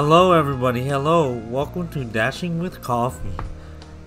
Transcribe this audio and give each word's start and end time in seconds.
Hello, 0.00 0.30
everybody. 0.30 0.84
Hello. 0.84 1.32
Welcome 1.32 1.88
to 1.88 2.04
Dashing 2.04 2.60
with 2.60 2.80
Coffee, 2.82 3.34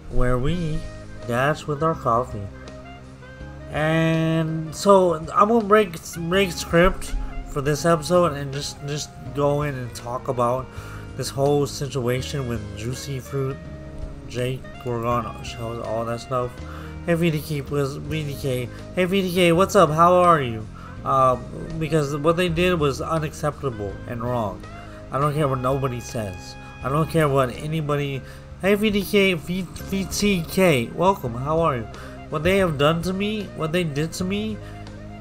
where 0.09 0.38
we 0.38 0.80
dash 1.28 1.67
with 1.67 1.83
our 1.83 1.95
coffee. 1.95 2.48
And 3.72 4.73
so 4.73 5.16
I'm 5.16 5.50
gonna 5.50 5.66
break 5.66 5.98
break 6.30 6.53
script 6.53 7.14
for 7.50 7.59
this 7.59 7.83
episode 7.83 8.31
and 8.38 8.53
just 8.53 8.78
just 8.88 9.09
go 9.36 9.64
in 9.64 9.75
and 9.75 9.94
talk 9.94 10.30
about 10.30 10.66
this 11.17 11.28
whole 11.28 11.67
situation 11.67 12.48
with 12.48 12.61
Juicy 12.78 13.20
Fruit, 13.20 13.58
Jake, 14.30 14.61
Gorgon, 14.86 15.44
Shells, 15.44 15.86
all 15.86 16.05
that 16.05 16.22
stuff. 16.22 16.52
Hey 17.05 17.16
VDK, 17.16 17.70
was 17.70 17.98
VDK. 17.98 18.70
Hey 18.95 19.05
VDK, 19.05 19.53
what's 19.53 19.76
up? 19.76 19.89
How 19.89 20.14
are 20.14 20.42
you? 20.42 20.66
Um, 21.03 21.44
because 21.80 22.16
what 22.16 22.38
they 22.38 22.48
did 22.48 22.80
was 22.80 23.02
unacceptable 23.02 23.94
and 24.08 24.23
wrong. 24.23 24.64
I 25.12 25.20
don't 25.20 25.34
care 25.34 25.48
what 25.48 25.59
nobody 25.59 26.00
says. 26.00 26.56
I 26.84 26.90
don't 26.90 27.09
care 27.09 27.28
what 27.28 27.50
anybody. 27.50 28.22
Hey 28.62 28.76
VDK, 28.76 29.36
v, 29.38 29.64
VTK, 29.64 30.94
welcome. 30.94 31.34
How 31.34 31.59
are 31.59 31.78
you? 31.78 31.88
What 32.30 32.44
they 32.44 32.59
have 32.59 32.78
done 32.78 33.02
to 33.02 33.12
me, 33.12 33.44
what 33.58 33.73
they 33.73 33.84
did 33.84 34.14
to 34.14 34.23
me, 34.23 34.58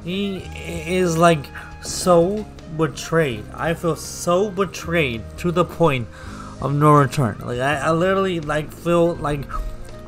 he 0.05 0.39
is 0.87 1.19
like 1.19 1.45
so 1.83 2.47
betrayed. 2.77 3.45
I 3.53 3.75
feel 3.75 3.97
so 3.97 4.49
betrayed 4.49 5.25
to 5.39 5.51
the 5.51 5.65
point 5.65 6.07
of 6.61 6.73
no 6.73 6.93
return. 6.93 7.39
Like 7.41 7.59
I, 7.59 7.77
I 7.77 7.91
literally 7.91 8.39
like 8.39 8.73
feel 8.73 9.17
like 9.17 9.41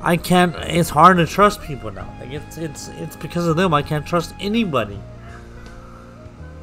I 0.01 0.17
can't. 0.17 0.55
It's 0.59 0.91
hard 0.91 1.17
to 1.17 1.27
trust 1.27 1.61
people 1.63 1.91
now. 1.91 2.15
Like 2.21 2.31
it's 2.31 2.57
it's 2.57 2.89
it's 2.89 3.17
because 3.17 3.49
of 3.49 3.57
them. 3.57 3.75
I 3.75 3.83
can't 3.83 4.07
trust 4.07 4.33
anybody. 4.39 5.01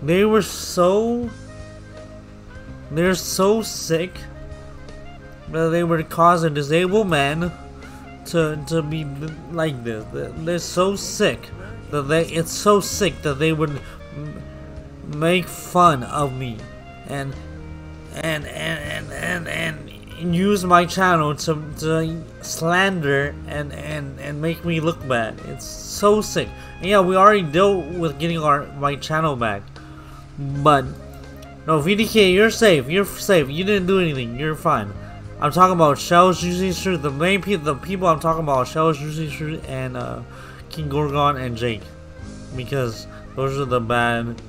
They 0.02 0.24
were 0.24 0.42
so 0.42 1.30
they're 2.92 3.16
so 3.16 3.62
sick 3.62 4.14
that 5.52 5.70
they 5.70 5.84
would 5.84 6.10
cause 6.10 6.44
a 6.44 6.50
disabled 6.50 7.08
man 7.08 7.52
to 8.26 8.64
to 8.68 8.82
be 8.82 9.06
like 9.52 9.84
this. 9.84 10.06
They're 10.12 10.60
so 10.60 10.96
sick 10.96 11.50
that 11.92 12.04
they 12.04 12.26
it's 12.26 12.52
so 12.52 12.80
sick 12.80 13.22
that 13.24 13.40
they 13.40 13.54
would 13.54 13.82
make 15.06 15.48
fun 15.48 16.04
of 16.04 16.38
me 16.38 16.58
and 17.08 17.34
and 18.16 18.46
and 18.46 19.12
and 19.12 19.48
and, 19.48 19.48
and 19.48 20.36
use 20.36 20.66
my 20.66 20.86
channel 20.86 21.34
to, 21.34 21.64
to 21.80 22.24
slander 22.42 23.34
and, 23.48 23.72
and 23.74 24.20
and 24.20 24.42
make 24.42 24.66
me 24.66 24.80
look 24.80 25.08
bad. 25.08 25.40
It's 25.46 25.66
so 25.66 26.22
sick. 26.22 26.50
And 26.80 26.88
yeah, 26.88 27.00
we 27.00 27.16
already 27.16 27.44
dealt 27.44 27.86
with 27.86 28.20
getting 28.20 28.40
our 28.40 28.66
my 28.78 28.96
channel 28.96 29.36
back, 29.36 29.64
but 30.38 30.86
no, 31.70 31.80
VDK, 31.80 32.34
you're 32.34 32.50
safe. 32.50 32.90
You're 32.90 33.06
safe. 33.06 33.48
You 33.48 33.64
didn't 33.64 33.86
do 33.86 34.00
anything. 34.00 34.40
You're 34.40 34.56
fine. 34.56 34.92
I'm 35.40 35.52
talking 35.52 35.76
about 35.76 36.00
Shells, 36.00 36.42
Juicy 36.42 36.72
Fruit. 36.72 36.98
The 36.98 37.12
main 37.12 37.44
people, 37.44 37.64
the 37.64 37.76
people 37.76 38.08
I'm 38.08 38.20
talking 38.20 38.42
about, 38.42 38.68
Shells, 38.68 38.98
Juicy 38.98 39.30
Fruit, 39.30 39.64
and 39.68 39.96
uh, 39.96 40.24
King 40.72 40.90
Gorgon 40.90 41.38
and 41.38 41.56
Jake, 41.56 41.84
because 42.56 43.06
those 43.36 43.60
are 43.60 43.66
the 43.66 43.80
bad. 43.80 44.42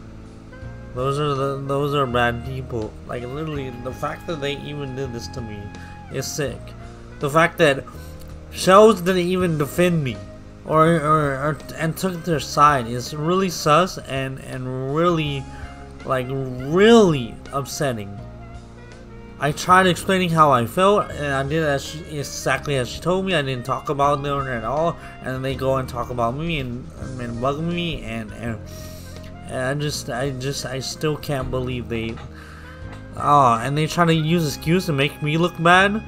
Those 0.94 1.18
are 1.18 1.34
the 1.34 1.62
those 1.66 1.94
are 1.94 2.06
bad 2.06 2.42
people. 2.46 2.90
Like 3.06 3.22
literally, 3.24 3.68
the 3.84 3.92
fact 3.92 4.26
that 4.26 4.40
they 4.40 4.56
even 4.56 4.96
did 4.96 5.12
this 5.12 5.28
to 5.28 5.42
me 5.42 5.60
is 6.14 6.26
sick. 6.26 6.58
The 7.18 7.28
fact 7.28 7.58
that 7.58 7.84
Shells 8.50 9.02
didn't 9.02 9.28
even 9.28 9.58
defend 9.58 10.02
me, 10.02 10.16
or 10.64 10.86
or, 10.86 11.34
or 11.34 11.58
and 11.76 11.94
took 11.94 12.24
their 12.24 12.40
side 12.40 12.86
is 12.86 13.14
really 13.14 13.50
sus 13.50 13.98
and 13.98 14.38
and 14.38 14.96
really 14.96 15.44
like 16.04 16.26
really 16.28 17.34
upsetting. 17.52 18.18
I 19.42 19.52
tried 19.52 19.86
explaining 19.86 20.28
how 20.28 20.50
I 20.50 20.66
felt, 20.66 21.10
and 21.12 21.32
I 21.32 21.42
did 21.42 21.62
as 21.62 21.82
she, 21.82 22.00
exactly 22.18 22.76
as 22.76 22.90
she 22.90 23.00
told 23.00 23.24
me. 23.24 23.34
I 23.34 23.40
didn't 23.40 23.64
talk 23.64 23.88
about 23.88 24.22
them 24.22 24.46
at 24.46 24.64
all, 24.64 24.98
and 25.22 25.42
they 25.42 25.54
go 25.54 25.76
and 25.76 25.88
talk 25.88 26.10
about 26.10 26.36
me 26.36 26.60
and, 26.60 26.86
and 27.18 27.40
bug 27.40 27.60
me, 27.60 28.02
and, 28.02 28.30
and 28.32 28.58
and 29.46 29.56
I 29.56 29.74
just, 29.74 30.10
I 30.10 30.30
just, 30.30 30.66
I 30.66 30.78
still 30.78 31.16
can't 31.16 31.50
believe 31.50 31.88
they. 31.88 32.14
Oh, 33.16 33.54
and 33.54 33.76
they 33.76 33.86
try 33.86 34.04
to 34.04 34.14
use 34.14 34.46
excuse 34.46 34.86
to 34.86 34.92
make 34.92 35.22
me 35.22 35.38
look 35.38 35.60
bad 35.60 36.02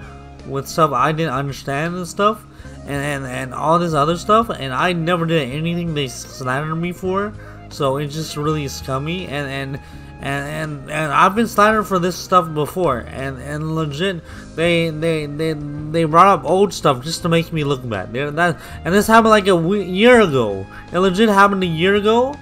with 0.47 0.69
stuff 0.69 0.93
I 0.93 1.13
didn't 1.13 1.33
understand 1.33 1.97
and 1.97 2.07
stuff, 2.07 2.45
and 2.83 3.25
and, 3.25 3.27
and 3.27 3.55
all 3.55 3.79
this 3.79 3.95
other 3.95 4.19
stuff, 4.19 4.51
and 4.51 4.75
I 4.75 4.93
never 4.93 5.25
did 5.25 5.51
anything 5.51 5.95
they 5.95 6.09
slandered 6.09 6.77
me 6.77 6.93
for. 6.93 7.33
So 7.73 7.97
it's 7.97 8.15
just 8.15 8.37
really 8.37 8.69
scummy 8.69 9.27
and 9.27 9.49
and 9.49 9.83
and 10.21 10.47
and, 10.47 10.91
and 10.91 11.13
I've 11.13 11.35
been 11.35 11.49
slandered 11.49 11.87
for 11.87 11.99
this 11.99 12.17
stuff 12.17 12.53
before 12.55 12.99
and 12.99 13.39
and 13.39 13.75
legit 13.75 14.23
they 14.55 14.91
they 14.91 15.27
they 15.27 15.53
they 15.55 16.05
brought 16.05 16.29
up 16.29 16.45
old 16.45 16.73
stuff 16.73 17.03
just 17.03 17.23
to 17.23 17.29
make 17.29 17.53
me 17.53 17.65
look 17.65 17.87
bad. 17.89 18.13
They're, 18.13 18.31
that 18.31 18.61
and 18.85 18.95
this 18.95 19.07
happened 19.07 19.31
like 19.31 19.49
a 19.49 19.57
year 19.57 20.21
ago. 20.21 20.67
It 20.93 20.99
legit 20.99 21.29
happened 21.29 21.65
a 21.65 21.67
year 21.67 21.97
ago. 21.97 22.37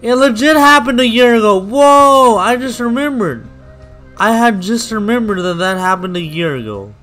It 0.00 0.14
legit 0.14 0.56
happened 0.56 1.00
a 1.00 1.06
year 1.06 1.34
ago. 1.34 1.58
Whoa! 1.58 2.36
I 2.36 2.56
just 2.56 2.78
remembered. 2.78 3.46
I 4.16 4.32
had 4.32 4.60
just 4.60 4.92
remembered 4.92 5.40
that 5.42 5.54
that 5.54 5.78
happened 5.78 6.16
a 6.16 6.20
year 6.20 6.54
ago. 6.56 6.94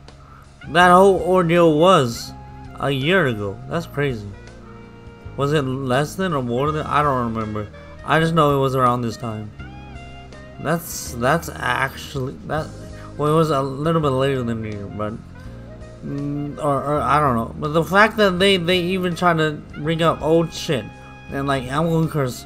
That 0.69 0.91
whole 0.91 1.19
ordeal 1.21 1.77
was 1.77 2.31
a 2.79 2.91
year 2.91 3.25
ago. 3.25 3.57
That's 3.67 3.85
crazy. 3.85 4.27
Was 5.39 5.53
it 5.53 5.61
less 5.61 6.15
than 6.15 6.33
or 6.33 6.43
more 6.43 6.69
than? 6.73 6.85
I 6.85 7.01
don't 7.01 7.33
remember. 7.33 7.69
I 8.03 8.19
just 8.19 8.33
know 8.33 8.57
it 8.57 8.59
was 8.59 8.75
around 8.75 9.03
this 9.03 9.15
time. 9.15 9.49
That's 10.59 11.13
that's 11.13 11.47
actually 11.47 12.33
that. 12.47 12.67
Well, 13.15 13.31
it 13.31 13.37
was 13.37 13.49
a 13.49 13.61
little 13.61 14.01
bit 14.01 14.09
later 14.09 14.43
than 14.43 14.61
me, 14.61 14.73
but 14.97 15.13
mm, 16.05 16.57
or, 16.57 16.83
or 16.83 16.99
I 16.99 17.21
don't 17.21 17.37
know. 17.37 17.55
But 17.57 17.69
the 17.69 17.85
fact 17.85 18.17
that 18.17 18.37
they 18.37 18.57
they 18.57 18.79
even 18.79 19.15
try 19.15 19.31
to 19.33 19.51
bring 19.77 20.01
up 20.01 20.21
old 20.21 20.53
shit 20.53 20.83
and 21.31 21.47
like 21.47 21.63
Ambunkers, 21.63 22.45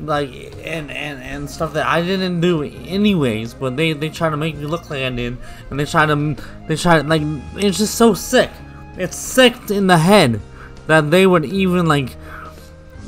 like 0.00 0.30
and 0.64 0.90
and 0.90 1.22
and 1.22 1.48
stuff 1.48 1.74
that 1.74 1.86
I 1.86 2.02
didn't 2.02 2.40
do 2.40 2.64
anyways, 2.64 3.54
but 3.54 3.76
they 3.76 3.92
they 3.92 4.08
try 4.08 4.30
to 4.30 4.36
make 4.36 4.56
me 4.56 4.64
look 4.64 4.90
like 4.90 5.04
I 5.04 5.10
did, 5.10 5.36
and 5.70 5.78
they 5.78 5.84
try 5.84 6.06
to 6.06 6.36
they 6.66 6.74
try 6.74 7.02
to, 7.02 7.06
like 7.06 7.22
it's 7.54 7.78
just 7.78 7.94
so 7.94 8.14
sick. 8.14 8.50
It's 8.96 9.16
sick 9.16 9.70
in 9.70 9.86
the 9.86 9.98
head 9.98 10.40
that 10.88 11.12
they 11.12 11.24
would 11.24 11.44
even 11.44 11.86
like 11.86 12.16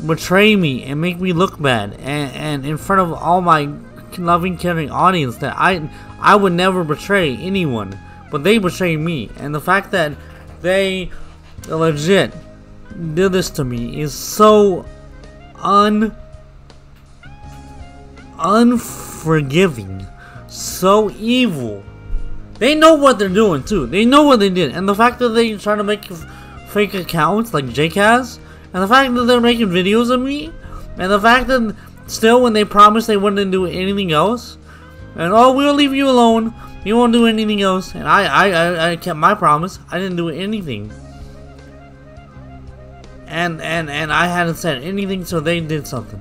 betray 0.06 0.56
me 0.56 0.84
and 0.84 1.00
make 1.00 1.20
me 1.20 1.32
look 1.32 1.60
bad 1.60 1.94
and, 1.94 2.34
and 2.34 2.66
in 2.66 2.76
front 2.76 3.00
of 3.00 3.12
all 3.12 3.40
my 3.40 3.68
loving 4.18 4.56
caring 4.56 4.90
audience 4.90 5.36
that 5.38 5.54
I 5.56 5.88
I 6.20 6.36
would 6.36 6.52
never 6.52 6.84
betray 6.84 7.36
anyone 7.36 7.98
but 8.34 8.42
they 8.42 8.58
betray 8.58 8.96
me. 8.96 9.30
And 9.36 9.54
the 9.54 9.60
fact 9.60 9.92
that 9.92 10.12
they 10.60 11.08
legit 11.68 12.34
did 13.14 13.30
this 13.30 13.48
to 13.50 13.64
me 13.64 14.00
is 14.00 14.12
so 14.12 14.84
un 15.62 16.12
unforgiving 18.36 20.04
so 20.48 21.12
evil. 21.12 21.84
They 22.58 22.74
know 22.74 22.94
what 22.94 23.20
they're 23.20 23.28
doing 23.28 23.62
too. 23.62 23.86
They 23.86 24.04
know 24.04 24.24
what 24.24 24.40
they 24.40 24.50
did. 24.50 24.74
And 24.74 24.88
the 24.88 24.96
fact 24.96 25.20
that 25.20 25.28
they 25.28 25.56
try 25.56 25.76
to 25.76 25.84
make 25.84 26.04
fake 26.70 26.94
accounts 26.94 27.54
like 27.54 27.68
Jake 27.68 27.94
has 27.94 28.40
and 28.74 28.82
the 28.82 28.88
fact 28.88 29.14
that 29.14 29.24
they're 29.24 29.40
making 29.40 29.68
videos 29.68 30.10
of 30.10 30.20
me, 30.20 30.52
and 30.98 31.10
the 31.10 31.20
fact 31.20 31.46
that 31.46 31.74
still 32.08 32.42
when 32.42 32.52
they 32.52 32.64
promised 32.64 33.06
they 33.06 33.16
wouldn't 33.16 33.50
do 33.52 33.66
anything 33.66 34.12
else, 34.12 34.58
and 35.14 35.32
oh 35.32 35.52
we'll 35.52 35.74
leave 35.74 35.94
you 35.94 36.10
alone, 36.10 36.52
you 36.84 36.96
won't 36.96 37.12
do 37.12 37.26
anything 37.26 37.62
else, 37.62 37.94
and 37.94 38.08
I 38.08 38.24
I, 38.24 38.48
I, 38.50 38.90
I 38.90 38.96
kept 38.96 39.16
my 39.16 39.34
promise, 39.34 39.78
I 39.90 39.98
didn't 39.98 40.16
do 40.16 40.28
anything. 40.28 40.92
And 43.26 43.62
and 43.62 43.88
and 43.88 44.12
I 44.12 44.26
hadn't 44.26 44.56
said 44.56 44.82
anything, 44.82 45.24
so 45.24 45.40
they 45.40 45.60
did 45.60 45.86
something. 45.86 46.20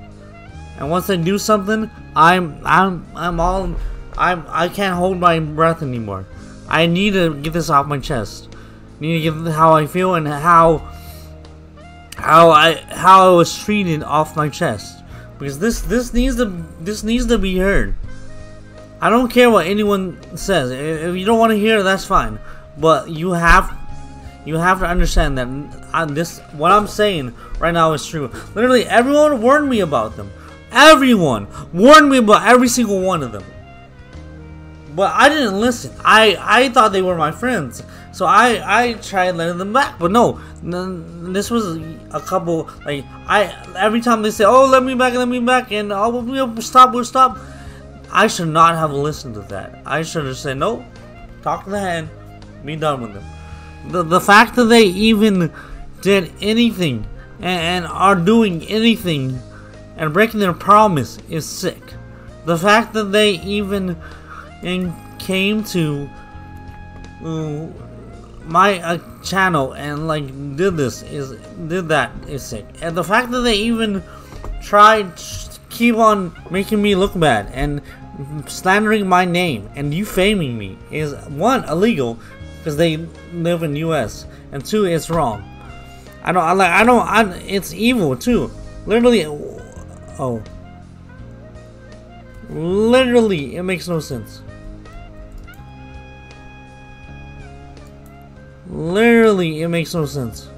And 0.78 0.90
once 0.90 1.08
they 1.08 1.18
do 1.18 1.38
something, 1.38 1.90
I'm 2.16 2.62
I'm 2.66 3.06
I'm 3.16 3.40
all 3.40 3.76
I'm 4.18 4.46
I 4.48 4.68
can't 4.70 4.96
hold 4.96 5.20
my 5.20 5.40
breath 5.40 5.82
anymore. 5.82 6.26
I 6.68 6.86
need 6.86 7.14
to 7.14 7.36
get 7.36 7.54
this 7.54 7.70
off 7.70 7.88
my 7.88 8.00
chest. 8.00 8.50
I 8.52 9.02
need 9.02 9.24
to 9.24 9.44
get 9.44 9.54
how 9.54 9.74
I 9.74 9.86
feel 9.86 10.16
and 10.16 10.28
how 10.28 10.88
how 12.24 12.52
I 12.52 12.76
how 12.76 13.34
I 13.34 13.36
was 13.36 13.58
treated 13.58 14.02
off 14.02 14.36
my 14.36 14.48
chest 14.48 15.04
because 15.38 15.60
this 15.60 15.82
this 15.82 16.14
needs 16.14 16.38
to 16.38 16.46
this 16.80 17.04
needs 17.04 17.28
to 17.28 17.38
be 17.38 17.58
heard. 17.58 17.96
I 19.02 19.10
don't 19.10 19.30
care 19.30 19.50
what 19.50 19.68
anyone 19.68 20.18
says. 20.38 20.72
If 20.72 21.18
you 21.18 21.26
don't 21.26 21.38
want 21.38 21.52
to 21.52 21.60
hear, 21.60 21.84
that's 21.84 22.06
fine. 22.06 22.40
But 22.78 23.10
you 23.10 23.32
have 23.32 23.78
you 24.46 24.56
have 24.56 24.80
to 24.80 24.88
understand 24.88 25.38
that 25.38 25.48
I'm 25.94 26.16
this 26.16 26.40
what 26.54 26.72
I'm 26.72 26.88
saying 26.88 27.36
right 27.60 27.74
now 27.74 27.92
is 27.92 28.06
true. 28.06 28.32
Literally, 28.56 28.86
everyone 28.86 29.42
warned 29.42 29.70
me 29.70 29.82
about 29.82 30.16
them. 30.16 30.32
Everyone 30.72 31.48
warned 31.74 32.10
me 32.10 32.18
about 32.18 32.48
every 32.48 32.70
single 32.70 33.02
one 33.02 33.22
of 33.22 33.34
them. 33.34 33.44
But 34.96 35.12
I 35.14 35.30
didn't 35.30 35.60
listen. 35.60 35.94
I 36.04 36.38
I 36.40 36.70
thought 36.70 36.92
they 36.92 37.02
were 37.02 37.16
my 37.16 37.32
friends. 37.32 37.84
So 38.12 38.26
I 38.26 38.62
I 38.64 38.94
tried 38.94 39.32
letting 39.32 39.58
them 39.58 39.74
back, 39.74 39.98
but 39.98 40.12
no, 40.12 40.40
this 40.62 41.50
was 41.50 41.78
a 42.12 42.20
couple 42.20 42.70
like 42.86 43.04
I 43.28 43.54
every 43.76 44.02
time 44.02 44.22
they 44.22 44.32
say, 44.32 44.46
"Oh, 44.46 44.68
let 44.68 44.84
me 44.84 44.94
back, 44.94 45.14
let 45.14 45.28
me 45.28 45.40
back," 45.40 45.72
and 45.72 45.92
oh, 45.92 46.22
we'll 46.22 46.62
stop, 46.62 46.94
we'll 46.94 47.06
stop. 47.06 47.38
I 48.16 48.28
should 48.28 48.50
not 48.50 48.76
have 48.76 48.92
listened 48.92 49.34
to 49.34 49.42
that. 49.50 49.82
I 49.88 50.04
should 50.04 50.26
have 50.26 50.38
said, 50.38 50.60
no, 50.60 50.86
talk 51.42 51.64
to 51.64 51.72
the 51.72 51.80
hand, 51.80 52.10
be 52.64 52.76
done 52.76 53.02
with 53.02 53.16
them. 53.16 53.24
The, 53.88 54.04
the 54.04 54.22
fact 54.22 54.56
that 54.56 54.66
they 54.66 54.84
even 54.84 55.52
did 56.02 56.32
anything 56.40 57.08
and, 57.40 57.86
and 57.86 57.88
are 57.88 58.16
doing 58.16 58.62
anything 58.68 59.42
and 59.98 60.14
breaking 60.14 60.42
their 60.42 60.54
promise 60.54 61.18
is 61.28 61.44
sick. 61.44 61.82
The 62.46 62.56
fact 62.56 62.94
that 62.94 63.06
they 63.06 63.32
even 63.40 63.98
and 64.64 64.94
came 65.20 65.64
to 65.64 66.10
uh, 67.24 67.68
my 68.46 68.80
uh, 68.80 68.98
channel 69.24 69.74
and 69.74 70.08
like 70.08 70.28
did 70.56 70.78
this 70.78 71.04
is 71.04 71.32
did 71.68 71.88
that 71.90 72.12
is 72.28 72.44
sick. 72.44 72.66
And 72.82 72.96
the 72.96 73.04
fact 73.04 73.32
that 73.32 73.42
they 73.42 73.56
even 73.56 74.04
tried 74.62 75.16
to 75.18 75.60
keep 75.70 75.96
on 75.96 76.36
making 76.52 76.82
me 76.82 76.96
look 76.96 77.18
bad 77.20 77.50
and 77.54 77.82
slandering 78.48 79.08
my 79.08 79.26
name 79.26 79.70
and 79.76 79.92
defaming 79.92 80.58
me 80.58 80.78
is 80.92 81.14
one 81.30 81.64
illegal 81.68 82.20
because 82.58 82.78
they 82.78 82.98
live 83.34 83.64
in 83.64 83.76
U.S. 83.78 84.26
and 84.52 84.64
two 84.64 84.86
it's 84.86 85.10
wrong. 85.10 85.44
I 86.24 86.32
don't 86.32 86.44
I 86.44 86.52
like 86.54 86.72
I 86.72 86.84
don't 86.84 87.08
I, 87.08 87.36
it's 87.40 87.74
evil 87.74 88.16
too. 88.16 88.52
Literally, 88.86 89.26
oh, 89.26 90.44
literally 92.50 93.56
it 93.56 93.64
makes 93.64 93.88
no 93.88 94.00
sense. 94.00 94.43
Literally, 98.74 99.62
it 99.62 99.68
makes 99.68 99.94
no 99.94 100.06
sense. 100.08 100.50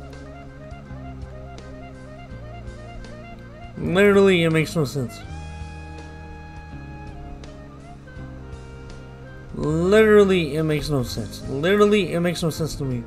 Literally, 3.78 4.44
it 4.44 4.52
makes 4.52 4.74
no 4.74 4.86
sense. 4.86 5.20
Literally, 9.54 10.56
it 10.56 10.64
makes 10.64 10.90
no 10.90 11.04
sense. 11.04 11.42
Literally, 11.50 12.14
it 12.14 12.22
makes 12.22 12.42
no 12.42 12.50
sense 12.50 12.76
to 12.76 12.86
me. 12.86 13.04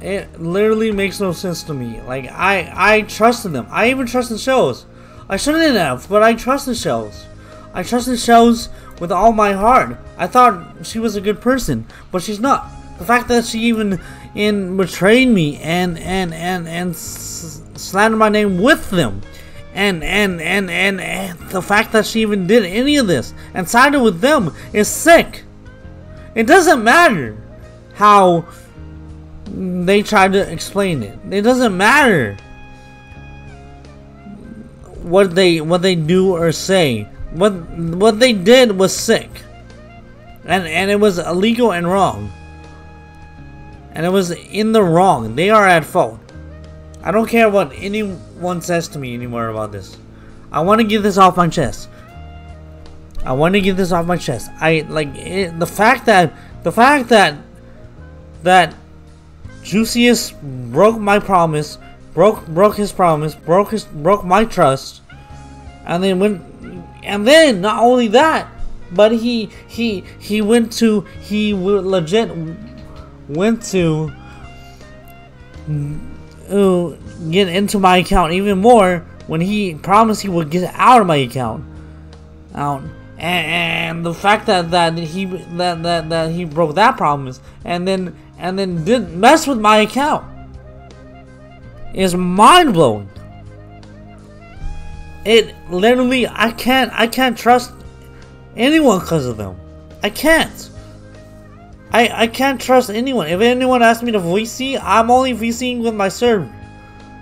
It 0.00 0.40
literally 0.40 0.92
makes 0.92 1.18
no 1.18 1.32
sense 1.32 1.64
to 1.64 1.74
me. 1.74 2.00
Like, 2.02 2.30
I, 2.30 2.70
I 2.74 3.00
trusted 3.02 3.52
them. 3.52 3.66
I 3.70 3.90
even 3.90 4.06
trust 4.06 4.28
trusted 4.28 4.38
Shells. 4.38 4.86
I 5.28 5.36
shouldn't 5.36 5.64
have, 5.74 6.08
but 6.08 6.22
I 6.22 6.34
trust 6.34 6.66
trusted 6.66 6.76
Shells. 6.76 7.26
I 7.72 7.82
trust 7.82 8.06
trusted 8.06 8.20
Shells 8.20 8.68
with 9.00 9.12
all 9.12 9.32
my 9.32 9.52
heart. 9.52 9.96
I 10.16 10.26
thought 10.26 10.86
she 10.86 10.98
was 10.98 11.16
a 11.16 11.20
good 11.20 11.40
person, 11.40 11.86
but 12.12 12.22
she's 12.22 12.40
not. 12.40 12.68
The 12.98 13.04
fact 13.04 13.28
that 13.28 13.44
she 13.44 13.60
even 13.60 14.00
in 14.34 14.76
betrayed 14.76 15.28
me 15.28 15.58
and 15.58 15.98
and 15.98 16.32
and 16.32 16.68
and 16.68 16.96
slandered 16.96 18.18
my 18.18 18.28
name 18.28 18.60
with 18.60 18.90
them, 18.90 19.22
and 19.74 20.04
and 20.04 20.40
and 20.40 20.70
and, 20.70 21.00
and 21.00 21.38
the 21.50 21.62
fact 21.62 21.92
that 21.92 22.06
she 22.06 22.22
even 22.22 22.46
did 22.46 22.64
any 22.64 22.96
of 22.96 23.06
this 23.06 23.34
and 23.52 23.68
sided 23.68 24.00
with 24.00 24.20
them 24.20 24.54
is 24.72 24.88
sick. 24.88 25.44
It 26.34 26.46
doesn't 26.46 26.82
matter 26.82 27.36
how 27.94 28.46
they 29.46 30.02
try 30.02 30.28
to 30.28 30.52
explain 30.52 31.02
it. 31.02 31.18
It 31.30 31.42
doesn't 31.42 31.76
matter 31.76 32.36
what 35.02 35.34
they 35.34 35.60
what 35.60 35.82
they 35.82 35.94
do 35.94 36.34
or 36.34 36.50
say. 36.52 37.08
What 37.34 37.52
what 37.52 38.20
they 38.20 38.32
did 38.32 38.78
was 38.78 38.96
sick. 38.96 39.30
And 40.44 40.66
and 40.66 40.90
it 40.90 41.00
was 41.00 41.18
illegal 41.18 41.72
and 41.72 41.86
wrong. 41.86 42.32
And 43.92 44.06
it 44.06 44.10
was 44.10 44.30
in 44.30 44.72
the 44.72 44.82
wrong. 44.82 45.34
They 45.34 45.50
are 45.50 45.66
at 45.66 45.84
fault. 45.84 46.20
I 47.02 47.10
don't 47.10 47.28
care 47.28 47.50
what 47.50 47.72
anyone 47.74 48.62
says 48.62 48.88
to 48.88 48.98
me 48.98 49.14
anymore 49.14 49.48
about 49.48 49.72
this. 49.72 49.96
I 50.50 50.60
want 50.60 50.80
to 50.80 50.86
get 50.86 51.02
this 51.02 51.18
off 51.18 51.36
my 51.36 51.48
chest. 51.48 51.88
I 53.24 53.32
want 53.32 53.54
to 53.54 53.60
get 53.60 53.76
this 53.76 53.90
off 53.90 54.06
my 54.06 54.16
chest. 54.16 54.50
I 54.60 54.86
like 54.88 55.14
it, 55.16 55.58
the 55.58 55.66
fact 55.66 56.06
that 56.06 56.32
the 56.62 56.72
fact 56.72 57.08
that 57.08 57.36
that 58.42 58.74
Juicius 59.62 60.32
broke 60.70 60.98
my 60.98 61.18
promise, 61.18 61.78
broke 62.12 62.46
broke 62.46 62.76
his 62.76 62.92
promise, 62.92 63.34
broke 63.34 63.70
his 63.70 63.84
broke 63.84 64.24
my 64.24 64.44
trust, 64.44 65.02
and 65.86 66.04
then 66.04 66.20
went 66.20 66.53
and 67.04 67.26
then 67.26 67.60
not 67.60 67.82
only 67.82 68.08
that, 68.08 68.48
but 68.90 69.12
he 69.12 69.50
he 69.66 70.04
he 70.18 70.40
went 70.40 70.72
to 70.74 71.02
he 71.20 71.54
legit 71.54 72.30
went 73.28 73.62
to 73.62 74.12
uh, 76.50 76.90
get 77.30 77.48
into 77.48 77.78
my 77.78 77.98
account 77.98 78.32
even 78.32 78.58
more 78.58 79.04
when 79.26 79.40
he 79.40 79.74
promised 79.74 80.22
he 80.22 80.28
would 80.28 80.50
get 80.50 80.72
out 80.74 81.00
of 81.00 81.06
my 81.06 81.16
account. 81.16 81.64
Out. 82.54 82.82
And, 83.16 83.46
and 83.46 84.06
the 84.06 84.12
fact 84.12 84.46
that, 84.46 84.70
that 84.72 84.98
he 84.98 85.24
that, 85.24 85.82
that 85.82 86.08
that 86.08 86.30
he 86.32 86.44
broke 86.44 86.74
that 86.74 86.96
promise 86.96 87.40
and 87.64 87.86
then 87.86 88.16
and 88.38 88.58
then 88.58 88.84
didn't 88.84 89.18
mess 89.18 89.46
with 89.46 89.58
my 89.58 89.78
account 89.78 90.24
is 91.94 92.14
mind 92.14 92.74
blowing. 92.74 93.08
It 95.24 95.54
literally, 95.70 96.26
I 96.28 96.52
can't, 96.52 96.92
I 96.92 97.06
can't 97.06 97.36
trust 97.36 97.72
anyone 98.56 99.00
because 99.00 99.26
of 99.26 99.36
them. 99.36 99.58
I 100.02 100.10
can't. 100.10 100.70
I, 101.90 102.24
I 102.24 102.26
can't 102.26 102.60
trust 102.60 102.90
anyone. 102.90 103.28
If 103.28 103.40
anyone 103.40 103.82
asks 103.82 104.02
me 104.02 104.12
to 104.12 104.18
VC, 104.18 104.80
I'm 104.82 105.10
only 105.10 105.32
VCing 105.32 105.82
with 105.82 105.94
my 105.94 106.08
server. 106.08 106.52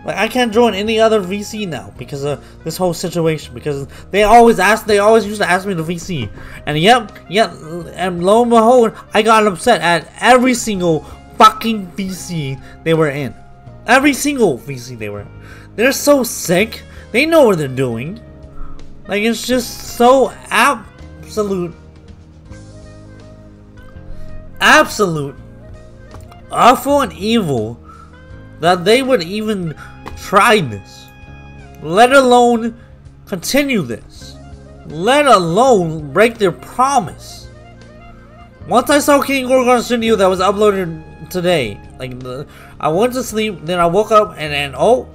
Like 0.05 0.17
I 0.17 0.29
can't 0.29 0.53
join 0.53 0.75
any 0.75 0.99
other 0.99 1.21
VC 1.21 1.69
now 1.69 1.93
because 1.97 2.25
of 2.25 2.45
this 2.65 2.77
whole 2.77 2.95
situation. 2.95 3.55
Because 3.55 3.87
they 4.11 4.25
always 4.25 4.59
ask, 4.59 4.87
they 4.87 4.99
always 4.99 5.27
used 5.27 5.41
to 5.41 5.49
ask 5.49 5.67
me 5.67 5.75
to 5.75 5.83
VC, 5.83 6.29
and 6.67 6.79
yep, 6.79 7.17
yep, 7.29 7.53
and 7.95 8.25
lo 8.25 8.43
and 8.43 8.51
behold, 8.51 8.97
I 9.15 9.23
got 9.23 9.47
upset 9.47 9.81
at 9.81 10.13
every 10.21 10.55
single 10.55 11.01
fucking 11.39 11.93
VC 11.93 12.61
they 12.83 12.95
were 12.95 13.11
in. 13.11 13.35
Every 13.87 14.13
single 14.13 14.59
VC 14.59 14.99
they 14.99 15.09
were 15.09 15.21
in. 15.21 15.43
They're 15.77 15.93
so 15.93 16.25
sick. 16.25 16.83
They 17.13 17.27
know 17.27 17.45
what 17.45 17.59
they're 17.59 17.69
doing. 17.69 18.21
Like, 19.07 19.23
it's 19.23 19.47
just 19.47 19.97
so 19.97 20.33
absolute. 20.49 21.75
Absolute. 24.61 25.37
Awful 26.51 27.03
and 27.03 27.13
evil 27.13 27.79
that 28.61 28.85
they 28.85 29.03
would 29.03 29.23
even 29.23 29.75
try 30.17 30.61
this. 30.61 31.07
Let 31.83 32.13
alone 32.13 32.79
continue 33.27 33.83
this. 33.83 34.37
Let 34.87 35.27
alone 35.27 36.13
break 36.13 36.39
their 36.39 36.53
promise. 36.53 37.49
Once 38.69 38.89
I 38.91 39.01
saw 39.01 39.21
King 39.21 39.49
Gorgon's 39.49 39.89
video 39.89 40.17
that 40.17 40.27
was 40.27 40.39
uploaded 40.39 41.29
today, 41.29 41.81
like 41.99 42.15
I 42.81 42.89
went 42.89 43.13
to 43.15 43.23
sleep, 43.25 43.59
then 43.63 43.81
I 43.81 43.87
woke 43.87 44.13
up 44.13 44.35
and 44.39 44.53
then 44.53 44.75
oh, 44.77 45.09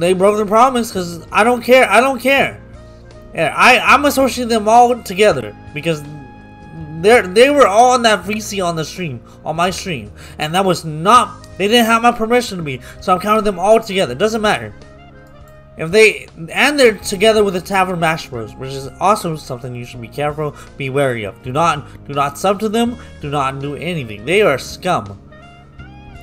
they 0.00 0.12
broke 0.12 0.38
the 0.38 0.46
promise 0.46 0.88
because 0.88 1.26
I 1.30 1.44
don't 1.44 1.62
care. 1.62 1.88
I 1.88 2.00
don't 2.00 2.20
care. 2.20 2.60
Yeah, 3.34 3.54
I 3.56 3.78
I'm 3.78 4.04
associating 4.04 4.48
them 4.48 4.68
all 4.68 5.02
together 5.02 5.56
because 5.74 6.02
they 7.00 7.20
they 7.22 7.50
were 7.50 7.66
all 7.66 7.92
on 7.92 8.02
that 8.02 8.24
VC 8.24 8.64
on 8.64 8.76
the 8.76 8.84
stream 8.84 9.22
on 9.44 9.56
my 9.56 9.70
stream, 9.70 10.12
and 10.38 10.54
that 10.54 10.64
was 10.64 10.84
not 10.84 11.42
they 11.58 11.68
didn't 11.68 11.86
have 11.86 12.02
my 12.02 12.12
permission 12.12 12.58
to 12.58 12.64
be, 12.64 12.80
so 13.00 13.14
I'm 13.14 13.20
counting 13.20 13.44
them 13.44 13.58
all 13.58 13.80
together. 13.80 14.12
It 14.12 14.18
doesn't 14.18 14.42
matter. 14.42 14.74
If 15.76 15.90
they 15.90 16.28
and 16.52 16.78
they're 16.78 16.98
together 16.98 17.42
with 17.42 17.54
the 17.54 17.60
Tavern 17.60 17.98
Mash 17.98 18.28
Bros, 18.28 18.54
which 18.54 18.72
is 18.72 18.88
also 19.00 19.36
something 19.36 19.74
you 19.74 19.86
should 19.86 20.02
be 20.02 20.08
careful, 20.08 20.54
be 20.76 20.90
wary 20.90 21.24
of. 21.24 21.42
Do 21.42 21.52
not 21.52 21.86
do 22.06 22.12
not 22.12 22.38
sub 22.38 22.60
to 22.60 22.68
them. 22.68 22.98
Do 23.20 23.30
not 23.30 23.60
do 23.60 23.76
anything. 23.76 24.24
They 24.24 24.42
are 24.42 24.58
scum. 24.58 25.18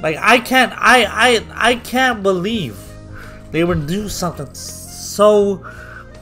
Like 0.03 0.17
I 0.19 0.39
can't 0.39 0.71
I 0.75 1.05
I 1.05 1.69
I 1.71 1.75
can't 1.75 2.21
believe 2.21 2.77
they 3.51 3.63
would 3.63 3.88
do 3.88 4.10
something 4.10 4.53
so 4.53 5.65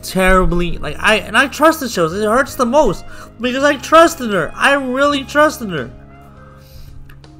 terribly 0.01 0.77
like 0.77 0.95
I 0.99 1.15
and 1.17 1.37
I 1.37 1.47
trusted 1.47 1.91
Shells. 1.91 2.13
It 2.13 2.23
hurts 2.23 2.55
the 2.55 2.65
most 2.65 3.03
because 3.41 3.63
I 3.63 3.77
trusted 3.77 4.31
her. 4.31 4.51
I 4.55 4.73
really 4.73 5.23
trusted 5.23 5.69
her. 5.69 5.91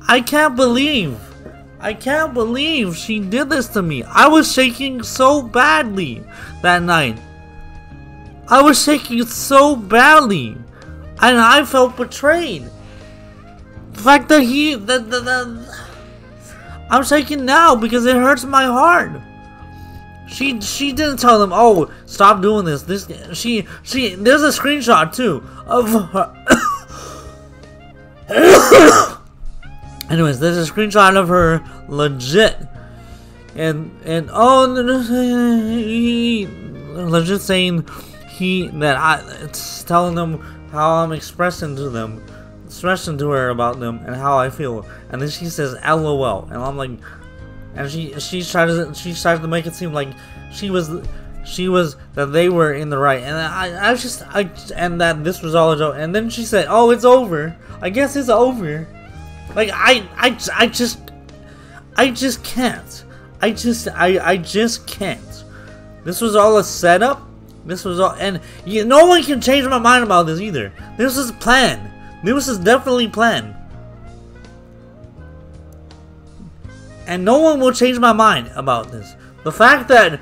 I 0.07 0.21
can't 0.21 0.55
believe. 0.55 1.19
I 1.79 1.93
can't 1.93 2.33
believe 2.33 2.97
she 2.97 3.19
did 3.19 3.49
this 3.49 3.67
to 3.69 3.81
me. 3.81 4.03
I 4.03 4.27
was 4.27 4.51
shaking 4.51 5.03
so 5.03 5.41
badly 5.41 6.23
that 6.61 6.81
night. 6.81 7.19
I 8.47 8.61
was 8.61 8.81
shaking 8.81 9.25
so 9.25 9.75
badly. 9.75 10.57
And 11.19 11.39
I 11.39 11.65
felt 11.65 11.97
betrayed. 11.97 12.69
The 13.93 13.99
fact 13.99 14.29
that 14.29 14.41
he 14.41 14.75
that, 14.75 15.09
that, 15.09 15.25
that 15.25 15.87
I'm 16.89 17.03
shaking 17.03 17.45
now 17.45 17.75
because 17.75 18.05
it 18.05 18.15
hurts 18.15 18.45
my 18.45 18.65
heart. 18.65 19.11
She 20.27 20.59
she 20.61 20.91
didn't 20.91 21.17
tell 21.17 21.39
them, 21.39 21.51
"Oh, 21.53 21.89
stop 22.05 22.41
doing 22.41 22.65
this." 22.65 22.83
This 22.83 23.07
she 23.33 23.65
she 23.83 24.15
there's 24.15 24.43
a 24.43 24.49
screenshot 24.49 25.15
too 25.15 25.43
of 25.65 25.89
her. 25.89 26.33
Anyways, 30.09 30.39
there's 30.39 30.69
a 30.69 30.71
screenshot 30.71 31.15
of 31.15 31.29
her 31.29 31.63
legit, 31.87 32.57
and 33.55 33.97
and 34.03 34.29
oh, 34.31 34.75
he 35.77 36.47
legit 36.89 37.41
saying 37.41 37.87
he 38.27 38.67
that 38.67 38.97
I 38.97 39.23
it's 39.43 39.83
telling 39.83 40.15
them 40.15 40.39
how 40.71 41.03
I'm 41.03 41.13
expressing 41.13 41.75
to 41.77 41.89
them, 41.89 42.21
expressing 42.65 43.17
to 43.19 43.29
her 43.29 43.49
about 43.49 43.79
them 43.79 44.01
and 44.05 44.15
how 44.15 44.37
I 44.37 44.49
feel, 44.49 44.85
and 45.09 45.21
then 45.21 45.29
she 45.29 45.45
says 45.45 45.73
LOL, 45.85 46.45
and 46.51 46.57
I'm 46.57 46.75
like, 46.77 46.91
and 47.77 47.89
she 47.89 48.19
she 48.19 48.41
tries 48.41 48.75
to 48.75 48.93
she 48.93 49.13
tries 49.13 49.39
to 49.39 49.47
make 49.47 49.65
it 49.65 49.75
seem 49.75 49.93
like 49.93 50.09
she 50.51 50.69
was 50.69 50.89
she 51.45 51.69
was 51.69 51.95
that 52.15 52.27
they 52.27 52.49
were 52.49 52.73
in 52.73 52.89
the 52.89 52.97
right, 52.97 53.21
and 53.21 53.37
I 53.37 53.91
I 53.91 53.95
just 53.95 54.23
I 54.27 54.49
and 54.75 54.99
that 54.99 55.23
this 55.23 55.41
was 55.41 55.55
all 55.55 55.71
a 55.71 55.77
joke, 55.77 55.95
and 55.97 56.13
then 56.13 56.29
she 56.29 56.43
said, 56.43 56.65
oh 56.69 56.91
it's 56.91 57.05
over, 57.05 57.55
I 57.81 57.89
guess 57.89 58.15
it's 58.15 58.29
over, 58.29 58.87
like 59.55 59.69
I 59.71 60.07
I 60.17 60.37
I 60.53 60.67
just 60.67 60.99
I 61.95 62.11
just 62.11 62.43
can't, 62.43 63.05
I 63.41 63.51
just 63.51 63.87
I 63.87 64.19
I 64.31 64.37
just 64.37 64.87
can't. 64.87 65.21
This 66.03 66.21
was 66.21 66.35
all 66.35 66.57
a 66.57 66.63
setup. 66.63 67.21
This 67.65 67.83
was 67.83 67.99
all, 67.99 68.13
and 68.13 68.39
you, 68.65 68.85
no 68.85 69.07
one 69.07 69.21
can 69.23 69.41
change 69.41 69.67
my 69.67 69.77
mind 69.77 70.05
about 70.05 70.23
this 70.23 70.39
either. 70.39 70.71
This 70.97 71.17
is 71.17 71.33
planned. 71.33 71.91
This 72.23 72.47
is 72.47 72.59
definitely 72.59 73.09
planned. 73.09 73.56
And 77.07 77.23
no 77.23 77.39
one 77.39 77.59
will 77.59 77.71
change 77.71 77.97
my 77.97 78.13
mind 78.13 78.51
about 78.53 78.91
this. 78.91 79.15
The 79.43 79.51
fact 79.51 79.87
that 79.87 80.19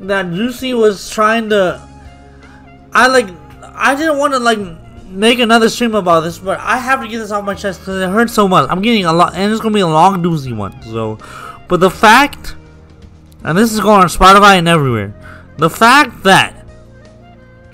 that 0.00 0.30
Juicy 0.32 0.74
was 0.74 1.08
trying 1.08 1.48
to, 1.50 1.80
I 2.92 3.06
like, 3.06 3.28
I 3.62 3.94
didn't 3.94 4.18
want 4.18 4.34
to 4.34 4.40
like 4.40 4.58
make 5.08 5.38
another 5.38 5.68
stream 5.68 5.94
about 5.94 6.20
this, 6.20 6.38
but 6.38 6.58
I 6.58 6.78
have 6.78 7.00
to 7.00 7.08
get 7.08 7.18
this 7.18 7.30
off 7.30 7.44
my 7.44 7.54
chest 7.54 7.80
because 7.80 8.02
it 8.02 8.08
hurts 8.08 8.34
so 8.34 8.48
much. 8.48 8.68
I'm 8.68 8.82
getting 8.82 9.04
a 9.04 9.12
lot, 9.12 9.34
and 9.34 9.52
it's 9.52 9.60
gonna 9.60 9.74
be 9.74 9.80
a 9.80 9.86
long 9.86 10.22
doozy 10.22 10.54
one. 10.54 10.80
So, 10.82 11.18
but 11.68 11.80
the 11.80 11.90
fact, 11.90 12.56
and 13.44 13.56
this 13.56 13.72
is 13.72 13.80
going 13.80 14.00
on 14.00 14.08
Spotify 14.08 14.58
and 14.58 14.68
everywhere, 14.68 15.14
the 15.58 15.70
fact 15.70 16.24
that 16.24 16.66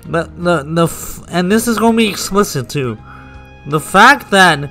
the 0.05 0.23
the 0.37 0.63
the 0.63 1.25
and 1.29 1.51
this 1.51 1.67
is 1.67 1.77
gonna 1.79 1.97
be 1.97 2.07
explicit 2.07 2.69
too, 2.69 2.97
the 3.67 3.79
fact 3.79 4.31
that 4.31 4.69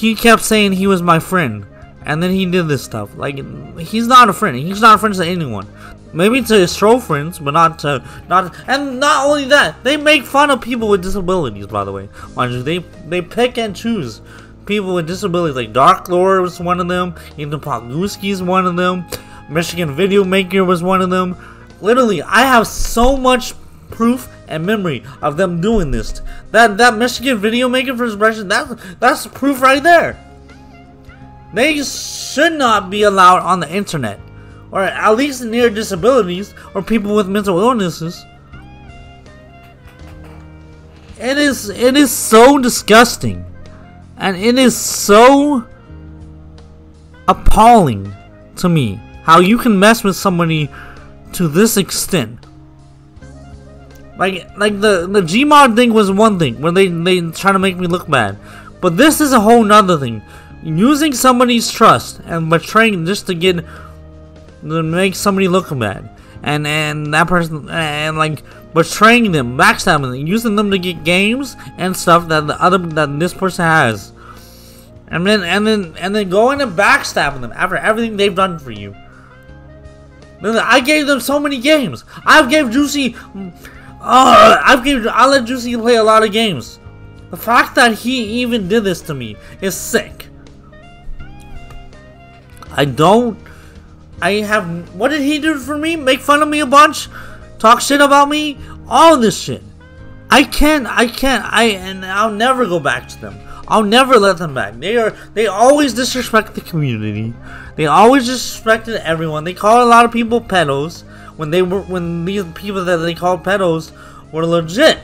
he 0.00 0.14
kept 0.14 0.42
saying 0.42 0.72
he 0.72 0.86
was 0.86 1.00
my 1.00 1.18
friend, 1.18 1.66
and 2.04 2.22
then 2.22 2.30
he 2.30 2.44
did 2.44 2.68
this 2.68 2.84
stuff. 2.84 3.16
Like 3.16 3.36
he's 3.78 4.06
not 4.06 4.28
a 4.28 4.32
friend. 4.32 4.56
He's 4.56 4.80
not 4.80 4.96
a 4.96 4.98
friend 4.98 5.14
to 5.14 5.24
anyone. 5.24 5.66
Maybe 6.12 6.42
to 6.42 6.54
his 6.54 6.76
troll 6.76 7.00
friends, 7.00 7.38
but 7.38 7.52
not 7.52 7.78
to 7.80 8.04
not. 8.28 8.54
And 8.68 9.00
not 9.00 9.26
only 9.26 9.46
that, 9.46 9.82
they 9.84 9.96
make 9.96 10.24
fun 10.24 10.50
of 10.50 10.60
people 10.60 10.88
with 10.88 11.02
disabilities. 11.02 11.66
By 11.66 11.84
the 11.84 11.92
way, 11.92 12.08
mind 12.34 12.52
you, 12.52 12.62
they 12.62 12.78
they 13.08 13.22
pick 13.22 13.58
and 13.58 13.74
choose 13.74 14.20
people 14.66 14.94
with 14.94 15.06
disabilities. 15.06 15.56
Like 15.56 15.72
Dark 15.72 16.08
Lord 16.08 16.42
was 16.42 16.60
one 16.60 16.80
of 16.80 16.88
them. 16.88 17.14
Ethan 17.38 17.60
Pogluski 17.60 18.30
is 18.30 18.42
one 18.42 18.66
of 18.66 18.76
them. 18.76 19.04
Michigan 19.48 19.94
Video 19.94 20.24
Maker 20.24 20.64
was 20.64 20.82
one 20.82 21.00
of 21.00 21.10
them. 21.10 21.36
Literally, 21.80 22.22
I 22.22 22.42
have 22.42 22.66
so 22.66 23.16
much 23.16 23.54
proof 23.90 24.28
and 24.48 24.64
memory 24.64 25.02
of 25.22 25.36
them 25.36 25.60
doing 25.60 25.90
this. 25.90 26.22
That 26.50 26.78
that 26.78 26.96
Michigan 26.96 27.38
Video 27.38 27.68
Maker 27.68 27.96
for 27.96 28.06
expression, 28.06 28.48
that's 28.48 28.74
that's 29.00 29.26
proof 29.26 29.60
right 29.60 29.82
there. 29.82 30.22
They 31.54 31.82
should 31.82 32.52
not 32.54 32.90
be 32.90 33.02
allowed 33.04 33.42
on 33.42 33.60
the 33.60 33.72
internet, 33.72 34.20
or 34.70 34.82
at 34.82 35.16
least 35.16 35.44
near 35.44 35.70
disabilities 35.70 36.54
or 36.74 36.82
people 36.82 37.14
with 37.14 37.28
mental 37.28 37.58
illnesses. 37.58 38.24
It 41.18 41.38
is 41.38 41.70
it 41.70 41.96
is 41.96 42.10
so 42.10 42.58
disgusting, 42.58 43.44
and 44.18 44.36
it 44.36 44.58
is 44.58 44.76
so 44.76 45.66
appalling 47.28 48.12
to 48.56 48.68
me 48.68 49.00
how 49.22 49.40
you 49.40 49.58
can 49.58 49.78
mess 49.78 50.04
with 50.04 50.14
somebody 50.14 50.70
to 51.32 51.48
this 51.48 51.76
extent. 51.76 52.45
Like 54.18 54.56
like 54.56 54.80
the 54.80 55.06
the 55.06 55.20
Gmod 55.20 55.76
thing 55.76 55.92
was 55.92 56.10
one 56.10 56.38
thing 56.38 56.60
where 56.60 56.72
they 56.72 56.88
they 56.88 57.20
try 57.32 57.52
to 57.52 57.58
make 57.58 57.76
me 57.76 57.86
look 57.86 58.08
bad, 58.08 58.38
but 58.80 58.96
this 58.96 59.20
is 59.20 59.32
a 59.32 59.40
whole 59.40 59.62
nother 59.62 59.98
thing. 59.98 60.22
Using 60.62 61.12
somebody's 61.12 61.70
trust 61.70 62.20
and 62.24 62.48
betraying 62.48 63.04
just 63.04 63.26
to 63.26 63.34
get 63.34 63.64
to 64.62 64.82
make 64.82 65.14
somebody 65.14 65.48
look 65.48 65.68
bad, 65.78 66.08
and 66.42 66.66
and 66.66 67.12
that 67.12 67.28
person 67.28 67.68
and 67.68 68.16
like 68.16 68.42
betraying 68.72 69.32
them, 69.32 69.56
backstabbing 69.56 70.10
them, 70.10 70.26
using 70.26 70.56
them 70.56 70.70
to 70.70 70.78
get 70.78 71.04
games 71.04 71.56
and 71.76 71.96
stuff 71.96 72.28
that 72.28 72.46
the 72.46 72.60
other 72.60 72.78
that 72.78 73.20
this 73.20 73.34
person 73.34 73.64
has, 73.64 74.12
and 75.08 75.26
then 75.26 75.44
and 75.44 75.66
then 75.66 75.94
and 75.98 76.14
then 76.14 76.30
going 76.30 76.62
and 76.62 76.72
backstabbing 76.72 77.42
them 77.42 77.52
after 77.54 77.76
everything 77.76 78.16
they've 78.16 78.34
done 78.34 78.58
for 78.58 78.70
you. 78.70 78.96
I 80.42 80.80
gave 80.80 81.06
them 81.06 81.20
so 81.20 81.38
many 81.38 81.60
games. 81.60 82.04
I've 82.24 82.48
gave 82.48 82.70
Juicy. 82.70 83.14
Uh, 84.08 84.62
I've 84.64 84.84
gave. 84.84 85.04
I 85.08 85.26
let 85.26 85.46
Juicy 85.46 85.76
play 85.76 85.96
a 85.96 86.04
lot 86.04 86.22
of 86.22 86.30
games. 86.30 86.78
The 87.30 87.36
fact 87.36 87.74
that 87.74 87.94
he 87.94 88.40
even 88.42 88.68
did 88.68 88.84
this 88.84 89.00
to 89.02 89.14
me 89.14 89.36
is 89.60 89.74
sick. 89.74 90.28
I 92.70 92.84
don't. 92.84 93.36
I 94.22 94.34
have. 94.46 94.94
What 94.94 95.08
did 95.08 95.22
he 95.22 95.40
do 95.40 95.58
for 95.58 95.76
me? 95.76 95.96
Make 95.96 96.20
fun 96.20 96.40
of 96.40 96.48
me 96.48 96.60
a 96.60 96.66
bunch? 96.66 97.08
Talk 97.58 97.80
shit 97.80 98.00
about 98.00 98.28
me? 98.28 98.58
All 98.86 99.16
this 99.16 99.36
shit. 99.36 99.62
I 100.30 100.44
can't. 100.44 100.86
I 100.86 101.08
can't. 101.08 101.44
I 101.44 101.64
and 101.64 102.06
I'll 102.06 102.30
never 102.30 102.64
go 102.64 102.78
back 102.78 103.08
to 103.08 103.20
them. 103.20 103.40
I'll 103.66 103.82
never 103.82 104.20
let 104.20 104.38
them 104.38 104.54
back. 104.54 104.74
They 104.74 104.96
are. 104.98 105.10
They 105.34 105.48
always 105.48 105.94
disrespect 105.94 106.54
the 106.54 106.60
community. 106.60 107.34
They 107.74 107.86
always 107.86 108.28
disrespected 108.28 109.00
everyone. 109.00 109.42
They 109.42 109.54
call 109.54 109.84
a 109.84 109.88
lot 109.88 110.04
of 110.04 110.12
people 110.12 110.40
pedos 110.40 111.02
when 111.36 111.50
they 111.50 111.62
were 111.62 111.82
when 111.82 112.24
these 112.24 112.44
people 112.54 112.84
that 112.84 112.96
they 112.98 113.14
called 113.14 113.42
pedos 113.42 113.92
were 114.32 114.46
legit, 114.46 114.98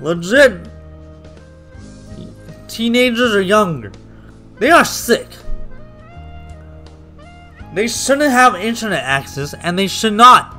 legit 0.00 0.68
teenagers 2.68 3.34
or 3.34 3.40
younger. 3.40 3.92
They 4.58 4.70
are 4.70 4.84
sick. 4.84 5.26
They 7.74 7.86
shouldn't 7.86 8.30
have 8.30 8.54
internet 8.54 9.04
access, 9.04 9.54
and 9.54 9.78
they 9.78 9.88
should 9.88 10.14
not 10.14 10.56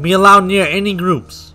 be 0.00 0.12
allowed 0.12 0.44
near 0.44 0.66
any 0.66 0.94
groups, 0.94 1.54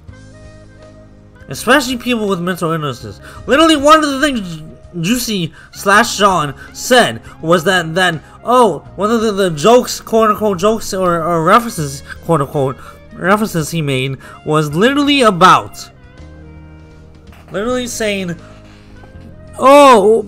especially 1.50 1.98
people 1.98 2.28
with 2.28 2.40
mental 2.40 2.72
illnesses. 2.72 3.20
Literally, 3.46 3.76
one 3.76 4.04
of 4.04 4.10
the 4.10 4.22
things 4.22 4.64
Juicy 5.00 5.54
slash 5.72 6.18
Sean 6.18 6.54
said 6.74 7.22
was 7.42 7.64
that 7.64 7.96
that 7.96 8.22
oh 8.44 8.80
one 8.96 9.12
of 9.12 9.22
the, 9.22 9.32
the 9.32 9.52
jokes 9.52 10.02
quote 10.02 10.30
unquote 10.30 10.60
jokes 10.60 10.94
or, 10.94 11.24
or 11.24 11.44
references 11.44 12.04
quote 12.26 12.42
unquote 12.42 12.78
references 13.14 13.72
he 13.72 13.82
made 13.82 14.18
was 14.46 14.74
literally 14.74 15.22
about 15.22 15.90
literally 17.52 17.88
saying 17.88 18.36
oh 19.60 20.24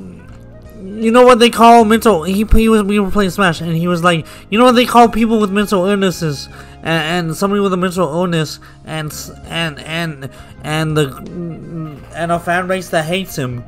you 0.84 1.12
know 1.12 1.24
what 1.24 1.40
they 1.40 1.50
call 1.50 1.86
mental 1.86 2.24
he, 2.24 2.44
he 2.44 2.70
was 2.70 2.84
we 2.84 3.00
were 3.00 3.10
playing 3.10 3.30
smash 3.30 3.62
and 3.62 3.76
he 3.76 3.88
was 3.88 4.04
like 4.04 4.26
you 4.50 4.60
know 4.60 4.66
what 4.66 4.76
they 4.76 4.86
call 4.86 5.08
people 5.08 5.40
with 5.40 5.50
mental 5.50 5.86
illnesses 5.86 6.50
and, 6.84 7.28
and 7.28 7.36
somebody 7.36 7.62
with 7.62 7.72
a 7.74 7.78
mental 7.78 8.08
illness 8.08 8.60
and 8.86 9.14
and 9.46 9.80
and 9.80 10.30
and 10.64 10.98
the 10.98 11.08
and 12.16 12.32
a 12.32 12.40
fan 12.40 12.68
base 12.68 12.90
that 12.90 13.06
hates 13.06 13.36
him 13.36 13.64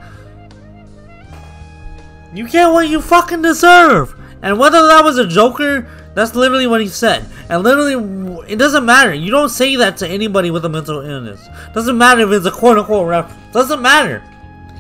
you 2.36 2.48
get 2.50 2.68
what 2.68 2.90
you 2.90 3.02
fucking 3.02 3.42
deserve. 3.42 4.16
And 4.42 4.60
whether 4.60 4.86
that 4.88 5.04
was 5.04 5.18
a 5.18 5.26
Joker, 5.26 5.88
that's 6.14 6.36
literally 6.36 6.68
what 6.68 6.82
he 6.82 6.88
said. 6.88 7.26
And 7.50 7.64
literally, 7.64 8.48
it 8.48 8.58
doesn't 8.58 8.86
matter. 8.86 9.14
You 9.14 9.32
don't 9.32 9.50
say 9.50 9.76
that 9.78 9.98
to 9.98 10.08
anybody 10.08 10.52
with 10.52 10.66
a 10.66 10.70
mental 10.70 11.02
illness. 11.02 11.48
Doesn't 11.74 11.98
matter 11.98 12.22
if 12.22 12.32
it's 12.32 12.46
a 12.46 12.52
quote 12.52 12.78
unquote 12.78 13.08
reference. 13.08 13.54
Doesn't 13.54 13.82
matter. 13.82 14.24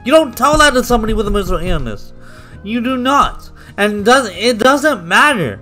You 0.06 0.12
don't 0.12 0.38
tell 0.38 0.58
that 0.60 0.74
to 0.74 0.84
somebody 0.84 1.14
with 1.14 1.28
a 1.28 1.32
mental 1.32 1.58
illness. 1.58 2.14
You 2.64 2.82
do 2.82 2.98
not. 2.98 3.50
And 3.78 4.00
it 4.00 4.04
doesn't, 4.04 4.36
it 4.36 4.60
doesn't 4.60 5.08
matter. 5.08 5.60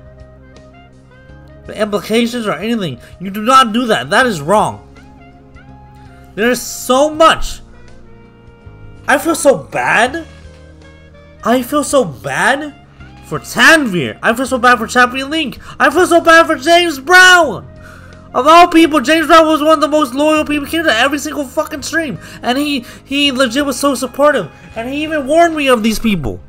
The 1.66 1.80
implications 1.80 2.46
or 2.46 2.54
anything. 2.54 3.00
You 3.20 3.30
do 3.30 3.42
not 3.42 3.72
do 3.72 3.86
that. 3.86 4.10
That 4.10 4.26
is 4.26 4.42
wrong. 4.42 4.88
There's 6.36 6.62
so 6.62 7.10
much. 7.10 7.62
I 9.08 9.18
feel 9.18 9.36
so 9.36 9.58
bad 9.58 10.28
I 11.44 11.62
feel 11.62 11.84
so 11.84 12.06
bad 12.06 12.74
for 13.26 13.40
Tanvir. 13.40 14.18
I 14.22 14.34
feel 14.34 14.46
so 14.46 14.58
bad 14.58 14.78
for 14.78 14.88
Champion 14.88 15.30
Link. 15.30 15.60
I 15.80 15.90
feel 15.90 16.08
so 16.08 16.22
bad 16.22 16.48
for 16.48 16.56
James 16.56 17.00
Brown. 17.00 17.70
Of 18.34 18.48
all 18.48 18.68
people, 18.68 19.00
James 19.00 19.28
Brown 19.28 19.46
was 19.46 19.62
one 19.62 19.74
of 19.74 19.82
the 19.82 19.88
most 19.88 20.14
loyal 20.14 20.46
people. 20.46 20.66
He 20.66 20.72
came 20.72 20.86
to 20.86 20.94
every 20.94 21.20
single 21.20 21.46
fucking 21.46 21.84
stream. 21.84 22.18
And 22.42 22.58
he, 22.58 22.86
he 23.06 23.32
legit 23.32 23.66
was 23.66 23.80
so 23.80 23.94
supportive. 23.94 24.52
And 24.76 24.90
he 24.90 25.04
even 25.04 25.28
warned 25.28 25.56
me 25.56 25.68
of 25.68 25.84
these 25.84 26.00
people. 26.00 26.40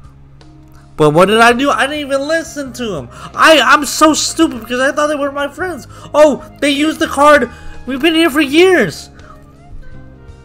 But 0.97 1.11
what 1.11 1.27
did 1.27 1.41
I 1.41 1.53
do? 1.53 1.71
I 1.71 1.87
didn't 1.87 2.07
even 2.07 2.27
listen 2.27 2.73
to 2.75 2.95
him. 2.95 3.09
I, 3.35 3.61
I'm 3.61 3.85
so 3.85 4.15
stupid 4.15 4.61
because 4.61 4.81
I 4.81 4.93
thought 4.93 5.09
they 5.09 5.17
were 5.17 5.33
my 5.33 5.49
friends. 5.49 5.87
Oh, 6.15 6.49
they 6.61 6.71
used 6.71 7.01
the 7.01 7.09
card. 7.09 7.51
We've 7.87 8.01
been 8.01 8.15
here 8.15 8.31
for 8.31 8.41
years. 8.41 9.11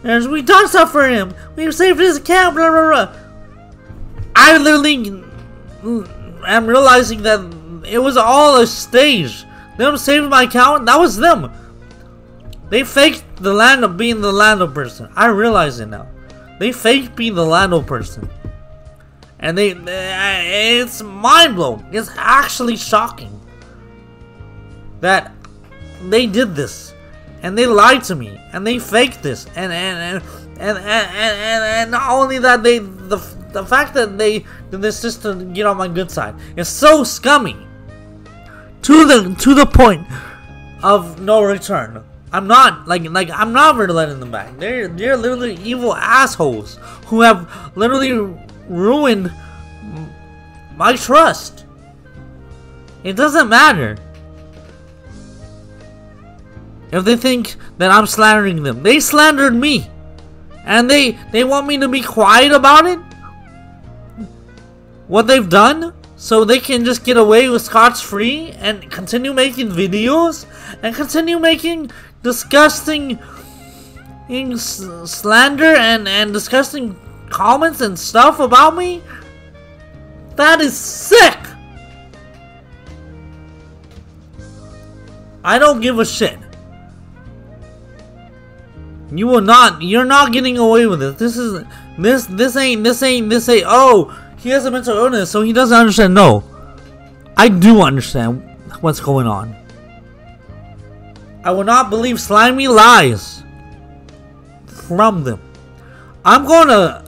And 0.02 0.30
we 0.30 0.42
done 0.42 0.66
stuff 0.68 0.92
for 0.92 1.08
him. 1.08 1.34
We've 1.56 1.74
saved 1.74 2.00
his 2.00 2.18
account, 2.18 2.56
blah, 2.56 2.68
blah, 2.68 3.06
blah. 3.06 3.19
I 4.40 4.56
literally 4.56 5.22
am 6.46 6.66
realizing 6.66 7.22
that 7.22 7.40
it 7.86 7.98
was 7.98 8.16
all 8.16 8.60
a 8.60 8.66
stage. 8.66 9.44
them 9.76 9.96
saving 9.96 10.30
my 10.30 10.44
account, 10.44 10.86
that 10.86 10.98
was 10.98 11.16
them. 11.16 11.52
They 12.70 12.84
faked 12.84 13.24
the 13.36 13.52
Lando 13.52 13.88
being 13.88 14.20
the 14.20 14.32
Lando 14.32 14.66
person. 14.66 15.12
I 15.14 15.26
realize 15.26 15.80
it 15.80 15.86
now. 15.86 16.06
They 16.58 16.72
faked 16.72 17.16
being 17.16 17.34
the 17.34 17.44
Lando 17.44 17.82
person. 17.82 18.28
And 19.40 19.56
they, 19.56 19.70
it's 19.70 21.02
mind 21.02 21.56
blowing. 21.56 21.86
It's 21.92 22.10
actually 22.16 22.76
shocking 22.76 23.40
that 25.00 25.32
they 26.08 26.26
did 26.26 26.54
this, 26.54 26.94
and 27.42 27.56
they 27.56 27.66
lied 27.66 28.04
to 28.04 28.14
me, 28.14 28.38
and 28.52 28.66
they 28.66 28.78
faked 28.78 29.22
this, 29.22 29.46
and 29.56 29.72
and 29.72 30.22
and 30.22 30.22
and 30.60 30.78
and, 30.78 30.86
and, 31.16 31.64
and 31.64 31.90
not 31.90 32.10
only 32.10 32.38
that, 32.38 32.62
they 32.62 32.78
the 32.78 33.16
the 33.52 33.64
fact 33.64 33.94
that 33.94 34.18
they 34.18 34.44
this 34.70 35.02
just 35.02 35.22
to 35.22 35.34
get 35.34 35.66
on 35.66 35.76
my 35.76 35.88
good 35.88 36.10
side 36.10 36.34
is 36.56 36.68
so 36.68 37.02
scummy. 37.04 37.56
To 38.82 39.04
the 39.04 39.34
to 39.40 39.54
the 39.54 39.66
point 39.66 40.06
of 40.82 41.20
no 41.20 41.42
return. 41.42 42.04
I'm 42.32 42.46
not 42.46 42.86
like 42.86 43.02
like 43.10 43.30
I'm 43.30 43.52
not 43.52 43.76
letting 43.76 44.20
them 44.20 44.30
back. 44.30 44.56
They're 44.58 44.88
they're 44.88 45.16
literally 45.16 45.56
evil 45.56 45.94
assholes 45.94 46.78
who 47.06 47.22
have 47.22 47.76
literally 47.76 48.12
ruined 48.68 49.32
my 50.76 50.96
trust. 50.96 51.66
It 53.02 53.16
doesn't 53.16 53.48
matter. 53.48 53.96
If 56.92 57.04
they 57.04 57.16
think 57.16 57.56
that 57.78 57.90
I'm 57.90 58.06
slandering 58.06 58.62
them, 58.62 58.82
they 58.82 59.00
slandered 59.00 59.54
me. 59.54 59.88
And 60.64 60.90
they 60.90 61.12
they 61.32 61.44
want 61.44 61.66
me 61.66 61.78
to 61.78 61.88
be 61.88 62.02
quiet 62.02 62.52
about 62.52 62.86
it? 62.86 62.98
What 65.08 65.26
they've 65.26 65.48
done? 65.48 65.94
So 66.16 66.44
they 66.44 66.60
can 66.60 66.84
just 66.84 67.04
get 67.04 67.16
away 67.16 67.48
with 67.48 67.62
scotch 67.62 68.04
free 68.04 68.52
and 68.58 68.90
continue 68.90 69.32
making 69.32 69.70
videos 69.70 70.44
and 70.82 70.94
continue 70.94 71.38
making 71.38 71.90
disgusting 72.22 73.18
slander 74.56 75.74
and, 75.74 76.06
and 76.06 76.32
disgusting 76.32 76.94
comments 77.30 77.80
and 77.80 77.98
stuff 77.98 78.38
about 78.38 78.76
me? 78.76 79.02
That 80.36 80.60
is 80.60 80.76
sick! 80.76 81.38
I 85.42 85.58
don't 85.58 85.80
give 85.80 85.98
a 85.98 86.04
shit. 86.04 86.38
You 89.12 89.26
will 89.26 89.40
not, 89.40 89.82
you're 89.82 90.04
not 90.04 90.32
getting 90.32 90.58
away 90.58 90.86
with 90.86 91.00
this. 91.00 91.16
This 91.16 91.36
is, 91.36 91.64
this, 91.98 92.26
this 92.26 92.56
ain't, 92.56 92.84
this 92.84 93.02
ain't, 93.02 93.28
this 93.28 93.48
ain't, 93.48 93.64
oh, 93.66 94.16
he 94.38 94.50
has 94.50 94.64
a 94.64 94.70
mental 94.70 94.96
illness, 94.96 95.30
so 95.30 95.42
he 95.42 95.52
doesn't 95.52 95.76
understand. 95.76 96.14
No. 96.14 96.44
I 97.36 97.48
do 97.48 97.82
understand 97.82 98.42
what's 98.80 99.00
going 99.00 99.26
on. 99.26 99.56
I 101.42 101.50
will 101.52 101.64
not 101.64 101.90
believe 101.90 102.20
slimy 102.20 102.68
lies 102.68 103.42
from 104.66 105.24
them. 105.24 105.40
I'm 106.24 106.46
gonna. 106.46 107.04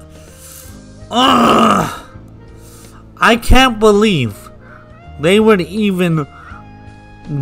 Uh, 1.10 2.04
I 3.18 3.36
can't 3.36 3.78
believe 3.78 4.50
they 5.20 5.38
would 5.38 5.60
even 5.60 6.26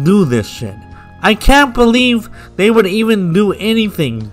do 0.03 0.25
this 0.25 0.49
shit. 0.49 0.75
I 1.23 1.35
can't 1.35 1.75
believe 1.75 2.29
they 2.57 2.71
would 2.71 2.87
even 2.87 3.33
do 3.33 3.53
anything 3.53 4.33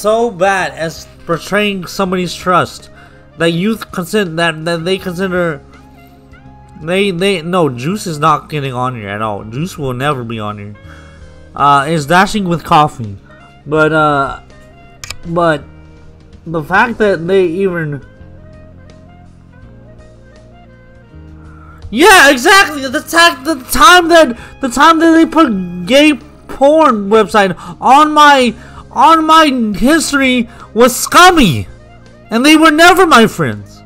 so 0.00 0.30
bad 0.30 0.72
as 0.72 1.06
betraying 1.26 1.86
somebody's 1.86 2.34
trust 2.34 2.90
that 3.38 3.50
you 3.50 3.76
consider 3.76 4.30
that, 4.30 4.64
that 4.64 4.84
they 4.84 4.98
consider 4.98 5.62
they 6.82 7.10
they 7.10 7.42
no 7.42 7.68
juice 7.68 8.06
is 8.06 8.18
not 8.18 8.48
getting 8.48 8.72
on 8.72 8.94
here 8.96 9.08
at 9.08 9.22
all. 9.22 9.44
Juice 9.44 9.76
will 9.76 9.92
never 9.92 10.24
be 10.24 10.40
on 10.40 10.58
here. 10.58 10.74
Uh, 11.54 11.86
is 11.88 12.06
dashing 12.06 12.44
with 12.44 12.64
coffee, 12.64 13.16
but 13.66 13.92
uh, 13.92 14.40
but 15.26 15.62
the 16.46 16.62
fact 16.62 16.96
that 16.98 17.26
they 17.26 17.44
even 17.44 18.06
yeah 21.90 22.30
exactly 22.30 22.82
the, 22.88 23.00
ta- 23.00 23.40
the 23.44 23.56
time 23.70 24.08
that 24.08 24.38
the 24.60 24.68
time 24.68 24.98
that 25.00 25.12
they 25.12 25.26
put 25.26 25.86
gay 25.86 26.14
porn 26.48 27.10
website 27.10 27.54
on 27.80 28.12
my 28.12 28.54
on 28.92 29.26
my 29.26 29.46
history 29.76 30.48
was 30.74 30.94
scummy 30.94 31.68
and 32.30 32.44
they 32.44 32.56
were 32.56 32.70
never 32.70 33.06
my 33.06 33.26
friends. 33.26 33.82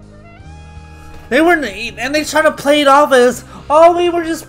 They 1.28 1.40
were 1.40 1.54
and 1.54 2.14
they 2.14 2.24
try 2.24 2.42
to 2.42 2.52
play 2.52 2.82
it 2.82 2.88
off 2.88 3.12
as 3.12 3.44
oh 3.70 3.96
we 3.96 4.08
were 4.08 4.24
just 4.24 4.46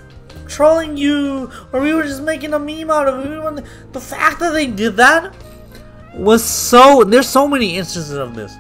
trolling 0.48 0.96
you 0.98 1.50
or 1.74 1.82
we 1.82 1.94
were 1.94 2.04
just 2.04 2.22
making 2.22 2.54
a 2.54 2.60
meme 2.60 2.92
out 2.92 3.08
of 3.08 3.26
it. 3.26 3.66
The 3.94 4.02
fact 4.02 4.40
that 4.40 4.52
they 4.52 4.68
did 4.68 4.98
that 4.98 5.34
was 6.14 6.44
so 6.44 7.04
there's 7.04 7.28
so 7.28 7.48
many 7.48 7.78
instances 7.78 8.16
of 8.16 8.36
this. 8.36 8.56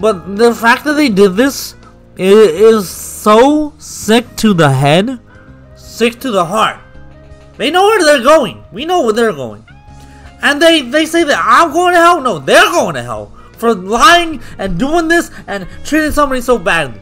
But 0.00 0.36
the 0.36 0.54
fact 0.54 0.84
that 0.84 0.94
they 0.94 1.08
did 1.08 1.36
this 1.36 1.74
is, 2.16 2.48
is 2.48 2.88
so 2.88 3.74
sick 3.78 4.36
to 4.36 4.54
the 4.54 4.70
head 4.70 5.20
sick 5.74 6.18
to 6.20 6.30
the 6.30 6.44
heart. 6.44 6.78
They 7.58 7.70
know 7.70 7.84
where 7.84 8.02
they're 8.02 8.24
going. 8.24 8.64
We 8.72 8.86
know 8.86 9.02
where 9.02 9.12
they're 9.12 9.32
going 9.32 9.64
and 10.42 10.60
they 10.60 10.82
they 10.82 11.06
say 11.06 11.24
that 11.24 11.42
i'm 11.44 11.72
going 11.72 11.94
to 11.94 12.00
hell 12.00 12.20
no 12.20 12.38
they're 12.38 12.70
going 12.72 12.94
to 12.94 13.02
hell 13.02 13.32
for 13.56 13.74
lying 13.74 14.42
and 14.58 14.78
doing 14.78 15.08
this 15.08 15.30
and 15.46 15.66
treating 15.84 16.10
somebody 16.10 16.40
so 16.40 16.58
badly 16.58 17.00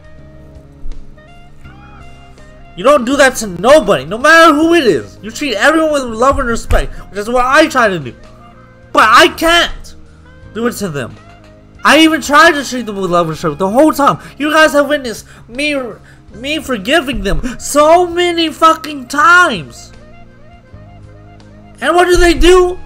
you 2.75 2.83
don't 2.85 3.05
do 3.05 3.17
that 3.17 3.35
to 3.37 3.47
nobody, 3.47 4.05
no 4.05 4.17
matter 4.17 4.53
who 4.53 4.73
it 4.73 4.85
is. 4.85 5.19
You 5.21 5.29
treat 5.29 5.55
everyone 5.55 5.91
with 5.91 6.03
love 6.03 6.39
and 6.39 6.47
respect, 6.47 6.93
which 7.09 7.19
is 7.19 7.29
what 7.29 7.45
I 7.45 7.67
try 7.67 7.89
to 7.89 7.99
do. 7.99 8.15
But 8.93 9.07
I 9.07 9.27
can't 9.27 9.95
do 10.53 10.67
it 10.67 10.73
to 10.73 10.89
them. 10.89 11.15
I 11.83 11.99
even 11.99 12.21
tried 12.21 12.51
to 12.53 12.63
treat 12.63 12.85
them 12.85 12.95
with 12.95 13.11
love 13.11 13.27
and 13.27 13.31
respect 13.31 13.57
the 13.57 13.69
whole 13.69 13.91
time. 13.91 14.19
You 14.37 14.51
guys 14.51 14.71
have 14.73 14.87
witnessed 14.87 15.27
me 15.47 15.75
me 16.33 16.59
forgiving 16.59 17.23
them 17.23 17.59
so 17.59 18.07
many 18.07 18.49
fucking 18.49 19.09
times. 19.09 19.91
And 21.81 21.95
what 21.95 22.05
do 22.05 22.15
they 22.15 22.33
do? 22.33 22.79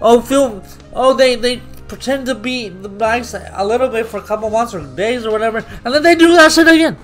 Oh, 0.00 0.20
feel 0.20 0.62
oh 0.92 1.14
they 1.14 1.34
they 1.34 1.60
pretend 1.88 2.26
to 2.26 2.34
be 2.34 2.70
nice 2.70 3.34
a 3.34 3.64
little 3.64 3.88
bit 3.88 4.06
for 4.06 4.18
a 4.18 4.22
couple 4.22 4.50
months 4.50 4.74
or 4.74 4.80
days 4.94 5.26
or 5.26 5.32
whatever, 5.32 5.64
and 5.84 5.94
then 5.94 6.02
they 6.02 6.14
do 6.14 6.32
that 6.32 6.52
shit 6.52 6.68
again. 6.68 6.96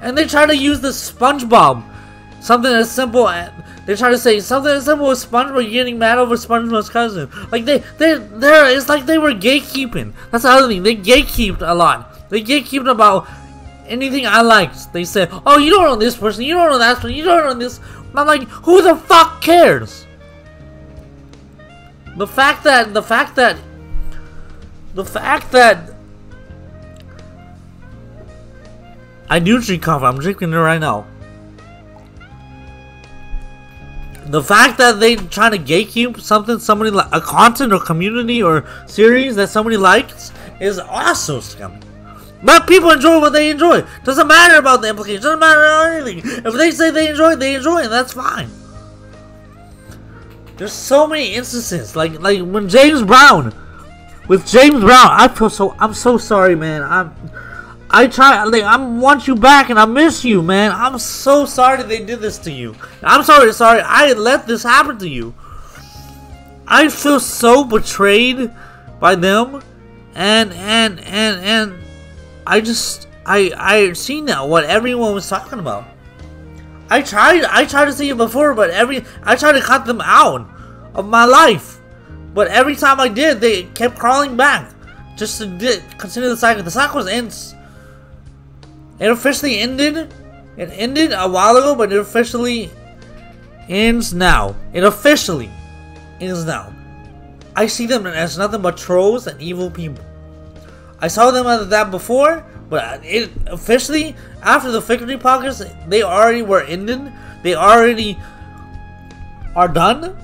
And 0.00 0.16
they 0.16 0.26
try 0.26 0.46
to 0.46 0.56
use 0.56 0.80
the 0.80 0.88
SpongeBob. 0.88 1.82
Something 2.40 2.72
as 2.72 2.90
simple 2.90 3.28
as, 3.28 3.50
they 3.86 3.96
try 3.96 4.10
to 4.10 4.18
say 4.18 4.38
something 4.38 4.70
as 4.70 4.84
simple 4.84 5.10
as 5.10 5.24
SpongeBob 5.24 5.68
getting 5.70 5.98
mad 5.98 6.18
over 6.18 6.36
SpongeBob's 6.36 6.90
cousin. 6.90 7.28
Like 7.50 7.64
they, 7.64 7.78
they, 7.98 8.18
they're, 8.18 8.76
it's 8.76 8.88
like 8.88 9.06
they 9.06 9.18
were 9.18 9.32
gatekeeping. 9.32 10.12
That's 10.30 10.44
the 10.44 10.50
other 10.50 10.68
thing. 10.68 10.82
They 10.82 10.94
gatekeeped 10.94 11.62
a 11.62 11.74
lot. 11.74 12.28
They 12.28 12.42
gatekeeped 12.42 12.88
about 12.88 13.26
anything 13.86 14.26
I 14.26 14.42
liked. 14.42 14.92
They 14.92 15.04
said, 15.04 15.30
oh, 15.44 15.58
you 15.58 15.70
don't 15.70 15.84
know 15.84 15.96
this 15.96 16.16
person, 16.16 16.44
you 16.44 16.54
don't 16.54 16.70
know 16.70 16.78
that 16.78 16.96
person, 16.96 17.16
you 17.16 17.24
don't 17.24 17.44
know 17.44 17.54
this. 17.54 17.80
I'm 18.14 18.26
like, 18.26 18.42
who 18.44 18.82
the 18.82 18.96
fuck 18.96 19.42
cares? 19.42 20.05
The 22.16 22.26
fact 22.26 22.64
that, 22.64 22.94
the 22.94 23.02
fact 23.02 23.36
that, 23.36 23.58
the 24.94 25.04
fact 25.04 25.52
that 25.52 25.96
I 29.28 29.38
do 29.38 29.60
drink 29.60 29.82
coffee. 29.82 30.04
I'm 30.04 30.18
drinking 30.18 30.52
it 30.52 30.56
right 30.56 30.78
now. 30.78 31.06
The 34.26 34.42
fact 34.42 34.78
that 34.78 34.98
they 34.98 35.16
trying 35.16 35.52
to 35.52 35.58
gatekeep 35.58 36.20
something, 36.20 36.58
somebody 36.58 36.90
like 36.90 37.08
a 37.12 37.20
content 37.20 37.72
or 37.72 37.80
community 37.80 38.42
or 38.42 38.64
series 38.86 39.36
that 39.36 39.50
somebody 39.50 39.76
likes 39.76 40.32
is 40.60 40.78
also 40.78 41.40
scummy. 41.40 41.78
But 42.42 42.66
people 42.66 42.90
enjoy 42.90 43.20
what 43.20 43.32
they 43.32 43.50
enjoy. 43.50 43.84
Doesn't 44.04 44.26
matter 44.26 44.58
about 44.58 44.82
the 44.82 44.88
implications. 44.88 45.24
Doesn't 45.24 45.40
matter 45.40 45.60
about 45.60 45.92
anything. 45.92 46.22
If 46.44 46.54
they 46.54 46.70
say 46.70 46.90
they 46.90 47.10
enjoy 47.10 47.32
it, 47.32 47.40
they 47.40 47.54
enjoy 47.54 47.78
it. 47.78 47.84
And 47.84 47.92
that's 47.92 48.12
fine. 48.12 48.48
There's 50.56 50.72
so 50.72 51.06
many 51.06 51.34
instances, 51.34 51.94
like 51.94 52.20
like 52.20 52.40
when 52.40 52.68
James 52.68 53.02
Brown, 53.02 53.54
with 54.28 54.46
James 54.46 54.80
Brown, 54.80 55.08
I 55.10 55.28
feel 55.28 55.50
so. 55.50 55.74
I'm 55.78 55.94
so 55.94 56.16
sorry, 56.16 56.56
man. 56.56 56.82
I'm 56.82 57.14
I 57.90 58.08
try, 58.08 58.42
like, 58.44 58.64
I 58.64 58.76
want 58.76 59.28
you 59.28 59.36
back 59.36 59.70
and 59.70 59.78
I 59.78 59.84
miss 59.84 60.24
you, 60.24 60.42
man. 60.42 60.72
I'm 60.72 60.98
so 60.98 61.46
sorry 61.46 61.82
they 61.84 62.04
did 62.04 62.20
this 62.20 62.36
to 62.38 62.50
you. 62.50 62.74
I'm 63.02 63.22
sorry, 63.22 63.52
sorry, 63.52 63.80
I 63.80 64.12
let 64.12 64.46
this 64.46 64.64
happen 64.64 64.98
to 64.98 65.08
you. 65.08 65.34
I 66.66 66.88
feel 66.88 67.20
so 67.20 67.62
betrayed 67.62 68.50
by 68.98 69.14
them, 69.14 69.62
and 70.14 70.52
and 70.52 70.98
and 70.98 71.40
and 71.40 71.74
I 72.44 72.60
just 72.60 73.06
I 73.24 73.52
I 73.56 73.92
seen 73.92 74.24
that, 74.26 74.48
what 74.48 74.64
everyone 74.64 75.14
was 75.14 75.28
talking 75.28 75.60
about. 75.60 75.84
I 76.88 77.02
tried 77.02 77.44
I 77.44 77.64
tried 77.66 77.86
to 77.86 77.92
see 77.92 78.10
it 78.10 78.16
before, 78.16 78.54
but 78.54 78.70
every 78.70 79.04
I 79.22 79.36
tried 79.36 79.52
to 79.52 79.60
cut 79.60 79.86
them 79.86 80.00
out 80.00 80.48
of 80.94 81.08
my 81.08 81.24
life, 81.24 81.80
but 82.34 82.48
every 82.48 82.76
time 82.76 83.00
I 83.00 83.08
did, 83.08 83.40
they 83.40 83.64
kept 83.64 83.98
crawling 83.98 84.36
back 84.36 84.72
just 85.16 85.38
to 85.38 85.46
continue 85.98 86.28
the 86.28 86.36
cycle. 86.36 86.62
The 86.62 86.70
cycle 86.70 86.96
was 86.96 87.08
ends 87.08 87.54
it 88.98 89.10
officially 89.10 89.58
ended 89.58 90.12
It 90.56 90.70
ended 90.72 91.12
a 91.12 91.28
while 91.28 91.56
ago, 91.56 91.74
but 91.74 91.92
it 91.92 91.98
officially 91.98 92.70
ends 93.68 94.14
now. 94.14 94.56
It 94.72 94.84
officially 94.84 95.50
ends 96.18 96.46
now. 96.46 96.72
I 97.54 97.66
see 97.66 97.86
them 97.86 98.06
as 98.06 98.38
nothing 98.38 98.62
but 98.62 98.76
trolls 98.78 99.26
and 99.26 99.40
evil 99.40 99.70
people. 99.70 100.04
I 100.98 101.08
saw 101.08 101.30
them 101.30 101.46
as 101.46 101.68
that 101.68 101.90
before, 101.90 102.42
but 102.68 103.04
it 103.04 103.30
officially 103.46 104.16
after 104.42 104.70
the 104.70 104.80
victory 104.80 105.16
podcast, 105.16 105.88
they 105.88 106.02
already 106.02 106.42
were 106.42 106.62
ended. 106.62 107.12
They 107.42 107.54
already 107.54 108.18
are 109.54 109.68
done, 109.68 110.16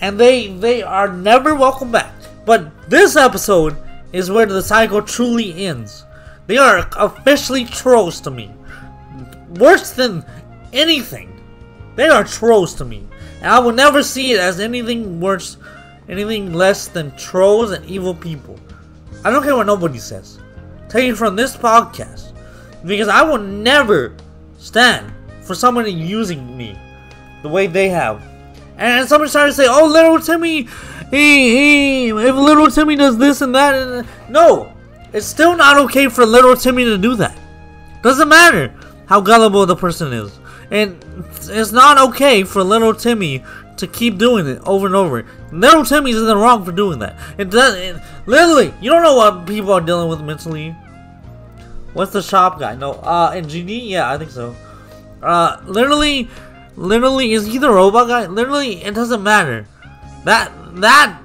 and 0.00 0.18
they 0.18 0.48
they 0.48 0.82
are 0.82 1.12
never 1.12 1.54
welcome 1.54 1.90
back. 1.90 2.12
But 2.44 2.90
this 2.90 3.16
episode 3.16 3.76
is 4.12 4.30
where 4.30 4.46
the 4.46 4.62
cycle 4.62 5.02
truly 5.02 5.66
ends. 5.66 6.04
They 6.46 6.56
are 6.56 6.88
officially 6.96 7.64
trolls 7.64 8.20
to 8.22 8.30
me. 8.30 8.50
Worse 9.56 9.92
than 9.92 10.24
anything. 10.72 11.28
They 11.96 12.08
are 12.08 12.24
trolls 12.24 12.74
to 12.74 12.84
me. 12.84 13.06
And 13.40 13.46
I 13.46 13.58
will 13.58 13.72
never 13.72 14.02
see 14.02 14.32
it 14.32 14.40
as 14.40 14.60
anything 14.60 15.20
worse, 15.20 15.56
anything 16.08 16.52
less 16.52 16.88
than 16.88 17.16
trolls 17.16 17.70
and 17.70 17.84
evil 17.86 18.14
people. 18.14 18.58
I 19.24 19.30
don't 19.30 19.42
care 19.42 19.56
what 19.56 19.66
nobody 19.66 19.98
says. 19.98 20.38
Taking 20.90 21.14
from 21.14 21.36
this 21.36 21.56
podcast. 21.56 22.32
Because 22.84 23.08
I 23.08 23.22
will 23.22 23.38
never 23.38 24.14
stand 24.58 25.12
for 25.42 25.54
somebody 25.54 25.92
using 25.92 26.56
me 26.56 26.78
the 27.42 27.48
way 27.48 27.66
they 27.66 27.88
have. 27.88 28.22
And 28.76 29.08
somebody 29.08 29.30
started 29.30 29.52
to 29.52 29.56
say, 29.56 29.66
oh, 29.68 29.86
little 29.86 30.18
Timmy, 30.18 30.68
he, 31.10 31.50
he, 31.50 32.08
if 32.08 32.34
little 32.34 32.70
Timmy 32.70 32.96
does 32.96 33.18
this 33.18 33.40
and 33.40 33.54
that. 33.54 33.74
And, 33.74 34.08
no, 34.28 34.72
it's 35.12 35.26
still 35.26 35.56
not 35.56 35.76
okay 35.78 36.08
for 36.08 36.24
little 36.26 36.56
Timmy 36.56 36.84
to 36.84 36.98
do 36.98 37.14
that. 37.16 37.36
Doesn't 38.02 38.28
matter 38.28 38.74
how 39.06 39.20
gullible 39.20 39.66
the 39.66 39.76
person 39.76 40.12
is. 40.12 40.38
And 40.70 41.04
it's 41.42 41.72
not 41.72 41.98
okay 42.10 42.44
for 42.44 42.62
little 42.62 42.94
Timmy 42.94 43.44
to 43.80 43.86
keep 43.86 44.18
doing 44.18 44.46
it 44.46 44.62
over 44.66 44.86
and 44.86 44.94
over. 44.94 45.26
Little 45.52 45.84
Timmy's 45.84 46.20
the 46.20 46.36
wrong 46.36 46.64
for 46.64 46.72
doing 46.72 46.98
that. 47.00 47.16
It 47.38 47.50
does. 47.50 47.74
It, 47.76 47.96
literally, 48.26 48.72
you 48.80 48.90
don't 48.90 49.02
know 49.02 49.16
what 49.16 49.46
people 49.46 49.72
are 49.72 49.80
dealing 49.80 50.08
with 50.08 50.20
mentally. 50.20 50.70
What's 51.92 52.12
the 52.12 52.22
shop 52.22 52.60
guy? 52.60 52.76
No, 52.76 52.92
uh, 52.92 53.32
and 53.34 53.46
GD? 53.46 53.88
Yeah, 53.88 54.10
I 54.10 54.18
think 54.18 54.30
so. 54.30 54.54
Uh, 55.22 55.60
literally, 55.64 56.28
literally, 56.76 57.32
is 57.32 57.46
he 57.46 57.58
the 57.58 57.70
robot 57.70 58.08
guy? 58.08 58.26
Literally, 58.26 58.82
it 58.82 58.94
doesn't 58.94 59.22
matter. 59.22 59.66
That, 60.24 60.52
that, 60.76 61.20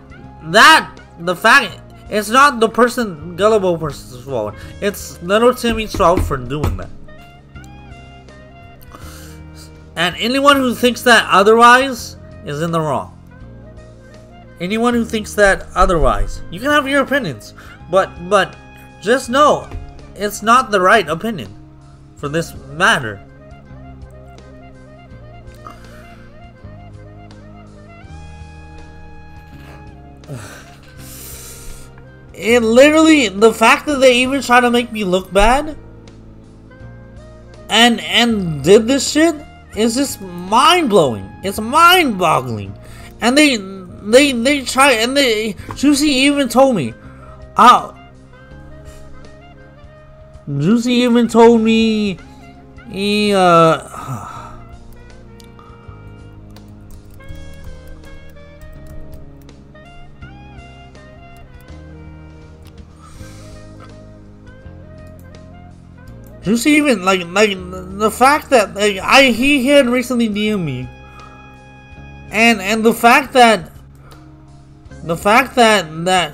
that, 0.46 1.00
the 1.20 1.36
fact, 1.36 1.80
it's 2.10 2.30
not 2.30 2.60
the 2.60 2.70
person, 2.70 3.36
gullible 3.36 3.78
person's 3.78 4.24
fault. 4.24 4.56
It's 4.82 5.22
little 5.22 5.54
Timmy's 5.54 5.96
fault 5.96 6.22
for 6.22 6.38
doing 6.38 6.78
that. 6.78 6.90
And 9.96 10.16
anyone 10.18 10.58
who 10.58 10.76
thinks 10.76 11.04
that 11.04 11.26
otherwise 11.30 12.18
is 12.46 12.62
in 12.62 12.72
the 12.72 12.80
wrong. 12.80 13.12
Anyone 14.62 14.94
who 14.94 15.04
thinks 15.04 15.34
that 15.34 15.68
otherwise, 15.76 16.42
you 16.50 16.60
can 16.60 16.70
have 16.70 16.88
your 16.88 17.02
opinions, 17.02 17.54
but 17.92 18.10
but 18.30 18.56
just 19.02 19.30
know 19.30 19.70
it's 20.16 20.42
not 20.42 20.72
the 20.72 20.80
right 20.80 21.08
opinion 21.10 21.54
for 22.16 22.30
this 22.30 22.56
matter. 22.72 23.20
It 32.34 32.62
literally 32.62 33.30
the 33.30 33.54
fact 33.54 33.86
that 33.88 34.00
they 34.00 34.18
even 34.18 34.42
try 34.42 34.60
to 34.60 34.70
make 34.70 34.92
me 34.92 35.04
look 35.04 35.32
bad 35.32 35.78
and 37.70 38.00
and 38.02 38.64
did 38.64 38.88
this 38.88 39.10
shit 39.10 39.36
is 39.76 39.96
just 39.96 40.22
mind 40.22 40.90
blowing. 40.90 41.30
It's 41.44 41.60
mind 41.60 42.18
boggling. 42.18 42.74
And 43.22 43.38
they 43.38 43.58
they 43.58 44.32
they 44.32 44.62
try 44.64 44.94
and 44.94 45.16
they 45.16 45.56
Juicy 45.76 46.08
even 46.08 46.50
told 46.50 46.76
me. 46.76 46.94
Uh 47.58 47.94
Juicy 50.48 50.94
even 50.94 51.28
told 51.28 51.62
me 51.62 52.18
he 52.90 53.34
uh 53.34 54.35
Juicy 66.46 66.78
even 66.78 67.04
like 67.04 67.26
like 67.26 67.58
the 67.98 68.12
fact 68.12 68.52
that 68.52 68.76
like, 68.76 68.98
I 69.02 69.32
he 69.32 69.66
had 69.66 69.90
recently 69.90 70.30
DM 70.30 70.64
me, 70.64 70.88
and 72.30 72.62
and 72.62 72.86
the 72.86 72.94
fact 72.94 73.34
that 73.34 73.72
the 75.02 75.18
fact 75.18 75.56
that 75.56 75.90
that 76.06 76.34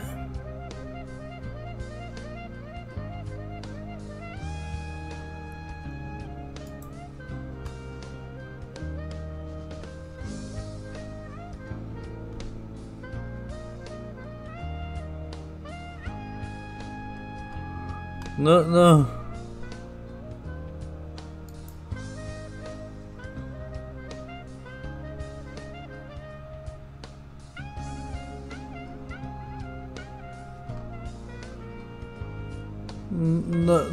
no 18.38 18.64
no 18.68 19.21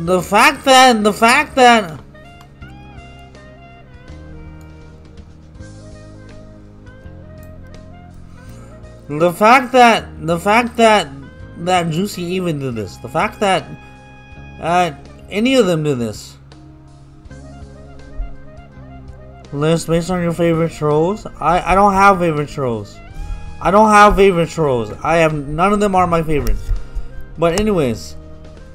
the 0.08 0.22
fact 0.22 0.64
that 0.64 1.04
the 1.04 1.12
fact 1.12 1.54
that 1.56 2.00
the 9.08 9.32
fact 9.34 9.72
that 9.72 10.26
the 10.26 10.38
fact 10.38 10.76
that 10.78 11.08
that 11.58 11.90
Juicy 11.90 12.22
even 12.22 12.58
did 12.58 12.74
this, 12.74 12.96
the 12.96 13.08
fact 13.08 13.38
that 13.40 13.66
uh, 14.60 14.92
any 15.28 15.56
of 15.56 15.66
them 15.66 15.82
did 15.82 15.98
this. 15.98 16.36
List 19.52 19.88
based 19.88 20.10
on 20.10 20.22
your 20.22 20.32
favorite 20.32 20.72
trolls. 20.72 21.26
I 21.38 21.72
I 21.72 21.74
don't 21.74 21.92
have 21.92 22.18
favorite 22.18 22.48
trolls. 22.48 22.96
I 23.60 23.70
don't 23.70 23.90
have 23.90 24.16
favorite 24.16 24.48
trolls. 24.48 24.90
I 25.04 25.16
have 25.16 25.34
none 25.34 25.74
of 25.74 25.80
them 25.80 25.94
are 25.94 26.06
my 26.06 26.22
favorites. 26.22 26.72
But 27.36 27.60
anyways, 27.60 28.16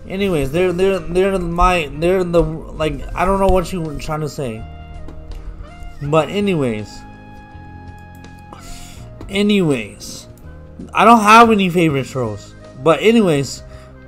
Anyways, 0.08 0.52
they're 0.52 0.74
they're 0.74 1.00
they're 1.00 1.40
my 1.40 1.90
they're 1.94 2.24
the 2.24 2.42
like 2.42 3.02
I 3.16 3.26
don't 3.26 3.40
know 3.40 3.48
what 3.48 3.72
you 3.72 3.82
were 3.82 3.98
trying 3.98 4.22
to 4.22 4.30
say. 4.30 4.64
But 6.02 6.30
anyways. 6.30 7.00
Anyways. 9.30 10.28
I 10.94 11.06
don't 11.06 11.22
have 11.22 11.52
any 11.52 11.70
favorite 11.70 12.08
trolls. 12.08 12.54
But 12.84 13.02
anyways, 13.02 13.64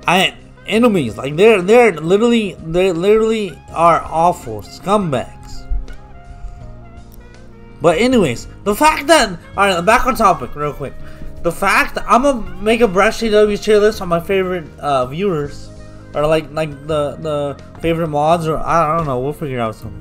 I 0.06 0.34
enemies 0.66 1.16
like 1.16 1.36
they're 1.36 1.62
they're 1.62 1.92
literally 1.92 2.54
they 2.54 2.92
literally 2.92 3.58
are 3.72 4.02
awful 4.04 4.62
scumbags. 4.62 5.66
But 7.80 7.98
anyways, 7.98 8.48
the 8.64 8.74
fact 8.74 9.06
that 9.06 9.38
alright, 9.56 9.84
back 9.84 10.06
on 10.06 10.14
topic 10.14 10.54
real 10.54 10.74
quick. 10.74 10.92
The 11.42 11.52
fact 11.52 11.94
that 11.94 12.04
I'm 12.08 12.22
gonna 12.22 12.42
make 12.60 12.80
a 12.80 12.88
Brush 12.88 13.20
CW 13.20 13.62
tier 13.62 13.78
list 13.78 14.02
on 14.02 14.08
my 14.08 14.20
favorite 14.20 14.66
uh, 14.78 15.06
viewers 15.06 15.70
or 16.14 16.26
like 16.26 16.50
like 16.52 16.70
the 16.86 17.16
the 17.16 17.80
favorite 17.80 18.08
mods 18.08 18.46
or 18.46 18.56
I 18.56 18.96
don't 18.96 19.06
know. 19.06 19.20
We'll 19.20 19.32
figure 19.32 19.60
out 19.60 19.74
some 19.74 19.92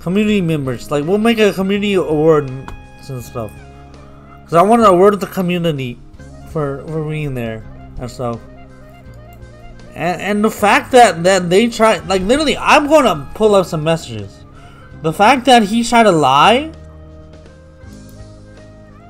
community 0.00 0.40
members. 0.40 0.90
Like 0.90 1.04
we'll 1.04 1.18
make 1.18 1.38
a 1.38 1.52
community 1.52 1.94
award 1.94 2.48
and 2.48 3.24
stuff. 3.24 3.52
Cause 4.44 4.54
I 4.54 4.62
want 4.62 4.82
to 4.82 4.88
award 4.88 5.20
the 5.20 5.26
community 5.26 5.98
for 6.50 6.84
for 6.86 7.08
being 7.08 7.34
there 7.34 7.64
and 7.98 8.10
stuff. 8.10 8.40
And 9.94 10.20
and 10.20 10.44
the 10.44 10.50
fact 10.50 10.92
that 10.92 11.22
that 11.24 11.50
they 11.50 11.68
try 11.68 11.98
like 11.98 12.22
literally, 12.22 12.56
I'm 12.56 12.88
gonna 12.88 13.30
pull 13.34 13.54
up 13.54 13.66
some 13.66 13.84
messages. 13.84 14.44
The 15.02 15.12
fact 15.12 15.46
that 15.46 15.62
he 15.62 15.82
tried 15.84 16.04
to 16.04 16.12
lie 16.12 16.72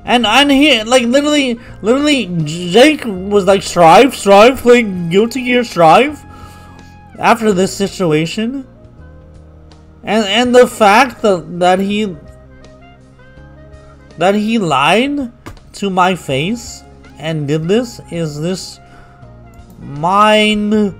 and 0.03 0.25
and 0.25 0.51
he 0.51 0.83
like 0.83 1.03
literally 1.03 1.59
literally 1.81 2.25
Jake 2.43 3.03
was 3.05 3.45
like 3.45 3.61
strive 3.61 4.15
strive 4.15 4.57
playing 4.57 5.09
Guilty 5.09 5.43
Gear 5.43 5.63
Strive 5.63 6.23
after 7.19 7.53
this 7.53 7.75
situation. 7.75 8.67
And 10.03 10.25
and 10.25 10.55
the 10.55 10.67
fact 10.67 11.21
that 11.21 11.59
that 11.59 11.79
he 11.79 12.15
that 14.17 14.35
he 14.35 14.57
lied 14.57 15.31
to 15.73 15.89
my 15.89 16.15
face 16.15 16.83
and 17.19 17.47
did 17.47 17.67
this 17.67 18.01
is 18.11 18.41
this 18.41 18.79
mind 19.79 20.95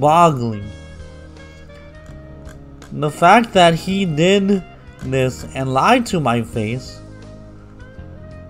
boggling. 0.00 0.64
the 2.92 3.10
fact 3.10 3.52
that 3.52 3.74
he 3.74 4.04
did 4.04 4.64
this 5.02 5.44
and 5.54 5.72
lied 5.72 6.06
to 6.06 6.20
my 6.20 6.42
face 6.42 7.00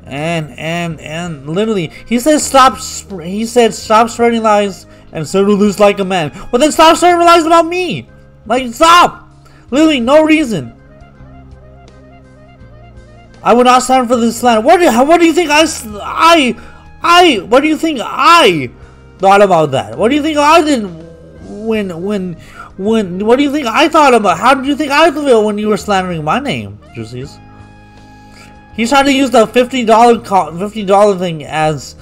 and 0.09 0.51
and 0.59 1.01
and 1.01 1.49
literally 1.49 1.93
he 2.07 2.19
said 2.19 2.39
stop 2.39 2.79
he 3.23 3.45
said 3.47 3.75
stop 3.75 4.11
spreading 4.11 4.43
lies 4.43 4.87
and 5.13 5.27
settle 5.27 5.57
this 5.57 5.79
like 5.79 5.99
a 5.99 6.05
man. 6.05 6.33
Well 6.51 6.61
then 6.61 6.73
stop 6.73 6.97
spreading 6.97 7.21
lies 7.21 7.45
about 7.45 7.67
me. 7.67 8.09
Like 8.47 8.73
stop. 8.73 9.29
Literally 9.71 10.01
no 10.01 10.25
reason. 10.25 10.75
I 13.43 13.55
would 13.55 13.67
not 13.67 13.83
stand 13.83 14.09
for 14.09 14.17
this 14.17 14.43
land. 14.43 14.65
What 14.65 14.79
do, 14.79 14.91
what 15.05 15.21
do 15.21 15.27
you 15.27 15.33
think 15.33 15.51
I 15.51 15.65
I 16.03 16.57
I 17.03 17.39
what 17.39 17.61
do 17.61 17.69
you 17.69 17.77
think 17.77 18.01
I 18.03 18.71
thought 19.19 19.43
about 19.43 19.71
that? 19.73 19.97
What 19.97 20.09
do 20.09 20.17
you 20.17 20.23
think 20.23 20.39
I 20.39 20.63
did 20.63 20.83
when 21.49 22.03
when 22.03 22.35
when 22.77 23.25
what 23.25 23.37
do 23.37 23.43
you 23.43 23.53
think 23.53 23.67
I 23.67 23.89
thought 23.89 24.15
about 24.15 24.39
how 24.39 24.55
did 24.55 24.67
you 24.67 24.77
think 24.77 24.91
I 24.91 25.11
feel 25.11 25.45
when 25.45 25.59
you 25.59 25.69
were 25.69 25.77
slandering 25.77 26.25
my 26.25 26.41
name 26.41 26.79
Juicies 26.95 27.39
He's 28.79 28.91
trying 28.91 29.07
to 29.07 29.13
use 29.13 29.31
the 29.33 29.45
fifty 29.45 29.85
dollar 29.85 30.21
fifty 30.57 30.85
dollar 30.85 31.19
thing 31.19 31.43
as 31.45 31.97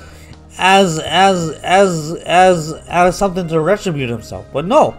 as 0.58 0.98
as 0.98 1.48
as 1.62 2.12
as 2.26 2.72
as 2.86 3.16
something 3.16 3.48
to 3.48 3.60
retribute 3.60 4.10
himself. 4.10 4.44
But 4.52 4.66
no. 4.66 4.94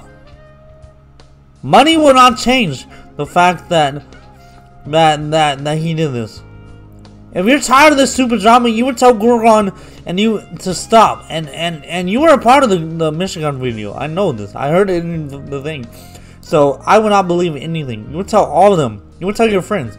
Money 1.61 1.95
will 1.95 2.15
not 2.15 2.39
change 2.39 2.87
the 3.15 3.27
fact 3.27 3.69
that 3.69 4.03
that 4.87 5.29
that 5.29 5.63
that 5.63 5.77
he 5.77 5.93
did 5.93 6.13
this. 6.13 6.41
If 7.33 7.45
you're 7.45 7.59
tired 7.59 7.91
of 7.91 7.99
this 7.99 8.11
stupid 8.11 8.39
drama, 8.39 8.69
you 8.69 8.83
would 8.85 8.97
tell 8.97 9.13
Gorgon 9.13 9.71
and 10.07 10.19
you 10.19 10.41
to 10.61 10.73
stop. 10.73 11.27
And 11.29 11.47
and 11.49 11.85
and 11.85 12.09
you 12.09 12.21
were 12.21 12.29
a 12.29 12.39
part 12.39 12.63
of 12.63 12.71
the, 12.71 12.79
the 12.79 13.11
Michigan 13.11 13.59
video. 13.59 13.93
I 13.93 14.07
know 14.07 14.31
this. 14.31 14.55
I 14.55 14.69
heard 14.69 14.89
it 14.89 15.03
in 15.03 15.27
the, 15.27 15.37
the 15.37 15.61
thing. 15.61 15.85
So 16.41 16.81
I 16.87 16.97
would 16.97 17.09
not 17.09 17.27
believe 17.27 17.55
anything. 17.55 18.09
You 18.09 18.17
would 18.17 18.29
tell 18.29 18.45
all 18.45 18.71
of 18.71 18.79
them. 18.79 19.03
You 19.19 19.27
would 19.27 19.35
tell 19.35 19.47
your 19.47 19.61
friends 19.61 19.95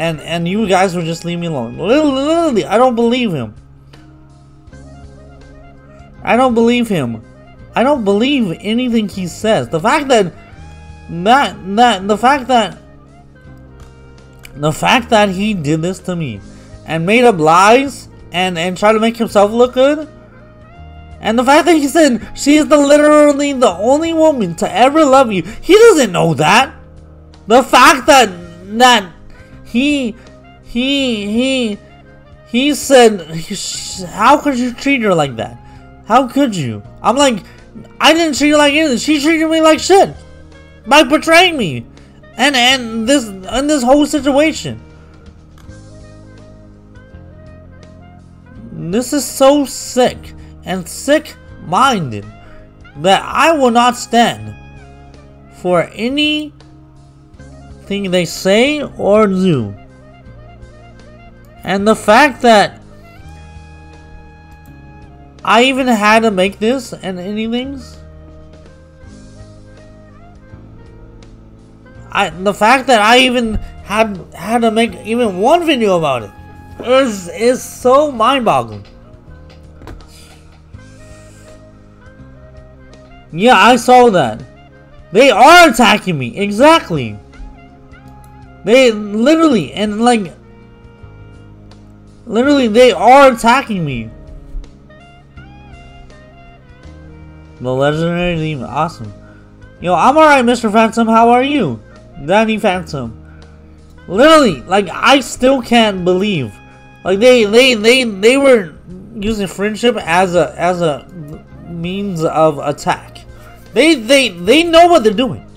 and 0.00 0.18
and 0.22 0.48
you 0.48 0.66
guys 0.66 0.96
would 0.96 1.04
just 1.04 1.26
leave 1.26 1.38
me 1.38 1.46
alone. 1.46 1.76
Literally, 1.76 2.64
I 2.64 2.78
don't 2.78 2.94
believe 2.94 3.32
him. 3.32 3.54
I 6.22 6.36
don't 6.36 6.54
believe 6.54 6.88
him. 6.88 7.22
I 7.76 7.82
don't 7.82 8.02
believe 8.02 8.56
anything 8.60 9.10
he 9.10 9.26
says. 9.26 9.68
The 9.68 9.78
fact 9.78 10.08
that 10.08 10.32
that 11.10 11.54
that 11.76 12.08
the 12.08 12.16
fact 12.16 12.48
that 12.48 12.78
the 14.54 14.72
fact 14.72 15.10
that 15.10 15.28
he 15.28 15.52
did 15.52 15.82
this 15.82 15.98
to 16.00 16.16
me 16.16 16.40
and 16.86 17.04
made 17.04 17.24
up 17.24 17.38
lies 17.38 18.08
and 18.32 18.58
and 18.58 18.78
try 18.78 18.92
to 18.92 18.98
make 18.98 19.18
himself 19.18 19.52
look 19.52 19.74
good 19.74 20.08
and 21.20 21.38
the 21.38 21.44
fact 21.44 21.66
that 21.66 21.76
he 21.76 21.88
said 21.88 22.26
she 22.34 22.56
is 22.56 22.68
the 22.68 22.78
literally 22.78 23.52
the 23.52 23.70
only 23.70 24.12
woman 24.12 24.54
to 24.54 24.70
ever 24.72 25.04
love 25.04 25.30
you 25.32 25.42
he 25.60 25.74
doesn't 25.74 26.12
know 26.12 26.34
that 26.34 26.74
the 27.46 27.62
fact 27.62 28.06
that 28.06 28.28
that 28.78 29.12
he, 29.70 30.16
he, 30.64 31.26
he, 31.26 31.78
he 32.48 32.74
said, 32.74 33.20
how 34.08 34.38
could 34.38 34.58
you 34.58 34.74
treat 34.74 35.02
her 35.02 35.14
like 35.14 35.36
that? 35.36 35.56
How 36.06 36.26
could 36.26 36.56
you? 36.56 36.82
I'm 37.02 37.16
like, 37.16 37.44
I 38.00 38.12
didn't 38.12 38.36
treat 38.36 38.50
her 38.50 38.56
like 38.56 38.74
anything. 38.74 38.98
She 38.98 39.20
treated 39.20 39.48
me 39.48 39.60
like 39.60 39.78
shit 39.78 40.14
by 40.86 41.04
betraying 41.04 41.56
me, 41.56 41.86
and 42.36 42.56
and 42.56 43.08
this 43.08 43.26
and 43.26 43.70
this 43.70 43.82
whole 43.82 44.06
situation. 44.06 44.82
This 48.72 49.12
is 49.12 49.24
so 49.24 49.64
sick 49.66 50.34
and 50.64 50.88
sick-minded 50.88 52.24
that 52.96 53.22
I 53.22 53.52
will 53.52 53.70
not 53.70 53.96
stand 53.96 54.56
for 55.58 55.88
any 55.92 56.52
anything 57.90 58.10
they 58.10 58.24
say 58.24 58.82
or 58.82 59.26
do. 59.26 59.74
And 61.64 61.86
the 61.86 61.96
fact 61.96 62.42
that 62.42 62.80
I 65.44 65.64
even 65.64 65.86
had 65.88 66.20
to 66.20 66.30
make 66.30 66.58
this 66.58 66.92
and 66.92 67.18
anything. 67.18 67.80
I 72.12 72.30
the 72.30 72.54
fact 72.54 72.86
that 72.88 73.00
I 73.00 73.18
even 73.18 73.54
had 73.84 74.18
had 74.34 74.62
to 74.62 74.70
make 74.70 74.94
even 75.04 75.38
one 75.38 75.66
video 75.66 75.98
about 75.98 76.22
it 76.22 76.30
is 76.86 77.28
is 77.28 77.62
so 77.62 78.10
mind-boggling. 78.10 78.84
Yeah, 83.32 83.56
I 83.56 83.76
saw 83.76 84.10
that. 84.10 84.42
They 85.12 85.30
are 85.30 85.70
attacking 85.70 86.18
me. 86.18 86.36
Exactly. 86.36 87.16
They 88.64 88.90
literally, 88.92 89.72
and 89.72 90.02
like, 90.02 90.32
literally, 92.26 92.68
they 92.68 92.92
are 92.92 93.32
attacking 93.32 93.84
me. 93.84 94.10
The 97.60 97.72
legendary 97.72 98.36
demon, 98.36 98.64
awesome. 98.64 99.12
Yo, 99.80 99.94
I'm 99.94 100.16
alright, 100.16 100.44
Mr. 100.44 100.72
Phantom. 100.72 101.08
How 101.08 101.30
are 101.30 101.42
you? 101.42 101.80
Danny 102.24 102.58
Phantom. 102.58 103.16
Literally, 104.08 104.62
like, 104.62 104.88
I 104.90 105.20
still 105.20 105.62
can't 105.62 106.04
believe. 106.04 106.54
Like, 107.04 107.18
they, 107.18 107.44
they, 107.44 107.74
they, 107.74 108.04
they 108.04 108.36
were 108.36 108.74
using 109.14 109.46
friendship 109.46 109.96
as 109.96 110.34
a, 110.34 110.54
as 110.58 110.82
a 110.82 111.06
means 111.68 112.24
of 112.24 112.58
attack. 112.58 113.18
They, 113.72 113.94
they, 113.94 114.30
they 114.30 114.64
know 114.64 114.88
what 114.88 115.04
they're 115.04 115.12
doing. 115.12 115.49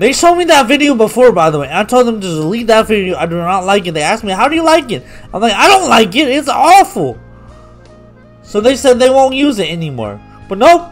They 0.00 0.14
showed 0.14 0.36
me 0.36 0.46
that 0.46 0.66
video 0.66 0.94
before, 0.94 1.30
by 1.30 1.50
the 1.50 1.58
way. 1.58 1.68
I 1.70 1.84
told 1.84 2.06
them 2.06 2.22
to 2.22 2.26
delete 2.26 2.68
that 2.68 2.86
video. 2.86 3.18
I 3.18 3.26
do 3.26 3.36
not 3.36 3.66
like 3.66 3.86
it. 3.86 3.92
They 3.92 4.00
asked 4.00 4.24
me, 4.24 4.32
how 4.32 4.48
do 4.48 4.54
you 4.54 4.64
like 4.64 4.90
it? 4.90 5.04
I'm 5.30 5.42
like, 5.42 5.52
I 5.52 5.68
don't 5.68 5.90
like 5.90 6.16
it. 6.16 6.26
It's 6.26 6.48
awful. 6.48 7.20
So 8.42 8.62
they 8.62 8.76
said 8.76 8.98
they 8.98 9.10
won't 9.10 9.34
use 9.34 9.58
it 9.58 9.68
anymore. 9.68 10.18
But 10.48 10.56
nope. 10.56 10.88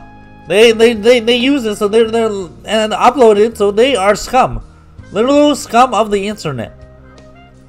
They 0.46 0.72
they, 0.72 0.92
they, 0.92 1.20
they 1.20 1.36
use 1.36 1.64
it, 1.64 1.76
so 1.76 1.88
they're, 1.88 2.10
they're 2.10 2.28
and 2.66 2.92
upload 2.92 3.38
it, 3.38 3.56
so 3.56 3.70
they 3.70 3.96
are 3.96 4.14
scum. 4.14 4.62
Literal 5.10 5.56
scum 5.56 5.94
of 5.94 6.10
the 6.10 6.28
internet. 6.28 6.76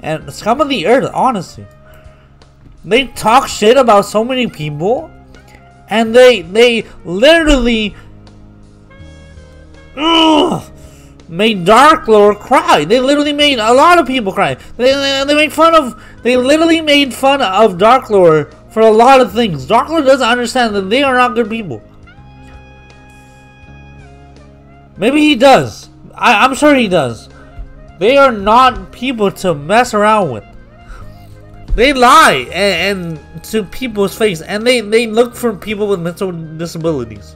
And 0.02 0.34
scum 0.34 0.60
of 0.60 0.68
the 0.68 0.88
earth, 0.88 1.10
honestly. 1.14 1.66
They 2.84 3.08
talk 3.08 3.48
shit 3.48 3.78
about 3.78 4.02
so 4.06 4.26
many 4.26 4.48
people. 4.48 5.10
And 5.88 6.14
they 6.14 6.42
they 6.42 6.86
literally 7.06 7.96
ugh, 9.96 10.70
made 11.30 11.64
Dark 11.64 12.08
Lord 12.08 12.40
cry. 12.40 12.84
They 12.86 13.00
literally 13.00 13.34
made 13.34 13.60
a 13.60 13.74
lot 13.74 14.00
of 14.00 14.08
people 14.08 14.34
cry. 14.34 14.56
They, 14.78 14.92
they, 14.94 15.24
they 15.28 15.36
made 15.36 15.54
fun 15.54 15.76
of, 15.76 16.04
they 16.24 16.36
literally 16.36 16.82
made 16.82 17.14
fun 17.14 17.42
of 17.42 17.78
Dark 17.78 18.10
Lord 18.10 18.54
for 18.72 18.82
a 18.82 18.92
lot 18.92 19.22
of 19.22 19.32
things. 19.32 19.66
Dark 19.66 19.90
Lord 19.90 20.06
doesn't 20.06 20.28
understand 20.28 20.76
that 20.76 20.90
they 20.90 21.04
are 21.04 21.16
not 21.16 21.36
good 21.36 21.50
people. 21.50 21.82
Maybe 24.98 25.22
he 25.22 25.36
does. 25.36 25.90
I, 26.14 26.44
I'm 26.44 26.56
sure 26.56 26.76
he 26.76 26.88
does. 26.88 27.30
They 28.00 28.18
are 28.18 28.32
not 28.32 28.92
people 28.92 29.32
to 29.32 29.54
mess 29.54 29.94
around 29.94 30.32
with. 30.32 30.44
They 31.76 31.94
lie 31.94 32.50
and, 32.52 33.20
and 33.20 33.44
to 33.46 33.64
people's 33.64 34.18
face, 34.18 34.42
and 34.42 34.66
they, 34.66 34.82
they 34.82 35.08
look 35.08 35.36
for 35.36 35.56
people 35.56 35.88
with 35.88 36.02
mental 36.02 36.32
disabilities. 36.32 37.36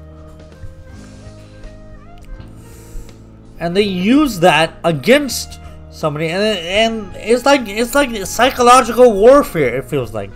And 3.64 3.78
they 3.78 3.84
use 3.84 4.42
that 4.42 4.76
against 4.84 5.62
somebody 5.90 6.28
and, 6.28 6.44
and 6.44 7.16
it's 7.16 7.46
like 7.46 7.62
it's 7.66 7.96
like 7.96 8.26
psychological 8.26 9.14
warfare 9.14 9.78
it 9.78 9.86
feels 9.86 10.14
like. 10.14 10.32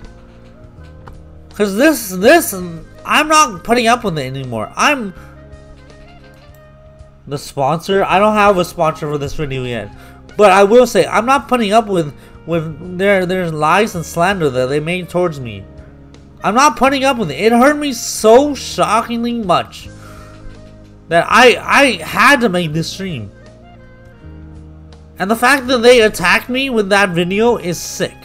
Because 1.49 1.75
this 1.75 2.09
this 2.09 2.53
i'm 2.53 3.27
not 3.27 3.65
putting 3.65 3.87
up 3.87 4.05
with 4.05 4.17
it 4.17 4.25
anymore. 4.25 4.71
I'm 4.77 5.13
the 7.27 7.37
sponsor. 7.37 8.05
I 8.05 8.17
don't 8.17 8.35
have 8.35 8.57
a 8.57 8.63
sponsor 8.63 9.11
for 9.11 9.17
this 9.17 9.33
video 9.33 9.65
yet. 9.65 9.93
But 10.37 10.51
i 10.51 10.63
will 10.63 10.87
say 10.87 11.05
i'm 11.05 11.25
not 11.25 11.49
putting 11.49 11.73
up 11.73 11.87
with 11.87 12.15
with 12.45 12.97
their 12.97 13.25
their 13.25 13.51
lies 13.51 13.93
and 13.93 14.05
slander 14.05 14.49
that 14.49 14.67
they 14.67 14.79
made 14.79 15.09
towards 15.09 15.37
me. 15.41 15.65
I'm 16.45 16.55
not 16.55 16.77
putting 16.77 17.03
up 17.03 17.17
with 17.17 17.29
it. 17.29 17.41
It 17.41 17.51
hurt 17.51 17.77
me 17.77 17.91
so 17.91 18.55
shockingly 18.55 19.33
much 19.33 19.89
that 21.09 21.25
I 21.29 21.55
I 21.57 22.03
had 22.03 22.41
to 22.41 22.49
make 22.49 22.73
this 22.73 22.89
stream. 22.89 23.31
And 25.19 25.31
the 25.31 25.35
fact 25.35 25.67
that 25.67 25.79
they 25.79 26.01
attacked 26.01 26.49
me 26.49 26.69
with 26.69 26.89
that 26.89 27.09
video 27.09 27.57
is 27.57 27.79
sick. 27.79 28.15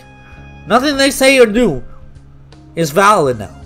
Nothing 0.66 0.96
they 0.96 1.10
say 1.10 1.38
or 1.38 1.46
do 1.46 1.82
is 2.74 2.90
valid 2.90 3.38
now. 3.38 3.62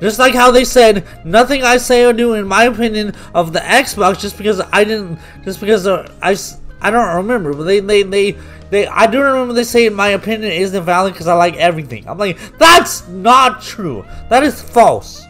Just 0.00 0.18
like 0.18 0.34
how 0.34 0.50
they 0.50 0.64
said 0.64 1.04
nothing 1.24 1.62
I 1.64 1.76
say 1.76 2.04
or 2.04 2.12
do 2.12 2.34
in 2.34 2.46
my 2.46 2.64
opinion 2.64 3.14
of 3.34 3.52
the 3.52 3.58
Xbox 3.58 4.20
just 4.20 4.38
because 4.38 4.60
I 4.72 4.84
didn't 4.84 5.18
just 5.44 5.60
because 5.60 5.86
uh, 5.86 6.08
I 6.22 6.36
I 6.80 6.90
don't 6.90 7.16
remember 7.16 7.52
but 7.52 7.64
they 7.64 7.80
they 7.80 8.04
they 8.04 8.38
they 8.70 8.86
I 8.86 9.08
do 9.08 9.20
remember 9.20 9.54
they 9.54 9.64
say 9.64 9.88
my 9.88 10.10
opinion 10.10 10.52
isn't 10.52 10.84
valid 10.84 11.14
because 11.14 11.26
I 11.26 11.34
like 11.34 11.56
everything. 11.56 12.08
I'm 12.08 12.16
like 12.16 12.38
that's 12.58 13.08
not 13.08 13.60
true. 13.60 14.04
That 14.28 14.44
is 14.44 14.62
false. 14.62 15.24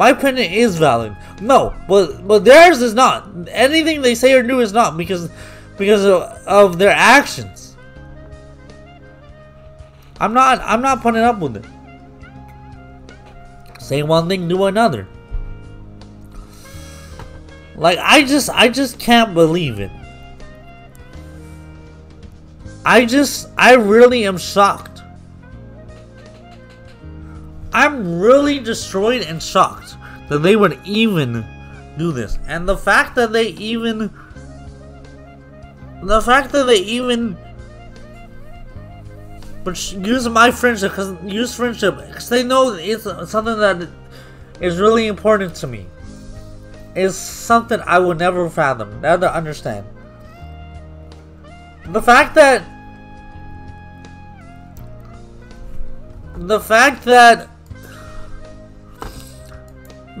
My 0.00 0.08
opinion 0.08 0.50
is 0.50 0.78
valid. 0.78 1.14
No, 1.42 1.74
but 1.86 2.26
but 2.26 2.42
theirs 2.42 2.80
is 2.80 2.94
not. 2.94 3.28
Anything 3.50 4.00
they 4.00 4.14
say 4.14 4.32
or 4.32 4.42
do 4.42 4.60
is 4.60 4.72
not 4.72 4.96
because 4.96 5.28
because 5.76 6.06
of, 6.06 6.22
of 6.46 6.78
their 6.78 6.88
actions. 6.88 7.76
I'm 10.18 10.32
not 10.32 10.62
I'm 10.62 10.80
not 10.80 11.02
putting 11.02 11.20
up 11.20 11.38
with 11.38 11.56
it. 11.58 11.66
Say 13.78 14.02
one 14.02 14.26
thing, 14.26 14.48
do 14.48 14.64
another. 14.64 15.06
Like 17.76 17.98
I 17.98 18.24
just 18.24 18.48
I 18.48 18.70
just 18.70 18.98
can't 18.98 19.34
believe 19.34 19.80
it. 19.80 19.90
I 22.86 23.04
just 23.04 23.50
I 23.58 23.74
really 23.74 24.24
am 24.24 24.38
shocked. 24.38 24.89
I'm 27.72 28.20
really 28.20 28.58
destroyed 28.58 29.22
and 29.22 29.42
shocked 29.42 29.96
that 30.28 30.38
they 30.38 30.56
would 30.56 30.78
even 30.84 31.44
do 31.98 32.12
this. 32.12 32.38
And 32.46 32.68
the 32.68 32.76
fact 32.76 33.14
that 33.16 33.32
they 33.32 33.48
even 33.48 34.10
the 36.02 36.20
fact 36.22 36.52
that 36.52 36.64
they 36.64 36.78
even 36.78 37.36
but 39.62 39.92
use 39.92 40.26
my 40.28 40.50
friendship 40.50 40.92
because 40.92 41.14
use 41.22 41.54
friendship 41.54 41.96
because 41.98 42.28
they 42.30 42.42
know 42.42 42.72
it's 42.72 43.04
something 43.04 43.58
that 43.58 43.88
is 44.60 44.80
really 44.80 45.06
important 45.06 45.54
to 45.56 45.66
me 45.66 45.86
is 46.94 47.14
something 47.16 47.78
I 47.86 47.98
will 47.98 48.14
never 48.14 48.48
fathom, 48.48 49.00
never 49.00 49.26
understand. 49.26 49.86
The 51.86 52.00
fact 52.00 52.34
that 52.36 52.64
the 56.36 56.60
fact 56.60 57.04
that 57.04 57.49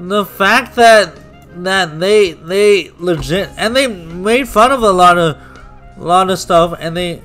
the 0.08 0.24
fact 0.24 0.76
that 0.76 1.16
that 1.64 1.98
they 2.00 2.32
they 2.32 2.90
legit 2.98 3.50
and 3.56 3.74
they 3.74 3.86
made 3.86 4.48
fun 4.48 4.72
of 4.72 4.82
a 4.82 4.90
lot 4.90 5.18
of 5.18 5.36
a 5.96 6.02
lot 6.02 6.30
of 6.30 6.38
stuff 6.38 6.74
and 6.78 6.96
they 6.96 7.20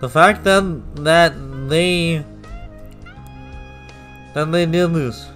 The 0.00 0.08
fact 0.08 0.44
that 0.44 0.62
that 1.02 1.34
they 1.68 2.24
that 4.32 4.52
they 4.52 4.64
did 4.64 4.94
this 4.94 5.26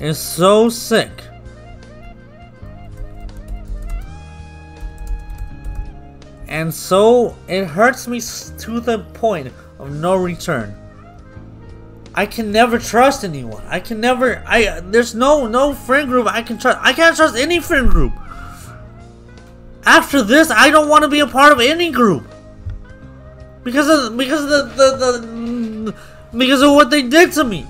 is 0.00 0.18
so 0.18 0.68
sick. 0.68 1.29
And 6.50 6.74
so 6.74 7.36
it 7.46 7.64
hurts 7.64 8.08
me 8.08 8.20
to 8.20 8.80
the 8.80 8.98
point 9.14 9.52
of 9.78 9.92
no 9.92 10.16
return. 10.16 10.74
I 12.12 12.26
can 12.26 12.50
never 12.50 12.78
trust 12.78 13.24
anyone. 13.24 13.62
I 13.68 13.78
can 13.78 14.00
never 14.00 14.42
I 14.46 14.80
there's 14.80 15.14
no 15.14 15.46
no 15.46 15.72
friend 15.72 16.08
group 16.08 16.26
I 16.26 16.42
can 16.42 16.58
trust. 16.58 16.78
I 16.82 16.92
can't 16.92 17.14
trust 17.16 17.36
any 17.36 17.60
friend 17.60 17.88
group. 17.88 18.12
After 19.86 20.22
this, 20.22 20.50
I 20.50 20.70
don't 20.70 20.88
want 20.88 21.04
to 21.04 21.08
be 21.08 21.20
a 21.20 21.26
part 21.26 21.52
of 21.52 21.60
any 21.60 21.90
group. 21.90 22.24
Because 23.62 23.88
of 23.88 24.16
because 24.16 24.42
of 24.42 24.76
the, 24.76 24.96
the, 24.96 25.18
the 25.18 25.94
because 26.36 26.62
of 26.62 26.72
what 26.72 26.90
they 26.90 27.02
did 27.02 27.30
to 27.32 27.44
me. 27.44 27.64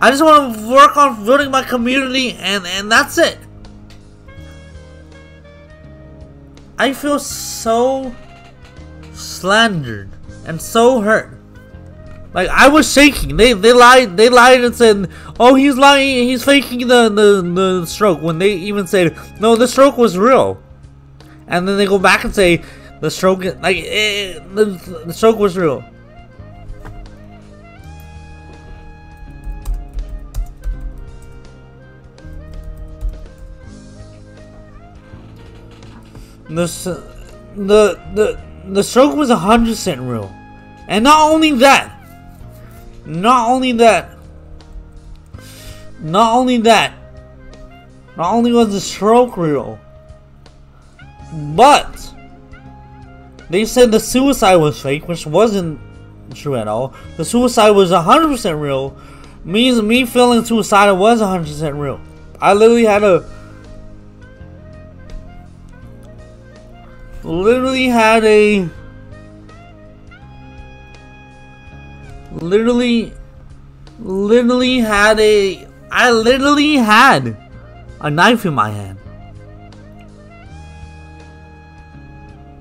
I 0.00 0.10
just 0.10 0.24
want 0.24 0.56
to 0.56 0.70
work 0.70 0.96
on 0.96 1.26
building 1.26 1.50
my 1.50 1.62
community 1.62 2.32
and 2.32 2.66
and 2.66 2.90
that's 2.90 3.18
it. 3.18 3.38
I 6.80 6.94
feel 6.94 7.18
so 7.18 8.14
slandered 9.12 10.08
and 10.46 10.60
so 10.60 11.00
hurt. 11.00 11.36
Like 12.32 12.48
I 12.48 12.68
was 12.68 12.90
shaking. 12.90 13.36
They 13.36 13.52
they 13.52 13.72
lied. 13.72 14.16
They 14.16 14.30
lied 14.30 14.64
and 14.64 14.74
said, 14.74 15.10
"Oh, 15.38 15.54
he's 15.54 15.76
lying. 15.76 16.26
He's 16.26 16.42
faking 16.42 16.88
the 16.88 17.10
the, 17.10 17.42
the 17.42 17.86
stroke." 17.86 18.22
When 18.22 18.38
they 18.38 18.54
even 18.54 18.86
said, 18.86 19.18
"No, 19.40 19.56
the 19.56 19.68
stroke 19.68 19.98
was 19.98 20.16
real." 20.16 20.62
and 21.50 21.66
then 21.68 21.76
they 21.76 21.84
go 21.84 21.98
back 21.98 22.24
and 22.24 22.34
say 22.34 22.62
the 23.00 23.10
stroke, 23.10 23.44
like 23.60 23.76
eh, 23.76 24.38
the, 24.54 24.64
the 25.04 25.12
stroke 25.12 25.38
was 25.38 25.58
real. 25.58 25.84
The 36.50 36.66
the 37.54 38.00
the 38.14 38.40
the 38.66 38.82
stroke 38.82 39.14
was 39.14 39.30
a 39.30 39.36
hundred 39.36 39.70
percent 39.70 40.00
real, 40.00 40.34
and 40.88 41.04
not 41.04 41.30
only 41.30 41.52
that, 41.52 41.96
not 43.06 43.48
only 43.48 43.72
that, 43.72 44.16
not 46.00 46.36
only 46.36 46.58
that, 46.58 46.94
not 48.16 48.34
only 48.34 48.52
was 48.52 48.72
the 48.72 48.80
stroke 48.80 49.36
real, 49.36 49.78
but 51.32 52.14
they 53.48 53.64
said 53.64 53.90
the 53.90 54.00
suicide 54.00 54.56
was 54.56 54.80
fake, 54.80 55.08
which 55.08 55.26
wasn't 55.26 55.80
true 56.34 56.56
at 56.56 56.68
all. 56.68 56.94
The 57.16 57.24
suicide 57.24 57.70
was 57.70 57.92
a 57.92 58.00
100% 58.00 58.60
real. 58.60 58.96
Means 59.44 59.80
me 59.80 60.04
feeling 60.04 60.44
suicidal 60.44 60.96
was 60.96 61.20
a 61.20 61.24
100% 61.24 61.78
real. 61.80 62.00
I 62.40 62.52
literally 62.52 62.84
had 62.84 63.02
a 63.02 63.24
literally 67.22 67.86
had 67.86 68.24
a 68.24 68.68
literally 72.32 73.12
literally 73.98 74.78
had 74.78 75.20
a 75.20 75.66
I 75.90 76.10
literally 76.10 76.76
had 76.76 77.36
a 78.00 78.10
knife 78.10 78.46
in 78.46 78.54
my 78.54 78.70
hand. 78.70 78.98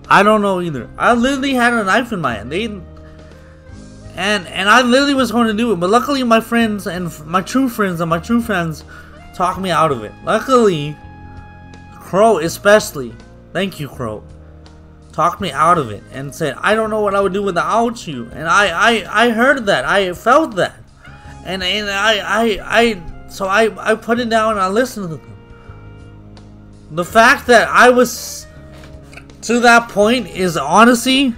I 0.09 0.23
don't 0.23 0.41
know 0.41 0.59
either. 0.59 0.89
I 0.97 1.13
literally 1.13 1.53
had 1.53 1.73
a 1.73 1.83
knife 1.83 2.11
in 2.11 2.21
my 2.21 2.35
hand. 2.35 2.51
They 2.51 2.65
and 2.65 4.47
and 4.47 4.67
I 4.67 4.81
literally 4.81 5.13
was 5.13 5.31
going 5.31 5.47
to 5.47 5.53
do 5.53 5.71
it, 5.71 5.77
but 5.77 5.89
luckily 5.89 6.23
my 6.23 6.41
friends 6.41 6.87
and 6.87 7.25
my 7.25 7.41
true 7.41 7.69
friends 7.69 8.01
and 8.01 8.09
my 8.09 8.19
true 8.19 8.41
friends 8.41 8.83
talked 9.35 9.61
me 9.61 9.69
out 9.69 9.91
of 9.91 10.03
it. 10.03 10.11
Luckily, 10.25 10.97
Crow 11.93 12.39
especially, 12.39 13.13
thank 13.53 13.79
you 13.79 13.87
Crow, 13.87 14.23
talked 15.11 15.41
me 15.41 15.51
out 15.51 15.77
of 15.77 15.89
it 15.91 16.03
and 16.11 16.33
said 16.33 16.55
I 16.59 16.75
don't 16.75 16.89
know 16.89 17.01
what 17.01 17.15
I 17.15 17.21
would 17.21 17.33
do 17.33 17.43
without 17.43 18.07
you. 18.07 18.29
And 18.33 18.47
I 18.47 18.67
I 18.69 19.25
I 19.25 19.29
heard 19.29 19.65
that. 19.65 19.85
I 19.85 20.13
felt 20.13 20.55
that. 20.55 20.75
And 21.45 21.63
and 21.63 21.89
I 21.89 22.19
I 22.19 22.59
I 22.63 23.29
so 23.29 23.45
I 23.45 23.91
I 23.91 23.95
put 23.95 24.19
it 24.19 24.29
down 24.29 24.51
and 24.53 24.61
I 24.61 24.67
listened 24.67 25.09
to 25.09 25.15
them. 25.17 25.35
The 26.91 27.05
fact 27.05 27.47
that 27.47 27.67
I 27.67 27.89
was 27.89 28.47
to 29.41 29.59
that 29.61 29.89
point 29.89 30.27
is 30.27 30.57
honestly 30.57 31.33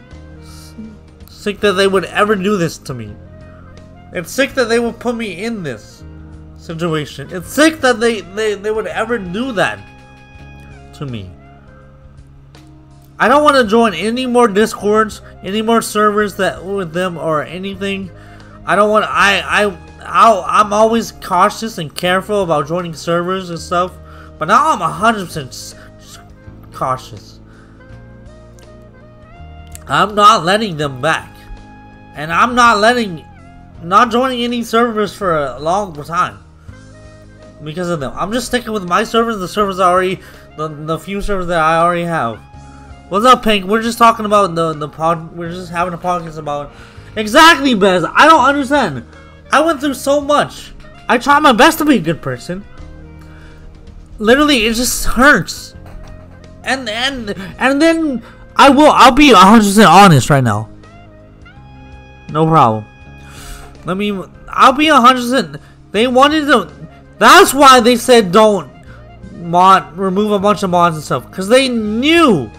sick 1.28 1.60
that 1.60 1.74
they 1.74 1.88
would 1.88 2.06
ever 2.06 2.36
do 2.36 2.58
this 2.58 2.78
to 2.78 2.94
me. 2.94 3.16
It's 4.14 4.32
sick 4.32 4.54
that 4.54 4.66
they 4.66 4.80
would 4.80 5.00
put 5.00 5.16
me 5.16 5.44
in 5.44 5.64
this 5.64 6.04
situation. 6.58 7.30
It's 7.32 7.50
sick 7.50 7.82
that 7.82 8.00
they, 8.00 8.22
they, 8.22 8.56
they 8.56 8.72
would 8.72 8.88
ever 8.88 9.18
do 9.18 9.52
that 9.54 9.80
to 10.96 11.06
me. 11.06 11.30
I 13.22 13.28
don't 13.28 13.44
want 13.44 13.56
to 13.56 13.68
join 13.68 13.94
any 13.94 14.26
more 14.26 14.48
discords, 14.48 15.22
any 15.44 15.62
more 15.62 15.84
servers 15.84 16.38
that 16.38 16.66
with 16.66 16.92
them 16.92 17.20
or 17.20 17.44
anything. 17.44 18.10
I 18.66 18.76
don't 18.76 18.90
want 18.90 19.06
I 19.06 19.42
I 19.68 19.78
I'll, 20.04 20.44
I'm 20.48 20.74
always 20.74 21.12
cautious 21.12 21.78
and 21.78 21.96
careful 21.96 22.42
about 22.42 22.68
joining 22.68 22.96
servers 22.96 23.52
and 23.52 23.60
stuff, 23.60 23.94
but 24.40 24.48
now 24.48 24.72
I'm 24.72 24.80
100% 24.80 25.78
cautious. 26.74 27.40
I'm 29.86 30.16
not 30.16 30.44
letting 30.44 30.78
them 30.78 31.00
back. 31.00 31.30
And 32.16 32.34
I'm 32.34 32.56
not 32.56 32.80
letting, 32.80 33.24
not 33.84 34.10
joining 34.10 34.44
any 34.44 34.64
servers 34.64 35.14
for 35.14 35.38
a 35.38 35.60
long 35.60 35.94
time. 36.06 36.40
Because 37.64 37.90
of 37.92 38.00
them. 38.00 38.14
I'm 38.16 38.32
just 38.32 38.48
sticking 38.48 38.72
with 38.72 38.90
my 38.90 39.04
servers, 39.04 39.38
the 39.38 39.48
servers 39.48 39.80
I 39.80 39.92
already, 39.92 40.20
the, 40.58 40.70
the 40.70 40.98
few 40.98 41.22
servers 41.22 41.46
that 41.46 41.60
I 41.60 41.78
already 41.78 42.06
have. 42.06 42.42
What's 43.12 43.26
up, 43.26 43.44
Pink? 43.44 43.66
We're 43.66 43.82
just 43.82 43.98
talking 43.98 44.24
about 44.24 44.56
the, 44.56 44.72
the 44.72 44.88
pod, 44.88 45.36
we're 45.36 45.50
just 45.50 45.70
having 45.70 45.94
a 45.94 45.98
podcast 45.98 46.38
about, 46.38 46.72
exactly, 47.18 47.74
Bez. 47.76 48.06
I 48.06 48.26
don't 48.26 48.46
understand. 48.46 49.06
I 49.52 49.60
went 49.60 49.82
through 49.82 49.96
so 49.96 50.22
much. 50.22 50.72
I 51.10 51.18
tried 51.18 51.42
my 51.42 51.52
best 51.52 51.80
to 51.80 51.86
be 51.86 51.98
a 51.98 52.00
good 52.00 52.22
person. 52.22 52.64
Literally, 54.18 54.66
it 54.66 54.76
just 54.76 55.04
hurts. 55.04 55.76
And, 56.64 56.88
and, 56.88 57.32
and 57.60 57.82
then 57.82 58.24
I 58.56 58.70
will. 58.70 58.92
I'll 58.92 59.12
be 59.12 59.34
100% 59.34 59.86
honest 59.86 60.30
right 60.30 60.42
now. 60.42 60.70
No 62.30 62.48
problem. 62.48 62.86
Let 63.84 63.98
me. 63.98 64.12
I'll 64.48 64.72
be 64.72 64.86
100%. 64.86 65.60
They 65.92 66.08
wanted 66.08 66.46
to. 66.46 66.72
That's 67.20 67.54
why 67.54 67.82
they 67.82 67.98
said 67.98 68.32
don't 68.32 68.72
mod 69.34 69.98
remove 69.98 70.32
a 70.32 70.40
bunch 70.40 70.64
of 70.64 70.70
mods 70.70 70.96
and 70.96 71.04
stuff 71.04 71.30
because 71.30 71.50
they 71.50 71.68
knew 71.68 72.50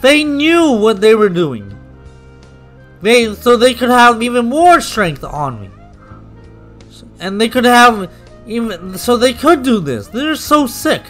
they 0.00 0.24
knew 0.24 0.72
what 0.72 1.00
they 1.00 1.14
were 1.14 1.28
doing. 1.28 1.74
They 3.00 3.34
so 3.34 3.56
they 3.56 3.74
could 3.74 3.90
have 3.90 4.22
even 4.22 4.46
more 4.46 4.80
strength 4.80 5.22
on 5.24 5.60
me, 5.60 5.70
and 7.20 7.40
they 7.40 7.48
could 7.48 7.64
have 7.64 8.10
even 8.46 8.98
so 8.98 9.16
they 9.16 9.32
could 9.32 9.62
do 9.62 9.80
this. 9.80 10.08
They're 10.08 10.34
so 10.34 10.66
sick. 10.66 11.02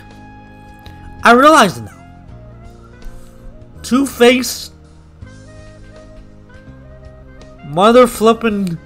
I 1.22 1.32
realize 1.32 1.78
it 1.78 1.82
now. 1.82 1.94
Two 3.82 4.06
Face, 4.06 4.70
mother 7.64 8.06
flipping, 8.06 8.78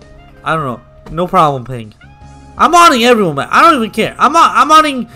I 0.44 0.54
don't 0.54 0.64
know. 0.64 0.80
No 1.10 1.26
problem, 1.26 1.64
Pink. 1.64 1.94
I'm 2.56 2.72
modding 2.72 3.02
everyone, 3.02 3.34
man. 3.34 3.48
I 3.50 3.62
don't 3.62 3.76
even 3.76 3.90
care. 3.90 4.14
I'm 4.18 4.36
I'm 4.36 4.68
modding. 4.68 5.10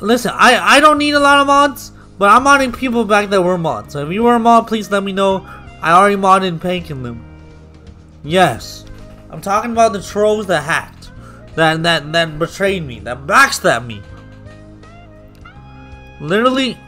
Listen, 0.00 0.32
I 0.34 0.76
I 0.76 0.80
don't 0.80 0.98
need 0.98 1.14
a 1.14 1.20
lot 1.20 1.40
of 1.40 1.46
mods, 1.46 1.90
but 2.18 2.30
I'm 2.30 2.44
modding 2.44 2.76
people 2.76 3.04
back 3.04 3.30
that 3.30 3.42
were 3.42 3.58
mods. 3.58 3.92
So 3.92 4.06
if 4.06 4.12
you 4.12 4.22
were 4.22 4.36
a 4.36 4.38
mod, 4.38 4.66
please 4.66 4.90
let 4.90 5.02
me 5.02 5.12
know. 5.12 5.46
I 5.82 5.92
already 5.92 6.16
modded 6.16 6.60
Pink 6.60 6.90
and 6.90 7.04
them. 7.04 7.24
Yes, 8.22 8.84
I'm 9.30 9.40
talking 9.40 9.72
about 9.72 9.92
the 9.92 10.02
trolls 10.02 10.46
that 10.46 10.62
hacked, 10.62 11.10
that 11.56 11.82
that 11.82 12.12
that 12.12 12.38
betrayed 12.38 12.84
me, 12.84 13.00
that 13.00 13.26
backstabbed 13.26 13.86
me. 13.86 14.02
Literally, 16.20 16.78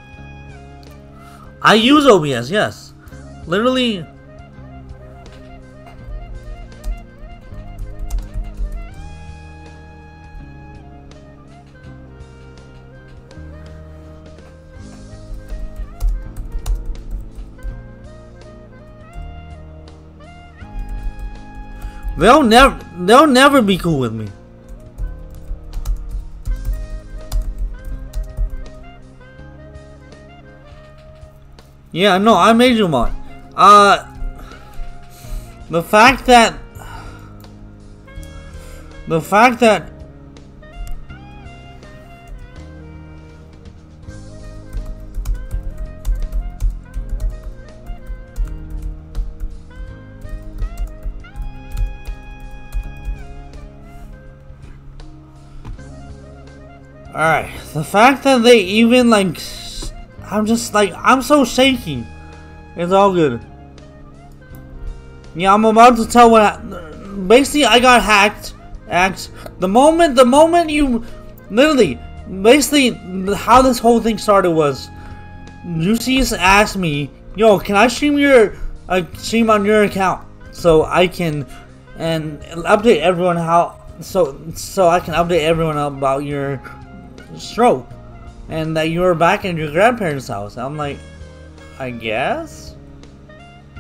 I 1.61 1.74
use 1.74 2.07
OBS. 2.07 2.51
Yes, 2.51 2.95
literally. 3.47 4.07
They'll 22.17 22.43
never 22.43 22.79
they'll 22.99 23.27
never 23.27 23.61
be 23.61 23.77
cool 23.77 23.99
with 23.99 24.12
me. 24.12 24.29
Yeah, 31.93 32.19
no, 32.19 32.35
I 32.35 32.53
made 32.53 32.77
you 32.77 32.89
mod. 32.89 33.12
Uh 33.55 34.07
the 35.69 35.83
fact 35.83 36.27
that 36.27 36.59
the 39.09 39.21
fact 39.21 39.61
that 39.61 39.95
Alright, 57.17 57.51
the 57.73 57.83
fact 57.83 58.25
that 58.25 58.43
they 58.43 58.59
even 58.59 59.09
like 59.09 59.41
I'm 60.31 60.45
just 60.45 60.75
like 60.75 60.93
I'm 60.95 61.23
so 61.23 61.47
shaky. 61.47 62.05
It's 62.77 62.93
all 62.93 63.14
good. 63.14 63.41
Yeah, 65.35 65.55
I'm 65.55 65.64
about 65.64 65.97
to 65.97 66.07
tell 66.07 66.31
what 66.31 66.61
basically 67.27 67.64
I 67.64 67.81
got 67.81 68.03
hacked. 68.03 68.53
Act 68.91 69.31
the 69.61 69.67
moment 69.67 70.14
the 70.14 70.27
moment 70.27 70.69
you 70.69 71.07
literally 71.51 71.99
basically 72.43 72.91
how 73.35 73.62
this 73.62 73.79
whole 73.79 73.99
thing 73.99 74.19
started 74.19 74.51
was 74.51 74.91
Lucius 75.64 76.35
asked 76.35 76.77
me, 76.77 77.11
"Yo, 77.35 77.59
can 77.59 77.77
I 77.77 77.89
stream 77.89 78.19
your 78.19 78.57
uh, 78.91 79.01
stream 79.14 79.49
on 79.49 79.64
your 79.64 79.85
account 79.85 80.21
so 80.53 80.85
I 80.85 81.07
can 81.07 81.47
and 81.97 82.43
update 82.43 83.01
everyone 83.01 83.39
how 83.39 83.81
so 84.03 84.39
so 84.55 84.89
I 84.89 85.01
can 85.01 85.14
update 85.14 85.41
everyone 85.41 85.79
about 85.79 86.19
your 86.19 86.61
stroke 87.41 87.89
and 88.49 88.76
that 88.76 88.91
you 88.91 89.01
were 89.01 89.14
back 89.14 89.45
in 89.45 89.57
your 89.57 89.70
grandparents' 89.70 90.28
house. 90.28 90.57
I'm 90.57 90.76
like, 90.76 90.99
I 91.78 91.91
guess. 91.91 92.74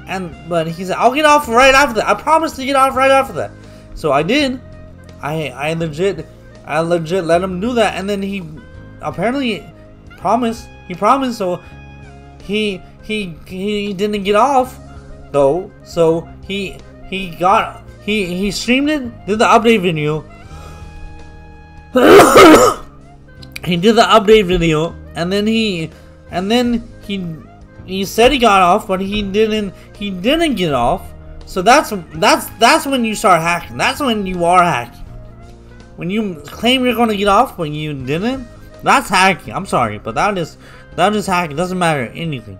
And 0.06 0.34
but 0.48 0.68
he 0.68 0.84
said, 0.84 0.96
I'll 0.96 1.14
get 1.14 1.24
off 1.24 1.48
right 1.48 1.74
after 1.74 1.94
that. 1.96 2.08
I 2.08 2.14
promise 2.14 2.52
to 2.56 2.64
get 2.64 2.76
off 2.76 2.94
right 2.96 3.10
after 3.10 3.32
that. 3.34 3.50
So 3.94 4.12
I 4.12 4.22
did. 4.22 4.60
I 5.22 5.48
I 5.48 5.72
legit 5.74 6.26
I 6.64 6.80
legit 6.80 7.24
let 7.24 7.42
him 7.42 7.60
do 7.60 7.74
that, 7.74 7.94
and 7.96 8.08
then 8.08 8.22
he 8.22 8.42
apparently 9.00 9.64
promised. 10.18 10.68
He 10.88 10.94
promised, 10.94 11.38
so 11.38 11.60
he 12.42 12.80
he 13.02 13.36
he 13.46 13.92
didn't 13.92 14.22
get 14.24 14.36
off 14.36 14.78
though. 15.32 15.70
So 15.84 16.28
he 16.46 16.78
he 17.08 17.30
got 17.30 17.82
he 18.02 18.26
he 18.26 18.50
streamed 18.50 18.90
it, 18.90 19.26
did 19.26 19.38
the 19.38 19.46
update 19.46 19.80
video. 19.80 20.24
He 23.66 23.76
did 23.76 23.96
the 23.96 24.02
update 24.02 24.46
video 24.46 24.94
and 25.16 25.32
then 25.32 25.46
he 25.46 25.90
and 26.30 26.50
then 26.50 26.82
he 27.02 27.26
he 27.84 28.04
said 28.04 28.32
he 28.32 28.38
got 28.38 28.62
off 28.62 28.86
but 28.86 29.00
he 29.00 29.22
didn't 29.22 29.74
he 29.96 30.10
didn't 30.10 30.54
get 30.54 30.72
off. 30.72 31.12
So 31.46 31.62
that's 31.62 31.92
that's 32.14 32.46
that's 32.58 32.86
when 32.86 33.04
you 33.04 33.14
start 33.14 33.40
hacking. 33.40 33.76
That's 33.76 34.00
when 34.00 34.26
you 34.26 34.44
are 34.44 34.62
hacking. 34.62 35.04
When 35.96 36.10
you 36.10 36.36
claim 36.46 36.84
you're 36.84 36.94
going 36.94 37.08
to 37.08 37.16
get 37.16 37.28
off 37.28 37.56
but 37.56 37.70
you 37.70 37.92
didn't 37.92 38.46
that's 38.82 39.08
hacking. 39.08 39.52
I'm 39.52 39.66
sorry 39.66 39.98
but 39.98 40.14
that 40.14 40.38
is 40.38 40.56
that 40.94 41.14
is 41.14 41.26
hacking. 41.26 41.56
Doesn't 41.56 41.78
matter 41.78 42.06
anything. 42.14 42.58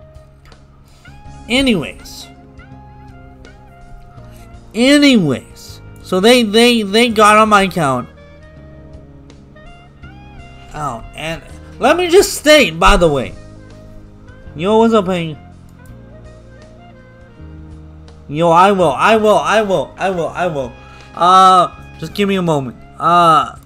Anyways. 1.49 2.27
Anyways. 4.75 5.81
So 6.03 6.19
they 6.21 6.43
they 6.43 6.83
they 6.83 7.11
got 7.11 7.37
on 7.37 7.49
my 7.49 7.63
account 7.63 8.09
Oh, 10.79 11.03
and 11.15 11.43
let 11.79 11.97
me 11.97 12.11
just 12.11 12.35
state, 12.35 12.79
by 12.79 12.99
the 12.99 13.09
way. 13.09 13.35
Yo, 14.55 14.77
what's 14.77 14.93
up, 14.93 15.07
Ping? 15.07 15.39
Yo, 18.29 18.51
I 18.51 18.73
will, 18.73 18.93
I 18.93 19.17
will, 19.17 19.39
I 19.39 19.63
will, 19.63 19.95
I 19.97 20.11
will, 20.11 20.29
I 20.29 20.47
will. 20.49 20.73
Uh, 21.15 21.75
just 21.99 22.13
give 22.13 22.29
me 22.29 22.37
a 22.37 22.43
moment. 22.43 22.77
Uh, 22.99 23.57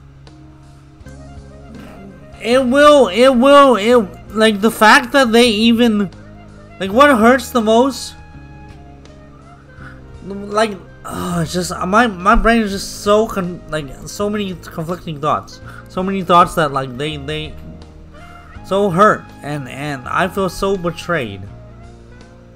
it 2.41 2.65
will, 2.65 3.09
it 3.09 3.31
will, 3.31 3.75
it, 3.75 3.97
like, 4.33 4.61
the 4.61 4.71
fact 4.71 5.11
that 5.11 5.33
they 5.33 5.49
even, 5.49 6.09
like, 6.79 6.93
what 6.93 7.11
hurts 7.11 7.51
the 7.51 7.61
most, 7.61 8.15
like, 10.25 10.79
it's 11.05 11.53
just, 11.53 11.73
my, 11.89 12.07
my 12.07 12.37
brain 12.37 12.63
is 12.63 12.71
just 12.71 13.03
so, 13.03 13.27
con 13.27 13.61
like, 13.69 13.93
so 14.07 14.31
many 14.31 14.55
conflicting 14.55 15.21
thoughts 15.21 15.61
so 15.91 16.03
many 16.05 16.23
thoughts 16.23 16.55
that 16.55 16.73
like 16.73 16.97
they 16.97 17.17
they 17.17 17.53
so 18.65 18.91
hurt 18.91 19.25
and 19.43 19.69
and 19.69 20.09
I 20.09 20.29
feel 20.29 20.49
so 20.49 20.77
betrayed. 20.77 21.43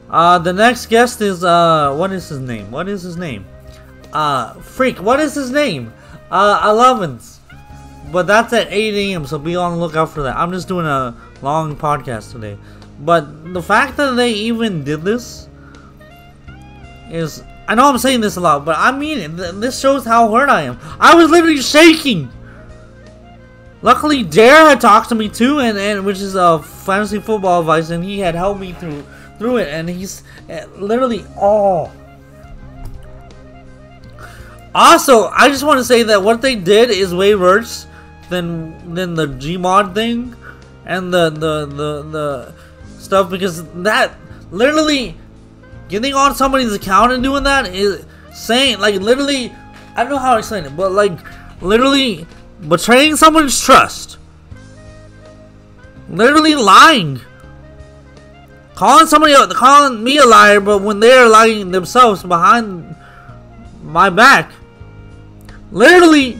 Uh, 0.09 0.39
the 0.39 0.53
next 0.53 0.87
guest 0.87 1.21
is 1.21 1.43
uh, 1.43 1.95
what 1.97 2.13
is 2.13 2.29
his 2.29 2.39
name? 2.39 2.71
What 2.71 2.89
is 2.89 3.03
his 3.03 3.17
name? 3.17 3.45
Uh, 4.13 4.55
freak. 4.61 5.03
What 5.03 5.19
is 5.19 5.35
his 5.35 5.51
name? 5.51 5.93
Uh, 6.31 6.61
Elevens. 6.65 7.41
But 8.13 8.29
that's 8.29 8.53
at 8.53 8.69
8 8.71 8.95
a.m. 8.95 9.27
So 9.27 9.39
be 9.39 9.57
on 9.57 9.73
the 9.73 9.79
lookout 9.79 10.11
for 10.11 10.23
that. 10.23 10.37
I'm 10.37 10.53
just 10.53 10.69
doing 10.69 10.87
a 10.87 11.17
long 11.43 11.75
podcast 11.77 12.31
today. 12.31 12.57
But 13.01 13.53
the 13.53 13.63
fact 13.63 13.97
that 13.97 14.13
they 14.13 14.31
even 14.31 14.85
did 14.85 15.03
this 15.03 15.49
is 17.11 17.43
I 17.67 17.75
know 17.75 17.89
I'm 17.89 17.99
saying 17.99 18.21
this 18.21 18.37
a 18.37 18.41
lot, 18.41 18.65
but 18.65 18.77
I 18.79 18.97
mean 18.97 19.19
it. 19.19 19.61
This 19.61 19.81
shows 19.81 20.05
how 20.05 20.33
hurt 20.33 20.49
I 20.49 20.63
am. 20.63 20.79
I 21.01 21.17
was 21.17 21.31
literally 21.31 21.61
shaking. 21.61 22.31
Luckily, 23.85 24.23
Dare 24.23 24.65
had 24.65 24.81
talked 24.81 25.11
to 25.11 25.15
me 25.15 25.29
too, 25.29 25.59
and, 25.59 25.77
and 25.77 26.07
which 26.07 26.19
is 26.19 26.37
a 26.37 26.63
fantasy 26.63 27.21
football 27.21 27.61
advice, 27.61 27.91
and 27.91 28.03
he 28.03 28.19
had 28.19 28.35
helped 28.35 28.59
me 28.59 28.73
through 28.73 29.05
through 29.39 29.59
it, 29.59 29.69
and 29.69 29.91
he's 29.91 30.23
uh, 30.49 30.65
literally 30.79 31.23
oh. 31.37 31.93
Also, 34.75 35.27
I 35.27 35.49
just 35.49 35.65
want 35.65 35.81
to 35.81 35.85
say 35.85 36.03
that 36.05 36.23
what 36.23 36.41
they 36.41 36.57
did 36.57 36.89
is 36.89 37.15
way 37.15 37.35
worse 37.35 37.87
than 38.31 38.95
than 38.95 39.17
the 39.17 39.27
Gmod 39.27 39.95
thing 39.95 40.35
and 40.87 41.13
the 41.13 41.29
the 41.29 41.67
the, 41.67 42.03
the 42.05 42.55
stuff 42.99 43.29
because 43.29 43.65
that 43.83 44.15
literally 44.51 45.15
getting 45.91 46.15
on 46.15 46.35
somebody's 46.35 46.73
account 46.73 47.13
and 47.13 47.23
doing 47.23 47.45
that 47.45 47.67
is 47.67 48.07
saying 48.33 48.79
like 48.79 48.95
literally 48.95 49.53
I 49.95 50.05
don't 50.05 50.13
know 50.13 50.19
how 50.19 50.33
to 50.33 50.39
explain 50.39 50.65
it, 50.65 50.75
but 50.75 50.91
like 50.91 51.19
literally 51.61 52.27
betraying 52.69 53.17
someone's 53.17 53.61
trust, 53.61 54.19
literally 56.09 56.55
lying, 56.55 57.21
calling 58.75 59.07
somebody, 59.07 59.35
calling 59.55 60.03
me 60.03 60.19
a 60.19 60.27
liar, 60.27 60.61
but 60.61 60.83
when 60.83 61.01
they're 61.01 61.29
lying 61.29 61.71
themselves 61.71 62.23
behind 62.23 62.97
my 63.83 64.11
back, 64.11 64.51
literally 65.71 66.39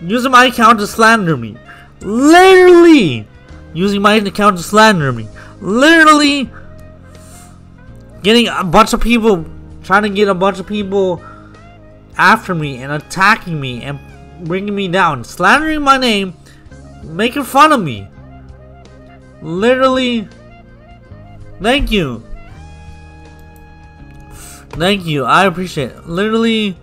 using 0.00 0.30
my 0.30 0.46
account 0.46 0.78
to 0.78 0.86
slander 0.86 1.36
me. 1.36 1.56
literally 2.00 3.26
using 3.74 4.02
my 4.02 4.14
account 4.14 4.56
to 4.56 4.62
slander 4.62 5.12
me, 5.12 5.28
literally 5.60 6.50
getting 8.22 8.48
a 8.48 8.64
bunch 8.64 8.92
of 8.92 9.00
people, 9.00 9.44
trying 9.82 10.02
to 10.02 10.08
get 10.08 10.28
a 10.28 10.34
bunch 10.34 10.58
of 10.58 10.66
people 10.66 11.22
after 12.16 12.54
me 12.54 12.82
and 12.82 12.92
attacking 12.92 13.60
me 13.60 13.82
and 13.82 13.98
bringing 14.44 14.74
me 14.74 14.88
down, 14.88 15.24
slandering 15.24 15.82
my 15.82 15.96
name, 15.96 16.34
making 17.02 17.44
fun 17.44 17.72
of 17.72 17.82
me. 17.82 18.08
Literally, 19.40 20.28
thank 21.60 21.90
you. 21.90 22.22
Thank 24.70 25.04
you, 25.04 25.24
I 25.24 25.46
appreciate 25.46 25.90
it. 25.90 26.08
Literally, 26.08 26.76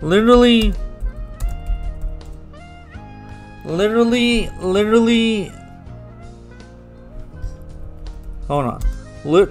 literally, 0.00 0.74
literally, 3.64 4.50
literally. 4.60 5.52
Hold 8.48 8.64
on. 8.66 8.80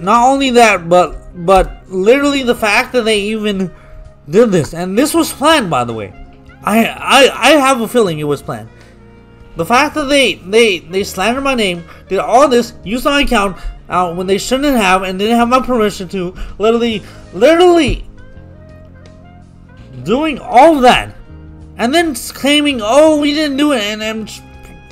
Not 0.02 0.26
only 0.26 0.50
that, 0.50 0.88
but 0.88 1.25
but 1.36 1.88
literally 1.88 2.42
the 2.42 2.54
fact 2.54 2.92
that 2.92 3.04
they 3.04 3.20
even 3.20 3.72
did 4.28 4.50
this, 4.50 4.74
and 4.74 4.98
this 4.98 5.14
was 5.14 5.32
planned, 5.32 5.70
by 5.70 5.84
the 5.84 5.92
way. 5.92 6.12
I 6.64 6.86
I 6.86 7.30
I 7.32 7.50
have 7.52 7.80
a 7.80 7.88
feeling 7.88 8.18
it 8.18 8.24
was 8.24 8.42
planned. 8.42 8.68
The 9.56 9.66
fact 9.66 9.94
that 9.94 10.04
they 10.04 10.34
they 10.34 10.80
they 10.80 11.04
slandered 11.04 11.44
my 11.44 11.54
name, 11.54 11.84
did 12.08 12.18
all 12.18 12.48
this, 12.48 12.74
used 12.84 13.04
my 13.04 13.22
account 13.22 13.56
uh, 13.88 14.14
when 14.14 14.26
they 14.26 14.38
shouldn't 14.38 14.76
have, 14.76 15.02
and 15.02 15.18
didn't 15.18 15.36
have 15.36 15.48
my 15.48 15.60
permission 15.60 16.08
to, 16.08 16.34
literally, 16.58 17.02
literally 17.32 18.06
doing 20.02 20.38
all 20.38 20.80
that, 20.80 21.14
and 21.76 21.94
then 21.94 22.14
claiming, 22.14 22.80
oh, 22.82 23.20
we 23.20 23.32
didn't 23.32 23.56
do 23.56 23.72
it, 23.72 23.82
and 23.82 24.02
and 24.02 24.42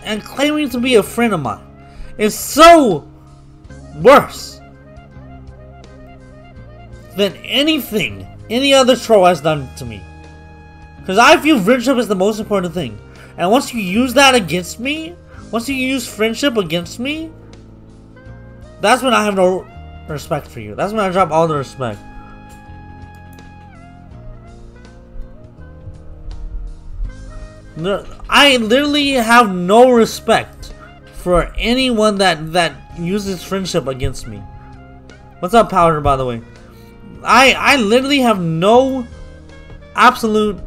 and 0.05 0.23
claiming 0.23 0.69
to 0.69 0.79
be 0.79 0.97
a 0.97 1.03
friend 1.03 1.33
of 1.33 1.41
mine, 1.41 1.65
is 2.19 2.39
so 2.39 3.09
worse 3.97 4.54
than 7.17 7.37
anything 7.37 8.27
any 8.51 8.75
other 8.75 8.97
troll 8.97 9.25
has 9.27 9.41
done 9.41 9.69
to 9.77 9.85
me. 9.85 10.03
Because 10.99 11.19
I 11.19 11.39
feel 11.39 11.61
friendship 11.61 11.97
is 11.99 12.09
the 12.09 12.17
most 12.17 12.41
important 12.41 12.75
thing. 12.75 12.99
And 13.37 13.51
once 13.51 13.75
you 13.75 13.81
use 13.81 14.15
that 14.15 14.35
against 14.35 14.81
me, 14.81 15.15
once 15.51 15.69
you 15.69 15.75
use 15.75 16.07
friendship 16.07 16.57
against 16.57 16.99
me, 16.99 17.31
that's 18.81 19.03
when 19.03 19.15
I 19.15 19.25
have 19.25 19.35
no 19.35 19.67
respect 20.09 20.47
for 20.47 20.61
you. 20.61 20.75
That's 20.75 20.93
when 20.93 21.05
I 21.05 21.11
drop 21.11 21.31
all 21.31 21.49
the 21.49 21.57
respect. 21.57 21.99
I 28.29 28.57
literally 28.59 29.13
have 29.13 29.55
no 29.55 29.91
respect 29.91 30.73
for 31.15 31.53
anyone 31.57 32.19
that 32.19 32.53
that 32.53 32.77
uses 32.99 33.43
friendship 33.43 33.89
against 33.89 34.29
me. 34.29 34.39
What's 35.41 35.55
up, 35.55 35.71
Powder, 35.71 36.01
by 36.01 36.17
the 36.17 36.25
way? 36.25 36.43
I 37.25 37.53
I 37.53 37.77
literally 37.77 38.21
have 38.21 38.41
no 38.41 39.07
absolute 39.97 40.59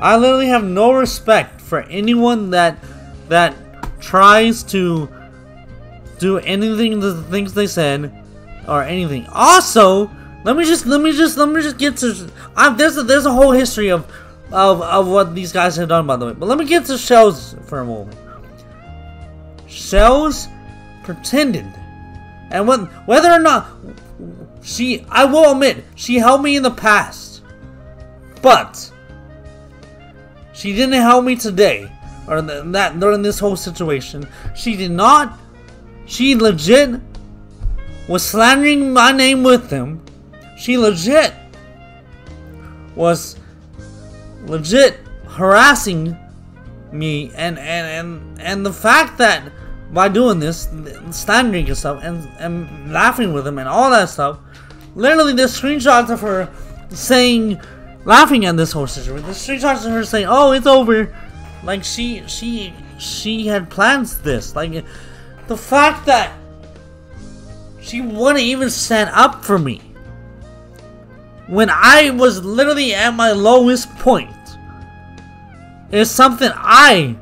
I 0.00 0.16
literally 0.16 0.48
have 0.48 0.64
no 0.64 0.92
respect 0.92 1.60
for 1.60 1.82
anyone 1.82 2.50
that 2.50 2.82
that 3.28 3.54
tries 4.00 4.62
to 4.64 5.08
do 6.18 6.38
anything 6.38 7.00
the 7.00 7.22
things 7.24 7.52
they 7.52 7.66
said 7.66 8.10
or 8.66 8.82
anything. 8.82 9.26
Also, 9.32 10.10
let 10.42 10.56
me 10.56 10.64
just 10.64 10.86
let 10.86 11.00
me 11.00 11.12
just 11.12 11.36
let 11.36 11.48
me 11.48 11.60
just 11.60 11.76
get 11.78 11.96
to. 11.98 12.30
I'm, 12.56 12.76
there's 12.76 12.96
a, 12.96 13.02
there's 13.02 13.26
a 13.26 13.32
whole 13.32 13.52
history 13.52 13.90
of, 13.90 14.10
of 14.52 14.80
of 14.80 15.06
what 15.06 15.34
these 15.34 15.52
guys 15.52 15.76
have 15.76 15.88
done 15.88 16.06
by 16.06 16.16
the 16.16 16.26
way. 16.26 16.32
But 16.32 16.46
let 16.46 16.58
me 16.58 16.64
get 16.64 16.86
to 16.86 16.96
Shells 16.96 17.54
for 17.66 17.80
a 17.80 17.84
moment. 17.84 18.16
Shells 19.66 20.48
pretended, 21.02 21.66
and 22.50 22.66
when 22.66 22.86
whether 23.06 23.30
or 23.30 23.38
not 23.38 23.68
she, 24.62 25.04
I 25.08 25.24
will 25.24 25.52
admit, 25.52 25.84
she 25.94 26.16
helped 26.16 26.44
me 26.44 26.56
in 26.56 26.62
the 26.62 26.70
past, 26.70 27.42
but 28.40 28.90
she 30.52 30.74
didn't 30.74 31.00
help 31.00 31.24
me 31.24 31.36
today 31.36 31.90
or 32.28 32.40
that 32.40 32.98
during 32.98 33.22
this 33.22 33.38
whole 33.38 33.56
situation. 33.56 34.26
She 34.54 34.76
did 34.76 34.90
not. 34.90 35.38
She 36.06 36.34
legit 36.34 37.00
was 38.08 38.24
slandering 38.24 38.92
my 38.92 39.12
name 39.12 39.42
with 39.42 39.68
them 39.68 40.02
she 40.60 40.76
legit 40.78 41.34
was 42.94 43.36
legit 44.46 44.98
harassing 45.26 46.16
me 46.92 47.32
and 47.34 47.58
and 47.58 47.86
and 48.08 48.40
and 48.40 48.66
the 48.66 48.72
fact 48.72 49.18
that 49.18 49.50
by 49.92 50.08
doing 50.08 50.38
this 50.38 50.68
standing 51.10 51.66
and 51.66 51.76
stuff 51.76 52.00
and 52.02 52.28
and 52.38 52.92
laughing 52.92 53.32
with 53.32 53.46
him 53.46 53.58
and 53.58 53.68
all 53.68 53.90
that 53.90 54.08
stuff 54.08 54.38
literally 54.94 55.32
there's 55.32 55.58
screenshots 55.58 56.10
of 56.10 56.20
her 56.20 56.48
saying 56.90 57.60
laughing 58.04 58.44
at 58.44 58.56
this 58.56 58.72
whole 58.72 58.86
situation 58.86 59.26
the 59.26 59.32
screenshots 59.32 59.86
of 59.86 59.92
her 59.92 60.04
saying 60.04 60.26
oh 60.28 60.52
it's 60.52 60.66
over. 60.66 61.14
Like 61.62 61.84
she 61.84 62.22
she 62.26 62.72
she 62.98 63.46
had 63.46 63.70
plans 63.70 64.20
this. 64.22 64.56
Like 64.56 64.84
the 65.46 65.56
fact 65.56 66.06
that 66.06 66.32
she 67.80 68.00
wouldn't 68.00 68.40
even 68.40 68.70
stand 68.70 69.10
up 69.12 69.44
for 69.44 69.58
me 69.58 69.80
when 71.50 71.68
I 71.68 72.10
was 72.10 72.44
literally 72.44 72.94
at 72.94 73.10
my 73.10 73.32
lowest 73.32 73.90
point 73.96 74.30
It's 75.90 76.10
something 76.10 76.50
I 76.54 77.16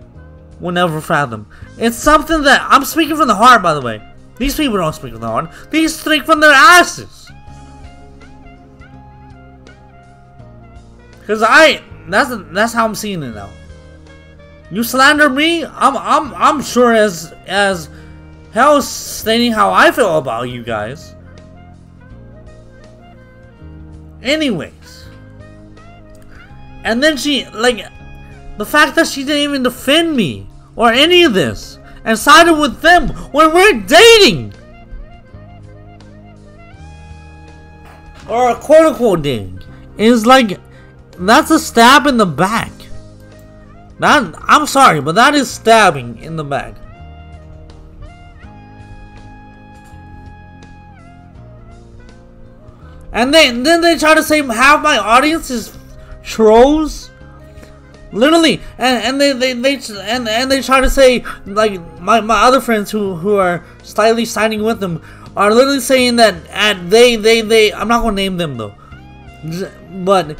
will 0.60 0.72
never 0.72 1.00
fathom. 1.00 1.46
It's 1.78 1.96
something 1.96 2.42
that 2.42 2.66
I'm 2.68 2.84
speaking 2.84 3.16
from 3.16 3.28
the 3.28 3.34
heart, 3.34 3.62
by 3.62 3.72
the 3.72 3.80
way. 3.80 4.02
These 4.36 4.56
people 4.56 4.76
don't 4.76 4.94
speak 4.94 5.12
from 5.12 5.22
the 5.22 5.26
heart. 5.26 5.50
These 5.70 5.98
speak 5.98 6.24
from 6.24 6.40
their 6.40 6.52
asses. 6.52 7.30
Cause 11.26 11.42
I 11.42 11.82
that's 12.08 12.30
that's 12.52 12.72
how 12.72 12.86
I'm 12.86 12.94
seeing 12.94 13.22
it 13.22 13.34
now. 13.34 13.50
You 14.70 14.82
slander 14.82 15.28
me, 15.28 15.64
I'm 15.64 15.96
I'm 15.96 16.34
I'm 16.34 16.62
sure 16.62 16.92
as 16.94 17.32
as 17.46 17.88
hell 18.52 18.80
stating 18.82 19.52
how 19.52 19.72
I 19.72 19.90
feel 19.90 20.18
about 20.18 20.44
you 20.44 20.62
guys. 20.62 21.14
Anyways. 24.28 25.06
And 26.84 27.02
then 27.02 27.16
she, 27.16 27.46
like, 27.46 27.84
the 28.58 28.66
fact 28.66 28.94
that 28.96 29.06
she 29.06 29.24
didn't 29.24 29.42
even 29.42 29.62
defend 29.62 30.14
me 30.14 30.46
or 30.76 30.92
any 30.92 31.24
of 31.24 31.32
this 31.32 31.78
and 32.04 32.18
sided 32.18 32.54
with 32.54 32.80
them 32.80 33.08
when 33.32 33.54
we're 33.54 33.80
dating. 33.80 34.52
Or 38.28 38.54
quote 38.54 38.86
unquote 38.86 39.22
dating. 39.22 39.62
Is 39.96 40.26
like, 40.26 40.60
that's 41.18 41.50
a 41.50 41.58
stab 41.58 42.06
in 42.06 42.18
the 42.18 42.26
back. 42.26 42.70
That, 43.98 44.34
I'm 44.42 44.66
sorry, 44.66 45.00
but 45.00 45.14
that 45.14 45.34
is 45.34 45.50
stabbing 45.50 46.18
in 46.18 46.36
the 46.36 46.44
back. 46.44 46.74
And 53.12 53.32
then 53.32 53.62
then 53.62 53.80
they 53.80 53.96
try 53.96 54.14
to 54.14 54.22
say 54.22 54.42
half 54.42 54.82
my 54.82 54.98
audience 54.98 55.50
is 55.50 55.76
trolls. 56.22 57.10
Literally, 58.10 58.62
and, 58.78 59.04
and 59.04 59.20
they, 59.20 59.34
they, 59.34 59.52
they 59.52 59.74
and, 60.00 60.26
and 60.26 60.50
they 60.50 60.62
try 60.62 60.80
to 60.80 60.88
say 60.88 61.22
like 61.44 61.78
my, 62.00 62.22
my 62.22 62.42
other 62.44 62.58
friends 62.58 62.90
who, 62.90 63.14
who 63.14 63.36
are 63.36 63.62
slightly 63.82 64.24
signing 64.24 64.62
with 64.62 64.80
them 64.80 65.02
are 65.36 65.52
literally 65.52 65.80
saying 65.80 66.16
that 66.16 66.34
at 66.48 66.88
they 66.88 67.16
they 67.16 67.42
they 67.42 67.70
I'm 67.72 67.86
not 67.86 68.02
gonna 68.02 68.16
name 68.16 68.38
them 68.38 68.56
though, 68.56 68.74
but 70.04 70.38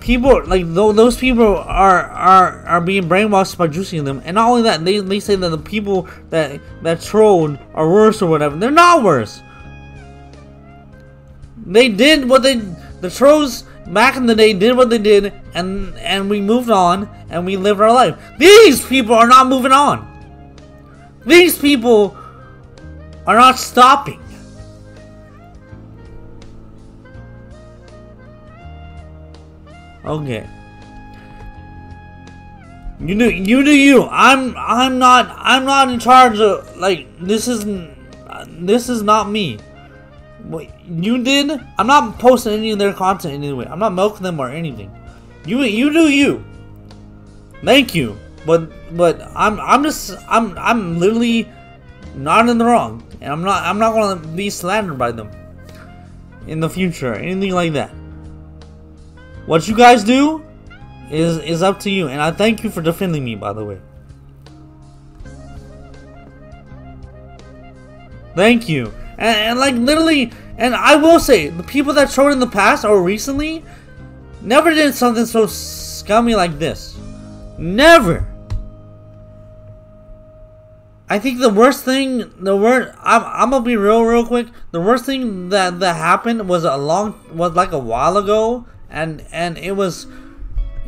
people 0.00 0.44
like 0.46 0.64
those 0.74 1.16
people 1.16 1.56
are 1.56 2.02
are 2.02 2.62
are 2.66 2.80
being 2.80 3.04
brainwashed 3.04 3.56
by 3.56 3.68
juicing 3.68 4.04
them, 4.04 4.20
and 4.24 4.34
not 4.34 4.48
only 4.48 4.62
that, 4.62 4.84
they 4.84 4.98
they 4.98 5.20
say 5.20 5.36
that 5.36 5.48
the 5.48 5.58
people 5.58 6.08
that 6.30 6.60
that 6.82 7.00
trolled 7.00 7.58
are 7.74 7.88
worse 7.88 8.20
or 8.20 8.28
whatever. 8.28 8.56
They're 8.56 8.70
not 8.70 9.04
worse. 9.04 9.42
They 11.66 11.88
did 11.88 12.28
what 12.28 12.42
they 12.42 12.56
the 13.00 13.10
trolls 13.10 13.64
back 13.88 14.16
in 14.16 14.26
the 14.26 14.34
day 14.34 14.52
did 14.52 14.76
what 14.76 14.90
they 14.90 14.98
did 14.98 15.32
and 15.54 15.96
and 15.98 16.30
we 16.30 16.40
moved 16.40 16.70
on 16.70 17.08
and 17.28 17.44
we 17.44 17.56
lived 17.56 17.80
our 17.80 17.92
life. 17.92 18.16
These 18.38 18.84
people 18.86 19.14
are 19.14 19.26
not 19.26 19.48
moving 19.48 19.72
on. 19.72 20.06
These 21.26 21.58
people 21.58 22.16
are 23.26 23.36
not 23.36 23.58
stopping. 23.58 24.22
Okay. 30.04 30.48
You 33.00 33.18
do 33.18 33.30
you 33.30 33.64
do 33.64 33.76
you. 33.76 34.04
I'm 34.04 34.54
I'm 34.56 34.98
not 34.98 35.34
I'm 35.36 35.64
not 35.64 35.90
in 35.90 35.98
charge 35.98 36.38
of 36.38 36.76
like 36.76 37.06
this 37.18 37.48
is 37.48 37.66
this 38.46 38.88
is 38.88 39.02
not 39.02 39.28
me. 39.28 39.58
What 40.48 40.68
you 40.88 41.22
did? 41.22 41.50
I'm 41.76 41.86
not 41.86 42.18
posting 42.18 42.54
any 42.54 42.70
of 42.70 42.78
their 42.78 42.92
content 42.92 43.34
anyway. 43.34 43.66
I'm 43.68 43.78
not 43.78 43.92
milking 43.92 44.22
them 44.22 44.38
or 44.38 44.48
anything. 44.48 44.90
You 45.44 45.62
you 45.62 45.92
do 45.92 46.08
you. 46.08 46.44
Thank 47.64 47.94
you. 47.94 48.16
But 48.46 48.70
but 48.96 49.20
I'm 49.34 49.58
I'm 49.60 49.82
just 49.82 50.16
I'm 50.28 50.56
I'm 50.56 50.98
literally 50.98 51.50
not 52.14 52.48
in 52.48 52.58
the 52.58 52.64
wrong. 52.64 53.02
And 53.20 53.32
I'm 53.32 53.42
not 53.42 53.64
I'm 53.64 53.78
not 53.78 53.92
gonna 53.92 54.20
be 54.36 54.50
slandered 54.50 54.98
by 54.98 55.10
them 55.10 55.30
in 56.46 56.60
the 56.60 56.70
future, 56.70 57.12
anything 57.14 57.52
like 57.52 57.72
that. 57.72 57.90
What 59.46 59.66
you 59.66 59.76
guys 59.76 60.04
do 60.04 60.44
is 61.10 61.38
is 61.38 61.62
up 61.62 61.80
to 61.80 61.90
you, 61.90 62.08
and 62.08 62.20
I 62.20 62.30
thank 62.30 62.62
you 62.62 62.70
for 62.70 62.82
defending 62.82 63.24
me, 63.24 63.34
by 63.34 63.52
the 63.52 63.64
way. 63.64 63.80
Thank 68.34 68.68
you, 68.68 68.92
and, 69.18 69.36
and 69.36 69.58
like 69.58 69.74
literally, 69.74 70.32
and 70.56 70.74
I 70.74 70.96
will 70.96 71.20
say, 71.20 71.48
the 71.48 71.62
people 71.62 71.92
that 71.94 72.10
showed 72.10 72.32
in 72.32 72.40
the 72.40 72.46
past 72.46 72.84
or 72.84 73.02
recently 73.02 73.64
never 74.42 74.72
did 74.72 74.94
something 74.94 75.26
so 75.26 75.46
scummy 75.46 76.34
like 76.34 76.58
this. 76.58 76.96
Never. 77.58 78.26
I 81.08 81.20
think 81.20 81.38
the 81.38 81.50
worst 81.50 81.84
thing, 81.84 82.32
the 82.42 82.56
worst, 82.56 82.92
I'm, 83.00 83.22
I'm 83.24 83.50
gonna 83.50 83.64
be 83.64 83.76
real, 83.76 84.02
real 84.02 84.26
quick. 84.26 84.48
The 84.72 84.80
worst 84.80 85.04
thing 85.04 85.50
that 85.50 85.78
that 85.78 85.94
happened 85.94 86.48
was 86.48 86.64
a 86.64 86.76
long, 86.76 87.20
was 87.32 87.52
like 87.52 87.70
a 87.70 87.78
while 87.78 88.16
ago, 88.16 88.66
and 88.90 89.24
and 89.30 89.56
it 89.56 89.72
was 89.72 90.08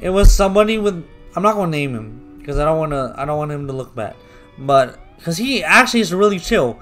it 0.01 0.11
was 0.11 0.35
somebody 0.35 0.77
with 0.79 1.07
I'm 1.37 1.43
not 1.43 1.55
gonna 1.55 1.71
name 1.71 1.95
him 1.95 2.39
because 2.39 2.59
I 2.59 2.65
don't 2.65 2.79
want 2.79 2.93
to 2.93 3.15
I 3.17 3.25
don't 3.25 3.39
want 3.39 3.53
him 3.53 3.69
to 3.69 3.73
look 3.73 3.95
bad, 3.95 4.17
but 4.59 4.99
because 5.17 5.37
he 5.37 5.63
actually 5.63 6.01
is 6.01 6.13
really 6.13 6.41
chill. 6.41 6.81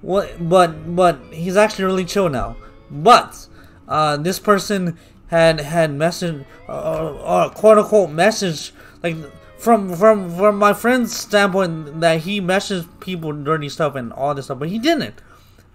What? 0.00 0.48
But 0.48 0.94
but 0.94 1.20
he's 1.30 1.56
actually 1.56 1.86
really 1.86 2.04
chill 2.04 2.28
now. 2.28 2.56
But 2.90 3.46
uh, 3.86 4.16
this 4.16 4.38
person 4.38 4.98
had 5.28 5.60
had 5.60 5.92
message 5.92 6.44
uh, 6.68 6.72
uh, 6.72 7.48
quote 7.50 7.78
unquote 7.78 8.10
message 8.10 8.72
like 9.02 9.16
from 9.58 9.94
from 9.94 10.34
from 10.36 10.56
my 10.56 10.72
friend's 10.72 11.14
standpoint 11.14 12.00
that 12.00 12.20
he 12.20 12.40
messaged 12.40 12.86
people 13.00 13.32
dirty 13.32 13.68
stuff 13.68 13.94
and 13.94 14.12
all 14.12 14.34
this 14.34 14.46
stuff, 14.46 14.58
but 14.58 14.68
he 14.68 14.78
didn't. 14.78 15.20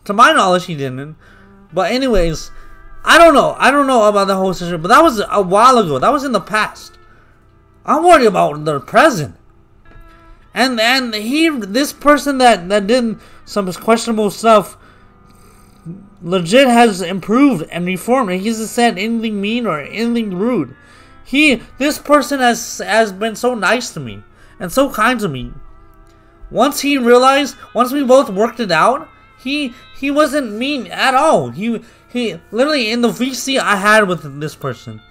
To 0.06 0.14
my 0.14 0.34
knowledge, 0.34 0.66
he 0.66 0.76
didn't. 0.76 1.16
But 1.72 1.92
anyways, 1.92 2.52
I 3.04 3.18
don't 3.18 3.34
know. 3.34 3.56
I 3.58 3.72
don't 3.72 3.88
know 3.88 4.08
about 4.08 4.28
the 4.28 4.36
whole 4.36 4.54
situation, 4.54 4.82
but 4.82 4.88
that 4.88 5.04
was 5.04 5.22
a 5.30 5.42
while 5.42 5.78
ago. 5.78 6.00
That 6.00 6.12
was 6.12 6.24
in 6.24 6.32
the 6.32 6.42
past. 6.42 6.98
I'm 7.86 8.04
worried 8.04 8.28
about 8.28 8.64
the 8.64 8.80
present. 8.80 9.36
And 10.54 10.80
and 10.80 11.14
he, 11.16 11.50
this 11.50 11.94
person 11.94 12.38
that 12.38 12.70
that 12.70 12.88
did 12.88 13.18
some 13.46 13.72
questionable 13.74 14.30
stuff, 14.30 14.78
legit 16.22 16.68
has 16.68 17.02
improved 17.02 17.68
and 17.72 17.86
reformed. 17.86 18.32
And 18.32 18.42
he 18.42 18.48
hasn't 18.48 18.70
said 18.70 18.98
anything 18.98 19.42
mean 19.42 19.66
or 19.66 19.80
anything 19.80 20.36
rude. 20.36 20.76
He, 21.26 21.62
this 21.78 21.98
person 21.98 22.40
has 22.40 22.80
has 22.80 23.12
been 23.12 23.36
so 23.36 23.56
nice 23.56 23.94
to 23.94 24.00
me 24.00 24.24
and 24.60 24.72
so 24.72 24.90
kind 24.90 25.20
to 25.20 25.28
me. 25.28 25.52
Once 26.52 26.82
he 26.82 26.98
realized, 26.98 27.56
once 27.74 27.92
we 27.92 28.04
both 28.04 28.30
worked 28.30 28.60
it 28.60 28.72
out, 28.72 29.10
he 29.40 29.74
he 30.00 30.12
wasn't 30.12 30.54
mean 30.54 30.88
at 30.88 31.16
all. 31.16 31.50
He 31.50 31.82
he 32.08 32.40
literally 32.52 32.92
in 32.92 33.02
the 33.02 33.10
VC 33.10 33.58
I 33.58 33.78
had 33.78 34.08
with 34.08 34.40
this 34.40 34.56
person. 34.56 35.02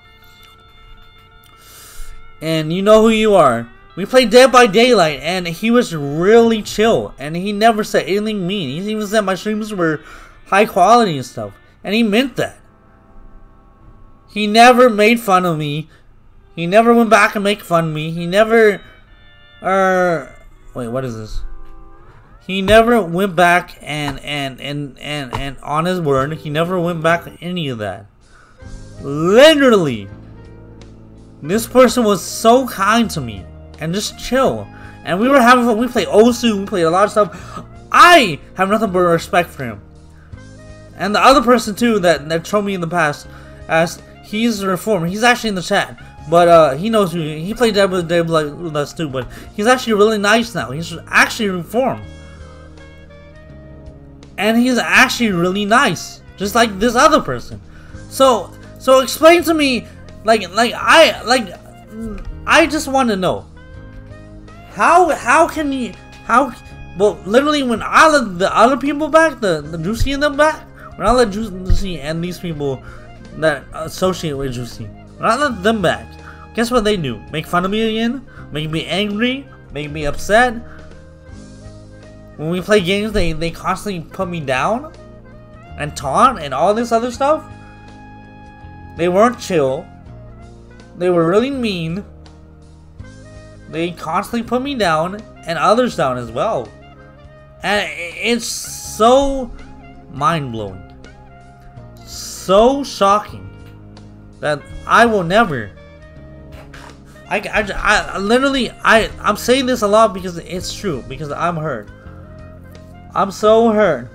And 2.40 2.72
you 2.72 2.82
know 2.82 3.02
who 3.02 3.10
you 3.10 3.34
are. 3.34 3.68
We 3.94 4.06
played 4.06 4.30
Dead 4.30 4.50
by 4.50 4.66
Daylight 4.66 5.20
and 5.20 5.46
he 5.46 5.70
was 5.70 5.94
really 5.94 6.62
chill 6.62 7.14
and 7.18 7.36
he 7.36 7.52
never 7.52 7.84
said 7.84 8.06
anything 8.06 8.46
mean. 8.46 8.82
He 8.82 8.90
even 8.90 9.06
said 9.06 9.20
my 9.22 9.34
streams 9.34 9.74
were 9.74 10.00
high 10.46 10.64
quality 10.64 11.16
and 11.16 11.26
stuff. 11.26 11.52
And 11.84 11.94
he 11.94 12.02
meant 12.02 12.36
that. 12.36 12.58
He 14.30 14.46
never 14.46 14.88
made 14.88 15.20
fun 15.20 15.44
of 15.44 15.58
me. 15.58 15.90
He 16.56 16.66
never 16.66 16.94
went 16.94 17.10
back 17.10 17.34
and 17.34 17.44
make 17.44 17.60
fun 17.60 17.88
of 17.88 17.94
me. 17.94 18.10
He 18.10 18.26
never 18.26 18.80
uh 19.60 20.26
wait, 20.74 20.88
what 20.88 21.04
is 21.04 21.14
this? 21.14 21.42
He 22.46 22.62
never 22.62 23.02
went 23.02 23.36
back 23.36 23.76
and 23.82 24.18
and 24.20 24.58
and 24.58 24.98
and 25.00 25.34
and 25.34 25.58
on 25.58 25.84
his 25.84 26.00
word, 26.00 26.32
he 26.38 26.48
never 26.48 26.80
went 26.80 27.02
back 27.02 27.30
any 27.42 27.68
of 27.68 27.78
that. 27.78 28.06
Literally, 29.02 30.08
this 31.42 31.66
person 31.66 32.04
was 32.04 32.24
so 32.24 32.66
kind 32.66 33.10
to 33.10 33.20
me 33.20 33.44
and 33.78 33.94
just 33.94 34.18
chill. 34.18 34.66
And 35.04 35.18
we 35.18 35.28
were 35.28 35.40
having 35.40 35.64
fun. 35.64 35.78
We 35.78 35.88
played 35.88 36.08
Osu, 36.08 36.60
we 36.60 36.66
played 36.66 36.84
a 36.84 36.90
lot 36.90 37.04
of 37.04 37.10
stuff. 37.10 37.64
I 37.90 38.38
have 38.54 38.68
nothing 38.68 38.92
but 38.92 39.00
respect 39.00 39.50
for 39.50 39.64
him. 39.64 39.80
And 40.96 41.14
the 41.14 41.20
other 41.20 41.42
person 41.42 41.74
too 41.74 41.98
that 42.00 42.28
that 42.28 42.44
told 42.44 42.64
me 42.64 42.74
in 42.74 42.80
the 42.80 42.88
past, 42.88 43.26
as 43.68 44.00
he's 44.24 44.62
a 44.62 44.68
reformer. 44.68 45.06
He's 45.06 45.22
actually 45.22 45.48
in 45.50 45.54
the 45.56 45.62
chat. 45.62 46.00
But 46.30 46.46
uh, 46.48 46.76
he 46.76 46.88
knows 46.88 47.12
who 47.12 47.20
he 47.20 47.52
played 47.52 47.74
Dead 47.74 47.90
with 47.90 48.08
Dead 48.08 48.28
with 48.28 48.76
us 48.76 48.92
too. 48.92 49.08
But 49.08 49.26
he's 49.54 49.66
actually 49.66 49.94
really 49.94 50.18
nice 50.18 50.54
now. 50.54 50.70
He's 50.70 50.96
actually 51.08 51.48
reformed 51.48 52.04
and 54.42 54.58
he's 54.58 54.78
actually 54.78 55.30
really 55.30 55.64
nice, 55.64 56.20
just 56.36 56.54
like 56.54 56.78
this 56.80 56.96
other 56.96 57.20
person. 57.20 57.60
So, 58.08 58.52
so 58.80 58.98
explain 58.98 59.44
to 59.44 59.54
me, 59.54 59.86
like, 60.24 60.50
like 60.50 60.72
I, 60.74 61.22
like, 61.22 61.54
I 62.46 62.66
just 62.66 62.88
want 62.88 63.08
to 63.10 63.16
know 63.16 63.46
how, 64.72 65.10
how 65.10 65.48
can 65.48 65.72
you, 65.72 65.92
how, 66.24 66.54
well, 66.98 67.20
literally 67.26 67.62
when 67.62 67.82
I 67.82 68.08
let 68.08 68.38
the 68.38 68.54
other 68.56 68.76
people 68.76 69.08
back, 69.08 69.40
the 69.40 69.60
the 69.60 69.78
Juicy 69.78 70.12
and 70.12 70.22
them 70.22 70.36
back, 70.36 70.66
when 70.98 71.06
I 71.06 71.12
let 71.12 71.30
Juicy 71.30 72.00
and 72.00 72.22
these 72.22 72.38
people 72.38 72.82
that 73.36 73.64
associate 73.72 74.34
with 74.34 74.52
Juicy, 74.52 74.84
when 74.84 75.30
I 75.30 75.36
let 75.36 75.62
them 75.62 75.82
back, 75.82 76.06
guess 76.54 76.70
what 76.70 76.84
they 76.84 76.96
do? 76.96 77.20
Make 77.30 77.46
fun 77.46 77.64
of 77.64 77.70
me 77.70 77.82
again, 77.82 78.26
make 78.52 78.70
me 78.70 78.84
angry, 78.86 79.46
make 79.72 79.90
me 79.90 80.06
upset, 80.06 80.54
when 82.36 82.50
we 82.50 82.60
play 82.60 82.80
games, 82.80 83.12
they, 83.12 83.32
they 83.32 83.50
constantly 83.50 84.00
put 84.10 84.28
me 84.28 84.40
down 84.40 84.92
and 85.78 85.96
taunt 85.96 86.40
and 86.40 86.54
all 86.54 86.74
this 86.74 86.90
other 86.90 87.10
stuff. 87.10 87.44
They 88.96 89.08
weren't 89.08 89.38
chill. 89.38 89.86
They 90.96 91.10
were 91.10 91.28
really 91.28 91.50
mean. 91.50 92.04
They 93.72 93.90
constantly 93.90 94.46
put 94.46 94.62
me 94.62 94.74
down 94.74 95.20
and 95.46 95.58
others 95.58 95.96
down 95.96 96.18
as 96.18 96.30
well. 96.30 96.68
And 97.62 97.90
it's 97.96 98.46
so 98.46 99.50
mind 100.12 100.52
blowing. 100.52 100.80
So 102.04 102.84
shocking 102.84 103.48
that 104.40 104.62
I 104.86 105.06
will 105.06 105.24
never. 105.24 105.70
I, 107.28 107.38
I, 107.38 108.14
I 108.14 108.18
literally, 108.18 108.70
I, 108.70 109.10
I'm 109.20 109.36
saying 109.36 109.66
this 109.66 109.82
a 109.82 109.88
lot 109.88 110.12
because 110.12 110.36
it's 110.38 110.74
true, 110.74 111.02
because 111.08 111.32
I'm 111.32 111.56
hurt. 111.56 111.88
I'm 113.14 113.30
so 113.30 113.70
hurt. 113.70 114.10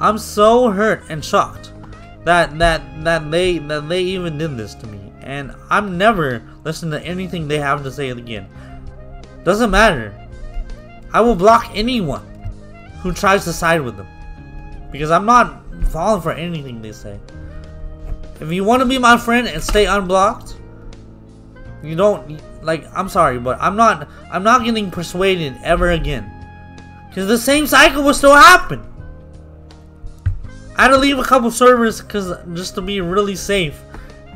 I'm 0.00 0.18
so 0.18 0.70
hurt 0.70 1.04
and 1.08 1.24
shocked 1.24 1.72
that 2.24 2.58
that 2.58 2.82
that 3.04 3.30
they 3.30 3.58
that 3.58 3.88
they 3.88 4.02
even 4.02 4.38
did 4.38 4.56
this 4.56 4.74
to 4.76 4.86
me, 4.86 5.09
and 5.22 5.54
I'm 5.68 5.98
never 5.98 6.42
listening 6.64 7.00
to 7.00 7.06
anything 7.06 7.48
they 7.48 7.58
have 7.58 7.82
to 7.84 7.92
say 7.92 8.10
again. 8.10 8.48
Doesn't 9.44 9.70
matter. 9.70 10.14
I 11.12 11.20
will 11.20 11.34
block 11.34 11.70
anyone 11.74 12.26
who 13.02 13.12
tries 13.12 13.44
to 13.44 13.52
side 13.52 13.80
with 13.80 13.96
them 13.96 14.06
because 14.92 15.10
I'm 15.10 15.26
not 15.26 15.62
falling 15.88 16.22
for 16.22 16.32
anything 16.32 16.82
they 16.82 16.92
say. 16.92 17.18
If 18.40 18.50
you 18.52 18.64
want 18.64 18.80
to 18.80 18.86
be 18.86 18.98
my 18.98 19.16
friend 19.16 19.46
and 19.48 19.62
stay 19.62 19.86
unblocked, 19.86 20.56
you 21.82 21.96
don't 21.96 22.40
like. 22.62 22.86
I'm 22.94 23.08
sorry, 23.08 23.38
but 23.38 23.60
I'm 23.60 23.76
not. 23.76 24.08
I'm 24.30 24.42
not 24.42 24.64
getting 24.64 24.90
persuaded 24.90 25.56
ever 25.62 25.90
again. 25.90 26.30
Because 27.08 27.26
the 27.26 27.38
same 27.38 27.66
cycle 27.66 28.02
will 28.02 28.14
still 28.14 28.34
happen. 28.34 28.86
I 30.76 30.84
had 30.84 30.88
to 30.88 30.98
leave 30.98 31.18
a 31.18 31.24
couple 31.24 31.50
servers 31.50 32.00
because 32.00 32.32
just 32.54 32.74
to 32.76 32.82
be 32.82 33.00
really 33.00 33.36
safe 33.36 33.82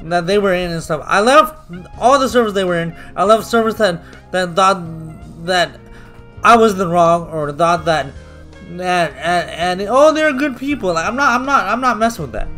that 0.05 0.26
they 0.26 0.38
were 0.38 0.55
in 0.55 0.70
and 0.70 0.82
stuff. 0.82 1.02
I 1.05 1.20
left 1.20 1.70
all 1.98 2.18
the 2.18 2.28
servers 2.28 2.52
they 2.52 2.64
were 2.64 2.80
in. 2.80 2.96
I 3.16 3.24
left 3.24 3.46
servers 3.46 3.76
that 3.76 4.02
that 4.32 4.55
thought 4.55 4.82
that 5.46 5.80
I 6.42 6.57
was 6.57 6.76
the 6.76 6.88
wrong 6.88 7.28
or 7.28 7.52
thought 7.52 7.84
that 7.86 8.12
that 8.76 9.12
and, 9.12 9.80
and 9.80 9.88
oh 9.90 10.12
they're 10.12 10.32
good 10.32 10.57
people. 10.57 10.92
Like 10.92 11.07
I'm 11.07 11.16
not 11.16 11.40
I'm 11.40 11.46
not 11.46 11.64
I'm 11.66 11.80
not 11.80 11.98
messing 11.98 12.22
with 12.22 12.32
that. 12.32 12.48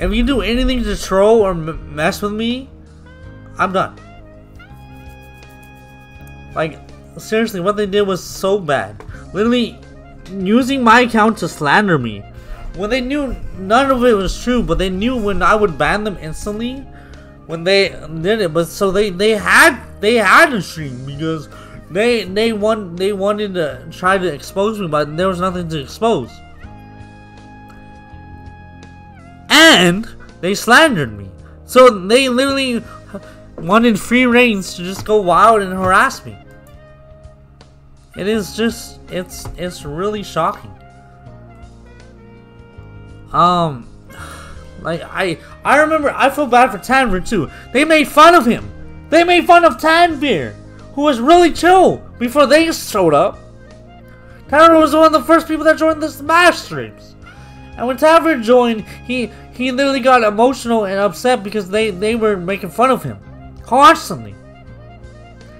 If 0.00 0.12
you 0.12 0.24
do 0.24 0.42
anything 0.42 0.84
to 0.84 0.96
troll 0.96 1.40
or 1.40 1.54
mess 1.54 2.22
with 2.22 2.32
me, 2.32 2.70
I'm 3.58 3.72
done. 3.72 3.98
Like, 6.54 6.78
seriously, 7.16 7.60
what 7.60 7.76
they 7.76 7.86
did 7.86 8.02
was 8.02 8.22
so 8.22 8.60
bad. 8.60 9.04
Literally, 9.34 9.78
using 10.30 10.84
my 10.84 11.00
account 11.00 11.38
to 11.38 11.48
slander 11.48 11.98
me. 11.98 12.22
When 12.78 12.90
they 12.90 13.00
knew 13.00 13.34
none 13.58 13.90
of 13.90 14.04
it 14.04 14.12
was 14.12 14.40
true, 14.40 14.62
but 14.62 14.78
they 14.78 14.88
knew 14.88 15.16
when 15.16 15.42
I 15.42 15.56
would 15.56 15.76
ban 15.76 16.04
them 16.04 16.16
instantly, 16.18 16.86
when 17.46 17.64
they 17.64 17.88
did 17.88 18.40
it, 18.40 18.54
but 18.54 18.68
so 18.68 18.92
they 18.92 19.10
they 19.10 19.32
had 19.32 19.82
they 20.00 20.14
had 20.14 20.50
to 20.50 20.62
stream 20.62 21.04
because 21.04 21.48
they 21.90 22.22
they 22.22 22.52
want 22.52 22.96
they 22.96 23.12
wanted 23.12 23.54
to 23.54 23.84
try 23.90 24.16
to 24.16 24.32
expose 24.32 24.78
me, 24.78 24.86
but 24.86 25.16
there 25.16 25.26
was 25.26 25.40
nothing 25.40 25.68
to 25.70 25.80
expose. 25.80 26.30
And 29.50 30.08
they 30.40 30.54
slandered 30.54 31.18
me. 31.18 31.28
So 31.64 31.90
they 31.90 32.28
literally 32.28 32.84
wanted 33.56 33.98
free 33.98 34.26
reigns 34.26 34.74
to 34.74 34.84
just 34.84 35.04
go 35.04 35.20
wild 35.20 35.62
and 35.62 35.72
harass 35.72 36.24
me. 36.24 36.38
It 38.16 38.28
is 38.28 38.56
just 38.56 39.00
it's 39.10 39.48
it's 39.56 39.84
really 39.84 40.22
shocking. 40.22 40.77
Um 43.32 43.86
like 44.80 45.02
I 45.02 45.38
I 45.64 45.78
remember 45.78 46.10
I 46.10 46.30
feel 46.30 46.46
bad 46.46 46.70
for 46.70 46.78
Tanvir 46.78 47.28
too. 47.28 47.50
They 47.72 47.84
made 47.84 48.08
fun 48.08 48.34
of 48.34 48.46
him. 48.46 48.70
They 49.10 49.24
made 49.24 49.46
fun 49.46 49.64
of 49.64 49.78
Tanvir, 49.78 50.54
who 50.94 51.02
was 51.02 51.20
really 51.20 51.52
chill 51.52 51.98
before 52.18 52.46
they 52.46 52.70
showed 52.72 53.14
up. 53.14 53.38
Tanvir 54.48 54.80
was 54.80 54.94
one 54.94 55.06
of 55.06 55.12
the 55.12 55.22
first 55.22 55.46
people 55.46 55.64
that 55.64 55.78
joined 55.78 56.02
the 56.02 56.08
Smash 56.08 56.58
streams. 56.58 57.14
And 57.76 57.86
when 57.86 57.96
Tanvir 57.96 58.42
joined, 58.42 58.84
he 59.06 59.30
he 59.58 59.72
literally 59.72 60.00
got 60.00 60.22
emotional 60.22 60.86
and 60.86 60.98
upset 60.98 61.42
because 61.42 61.68
they, 61.68 61.90
they 61.90 62.14
were 62.14 62.36
making 62.36 62.70
fun 62.70 62.90
of 62.90 63.02
him. 63.02 63.18
Constantly. 63.62 64.34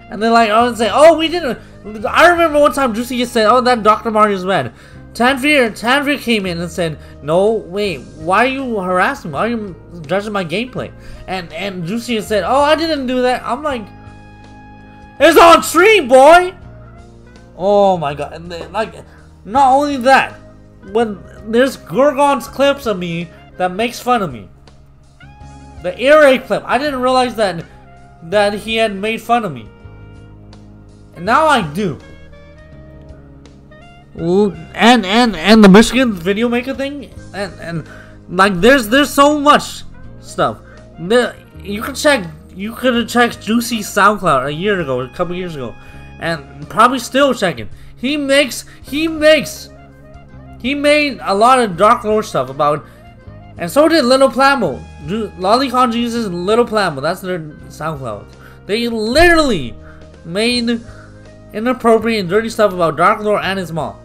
And 0.08 0.22
they're 0.22 0.30
like, 0.30 0.50
oh, 0.50 0.68
and 0.68 0.78
say, 0.78 0.88
oh, 0.90 1.18
we 1.18 1.28
didn't. 1.28 1.58
I 2.06 2.28
remember 2.28 2.60
one 2.60 2.72
time 2.72 2.94
Juicy 2.94 3.18
just 3.18 3.32
said, 3.32 3.46
oh, 3.46 3.60
that 3.60 3.82
Dr. 3.82 4.12
Mario's 4.12 4.44
red. 4.44 4.72
Tanvir, 5.18 5.70
Tanvir 5.70 6.20
came 6.20 6.46
in 6.46 6.60
and 6.60 6.70
said, 6.70 6.96
no, 7.22 7.54
wait, 7.54 8.02
why 8.18 8.44
are 8.44 8.48
you 8.48 8.78
harassing 8.78 9.32
me? 9.32 9.34
Why 9.34 9.46
are 9.46 9.48
you 9.48 9.74
judging 10.02 10.32
my 10.32 10.44
gameplay? 10.44 10.92
And 11.26 11.52
and 11.52 11.84
Juicy 11.84 12.20
said, 12.20 12.44
oh, 12.44 12.60
I 12.60 12.76
didn't 12.76 13.08
do 13.08 13.22
that. 13.22 13.42
I'm 13.42 13.64
like, 13.64 13.82
it's 15.18 15.36
on 15.36 15.64
stream, 15.64 16.06
boy! 16.06 16.54
Oh 17.56 17.98
my 17.98 18.14
god. 18.14 18.34
And 18.34 18.52
then, 18.52 18.70
like, 18.70 18.94
not 19.44 19.72
only 19.72 19.96
that, 19.96 20.38
when 20.92 21.18
there's 21.48 21.76
Gorgon's 21.76 22.46
clips 22.46 22.86
of 22.86 22.96
me 22.96 23.28
that 23.56 23.72
makes 23.72 23.98
fun 23.98 24.22
of 24.22 24.32
me. 24.32 24.48
The 25.82 26.00
earache 26.00 26.46
clip, 26.46 26.62
I 26.64 26.78
didn't 26.78 27.00
realize 27.00 27.34
that 27.34 27.64
that 28.22 28.54
he 28.54 28.76
had 28.76 28.94
made 28.94 29.20
fun 29.20 29.44
of 29.44 29.52
me. 29.52 29.68
And 31.16 31.26
now 31.26 31.48
I 31.48 31.62
do. 31.72 31.98
And 34.74 35.06
and 35.06 35.36
and 35.36 35.62
the 35.62 35.68
Michigan 35.68 36.12
video 36.12 36.48
maker 36.48 36.74
thing 36.74 37.10
and 37.34 37.52
and 37.60 37.88
like 38.28 38.60
there's 38.60 38.88
there's 38.88 39.12
so 39.12 39.38
much 39.38 39.84
stuff. 40.20 40.58
You 40.98 41.82
can 41.82 41.94
check 41.94 42.26
you 42.54 42.74
could 42.74 42.94
have 42.94 43.08
checked 43.08 43.40
Juicy 43.40 43.80
SoundCloud 43.80 44.46
a 44.46 44.52
year 44.52 44.80
ago, 44.80 45.00
a 45.00 45.08
couple 45.10 45.34
years 45.34 45.54
ago, 45.54 45.74
and 46.18 46.68
probably 46.68 46.98
still 46.98 47.32
checking. 47.32 47.68
He 47.96 48.16
makes 48.16 48.64
he 48.82 49.06
makes 49.06 49.70
he 50.60 50.74
made 50.74 51.20
a 51.22 51.34
lot 51.34 51.60
of 51.60 51.76
Dark 51.76 52.02
Lord 52.04 52.24
stuff 52.24 52.50
about 52.50 52.84
and 53.58 53.70
so 53.70 53.88
did 53.88 54.04
Little 54.04 54.28
Plamo. 54.28 54.84
Lolicon 55.38 55.92
Jesus 55.92 56.26
and 56.26 56.46
Little 56.46 56.64
Plamo, 56.64 57.00
that's 57.00 57.20
their 57.20 57.38
SoundCloud. 57.38 58.26
They 58.66 58.88
literally 58.88 59.74
made 60.24 60.80
inappropriate 61.52 62.20
and 62.20 62.28
dirty 62.28 62.50
stuff 62.50 62.72
about 62.72 62.96
Dark 62.96 63.20
Lord 63.20 63.42
and 63.44 63.58
his 63.58 63.72
mom. 63.72 63.96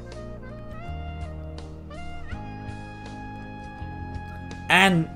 And 4.74 5.08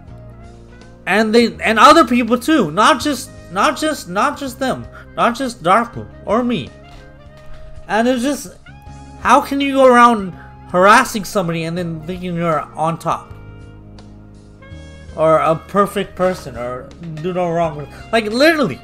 and 1.07 1.33
they 1.33 1.57
and 1.63 1.79
other 1.79 2.05
people 2.05 2.37
too, 2.37 2.69
not 2.69 3.01
just 3.01 3.31
not 3.51 3.77
just 3.77 4.07
not 4.07 4.37
just 4.37 4.59
them, 4.59 4.85
not 5.15 5.35
just 5.35 5.63
Dark 5.63 5.97
or 6.25 6.43
me. 6.43 6.69
And 7.87 8.07
it's 8.07 8.21
just 8.21 8.55
how 9.21 9.41
can 9.41 9.59
you 9.59 9.73
go 9.73 9.85
around 9.85 10.31
harassing 10.69 11.25
somebody 11.25 11.63
and 11.63 11.77
then 11.77 12.01
thinking 12.01 12.35
you're 12.35 12.61
on 12.75 12.99
top? 12.99 13.33
or 15.17 15.39
a 15.39 15.55
perfect 15.55 16.15
person 16.15 16.55
or 16.55 16.87
do 17.21 17.33
no 17.33 17.49
wrong. 17.49 17.87
Like 18.11 18.25
literally. 18.25 18.79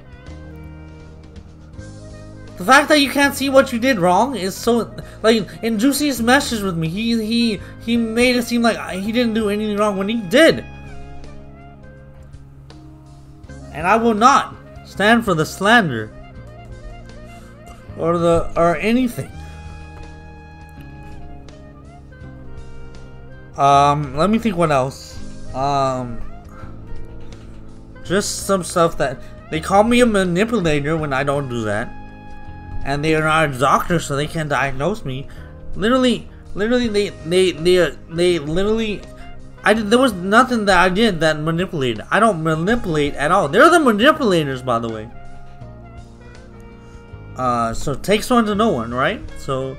The 2.58 2.66
fact 2.66 2.88
that 2.90 3.00
you 3.00 3.10
can't 3.10 3.34
see 3.34 3.50
what 3.50 3.74
you 3.74 3.80
did 3.80 4.00
wrong 4.00 4.36
is 4.36 4.56
so 4.56 4.94
like 5.24 5.48
in 5.64 5.80
Juicy's 5.80 6.22
message 6.22 6.62
with 6.62 6.78
me, 6.78 6.88
he 6.88 7.24
he 7.26 7.62
he 7.84 7.98
made 7.98 8.36
it 8.36 8.44
seem 8.44 8.62
like 8.62 8.78
he 9.00 9.12
didn't 9.12 9.34
do 9.34 9.50
anything 9.50 9.78
wrong 9.78 9.98
when 9.98 10.08
he 10.08 10.18
did. 10.18 10.64
And 13.72 13.88
I 13.88 13.96
will 13.96 14.14
not 14.14 14.56
stand 14.86 15.26
for 15.26 15.34
the 15.34 15.46
slander 15.46 16.14
or 17.98 18.20
the 18.20 18.52
or 18.56 18.78
anything. 18.78 19.32
Um, 23.58 24.16
let 24.16 24.30
me 24.30 24.40
think 24.40 24.56
what 24.56 24.72
else. 24.72 25.18
Um, 25.56 26.22
just 28.04 28.46
some 28.46 28.64
stuff 28.64 28.98
that 28.98 29.20
they 29.52 29.60
call 29.60 29.84
me 29.84 30.02
a 30.02 30.06
manipulator 30.06 30.98
when 30.98 31.14
I 31.14 31.24
don't 31.24 31.50
do 31.50 31.64
that, 31.66 31.92
and 32.84 33.04
they 33.04 33.16
are 33.16 33.24
not 33.24 33.50
a 33.50 33.60
doctor, 33.60 34.00
so 34.00 34.16
they 34.16 34.28
can't 34.28 34.50
diagnose 34.50 35.06
me. 35.06 35.28
Literally, 35.76 36.28
literally, 36.54 36.88
they 36.88 37.10
they 37.10 37.52
they 37.52 37.96
they 38.10 38.40
literally. 38.40 39.02
I 39.66 39.74
did, 39.74 39.90
there 39.90 40.00
was 40.00 40.12
nothing 40.12 40.66
that 40.66 40.78
I 40.78 40.90
did 40.90 41.22
that 41.22 41.40
manipulated. 41.40 42.06
I 42.12 42.20
don't 42.20 42.44
manipulate 42.44 43.14
at 43.16 43.32
all. 43.32 43.48
They're 43.48 43.70
the 43.70 43.80
manipulators, 43.80 44.62
by 44.62 44.80
the 44.80 44.90
way. 44.90 45.10
Uh, 47.38 47.74
so 47.74 47.96
takes 47.96 48.30
one 48.30 48.46
to 48.46 48.56
know 48.56 48.72
one, 48.72 48.94
right? 48.94 49.22
So, 49.40 49.78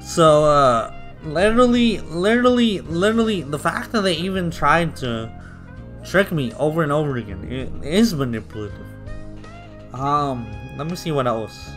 so 0.00 0.44
uh, 0.44 0.94
literally, 1.22 2.00
literally, 2.00 2.80
literally, 2.80 3.42
the 3.42 3.58
fact 3.58 3.92
that 3.92 4.00
they 4.00 4.14
even 4.14 4.50
tried 4.50 4.96
to 4.96 5.30
trick 6.04 6.32
me 6.32 6.52
over 6.54 6.82
and 6.82 6.90
over 6.90 7.16
again 7.16 7.44
it 7.52 7.86
is 7.86 8.14
manipulative. 8.14 8.86
Um, 9.92 10.46
let 10.78 10.86
me 10.86 10.96
see 10.96 11.12
what 11.12 11.26
else 11.26 11.70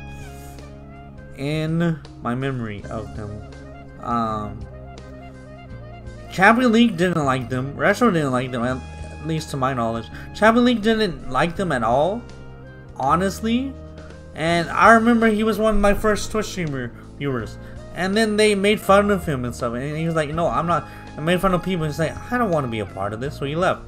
in 1.38 1.99
my 2.22 2.36
memory 2.36 2.84
of 2.89 3.16
them. 3.18 3.41
Um, 4.02 4.66
Champion 6.32 6.72
League 6.72 6.97
didn't 6.97 7.26
like 7.26 7.49
them. 7.49 7.76
Retro 7.76 8.12
didn't 8.12 8.32
like 8.32 8.52
them, 8.52 8.64
at 8.64 8.80
least 9.28 9.49
to 9.52 9.58
my 9.58 9.74
knowledge. 9.74 10.06
Champion 10.36 10.66
League 10.66 10.82
didn't 10.82 11.30
like 11.30 11.56
them 11.56 11.72
at 11.72 11.84
all, 11.84 12.22
honestly. 12.95 13.74
And 14.36 14.70
I 14.70 14.93
remember 14.93 15.28
he 15.28 15.43
was 15.43 15.58
one 15.58 15.76
of 15.76 15.82
my 15.82 15.93
first 15.93 16.32
Twitch 16.32 16.45
streamer 16.45 16.91
viewers. 17.18 17.58
And 17.95 18.16
then 18.16 18.38
they 18.38 18.56
made 18.56 18.80
fun 18.80 19.12
of 19.12 19.26
him 19.26 19.43
and 19.43 19.54
stuff. 19.54 19.74
And 19.74 19.97
he 19.97 20.06
was 20.06 20.16
like, 20.16 20.30
no, 20.30 20.47
I'm 20.47 20.68
not. 20.68 20.88
I 21.18 21.20
made 21.20 21.41
fun 21.41 21.54
of 21.54 21.62
people. 21.62 21.86
He's 21.86 21.99
like, 21.99 22.16
I 22.32 22.38
don't 22.38 22.52
want 22.52 22.66
to 22.66 22.72
be 22.72 22.80
a 22.80 22.86
part 22.86 23.14
of 23.14 23.20
this. 23.20 23.38
So 23.38 23.45
he 23.45 23.56
left. 23.56 23.82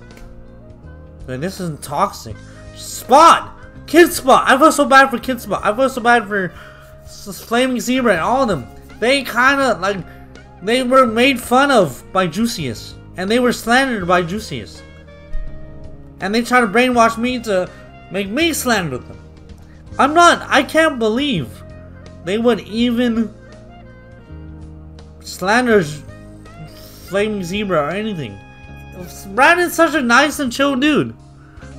Like, 1.28 1.39
this 1.39 1.61
isn't 1.61 1.82
toxic. 1.82 2.36
Spot! 2.76 3.57
Kid 3.88 4.11
Spot! 4.11 4.43
I 4.47 4.57
feel 4.57 4.71
so 4.71 4.86
bad 4.86 5.09
for 5.09 5.19
Kid 5.19 5.41
Spot. 5.41 5.63
I 5.63 5.75
feel 5.75 5.89
so 5.89 6.01
bad 6.01 6.27
for 6.27 6.53
Flaming 7.05 7.79
Zebra 7.79 8.13
and 8.13 8.21
all 8.21 8.43
of 8.43 8.47
them. 8.47 8.67
They 8.99 9.23
kind 9.23 9.59
of, 9.61 9.79
like, 9.79 9.97
they 10.61 10.84
were 10.84 11.05
made 11.05 11.39
fun 11.39 11.71
of 11.71 12.03
by 12.13 12.27
Juicius. 12.27 12.95
And 13.17 13.29
they 13.29 13.39
were 13.39 13.53
slandered 13.53 14.07
by 14.07 14.23
Juicius. 14.23 14.81
And 16.19 16.34
they 16.34 16.41
try 16.41 16.61
to 16.61 16.67
brainwash 16.67 17.17
me 17.17 17.39
to 17.41 17.69
make 18.11 18.29
me 18.29 18.53
slander 18.53 18.97
them. 18.97 19.19
I'm 19.99 20.13
not, 20.13 20.41
I 20.49 20.63
can't 20.63 20.97
believe 20.97 21.63
they 22.23 22.38
would 22.38 22.61
even 22.61 23.34
slander 25.19 25.84
Flaming 25.84 27.43
Zebra 27.43 27.77
or 27.77 27.89
anything. 27.89 28.39
Brandon's 29.36 29.73
such 29.73 29.93
a 29.93 30.01
nice 30.01 30.39
and 30.39 30.51
chill 30.51 30.75
dude. 30.75 31.15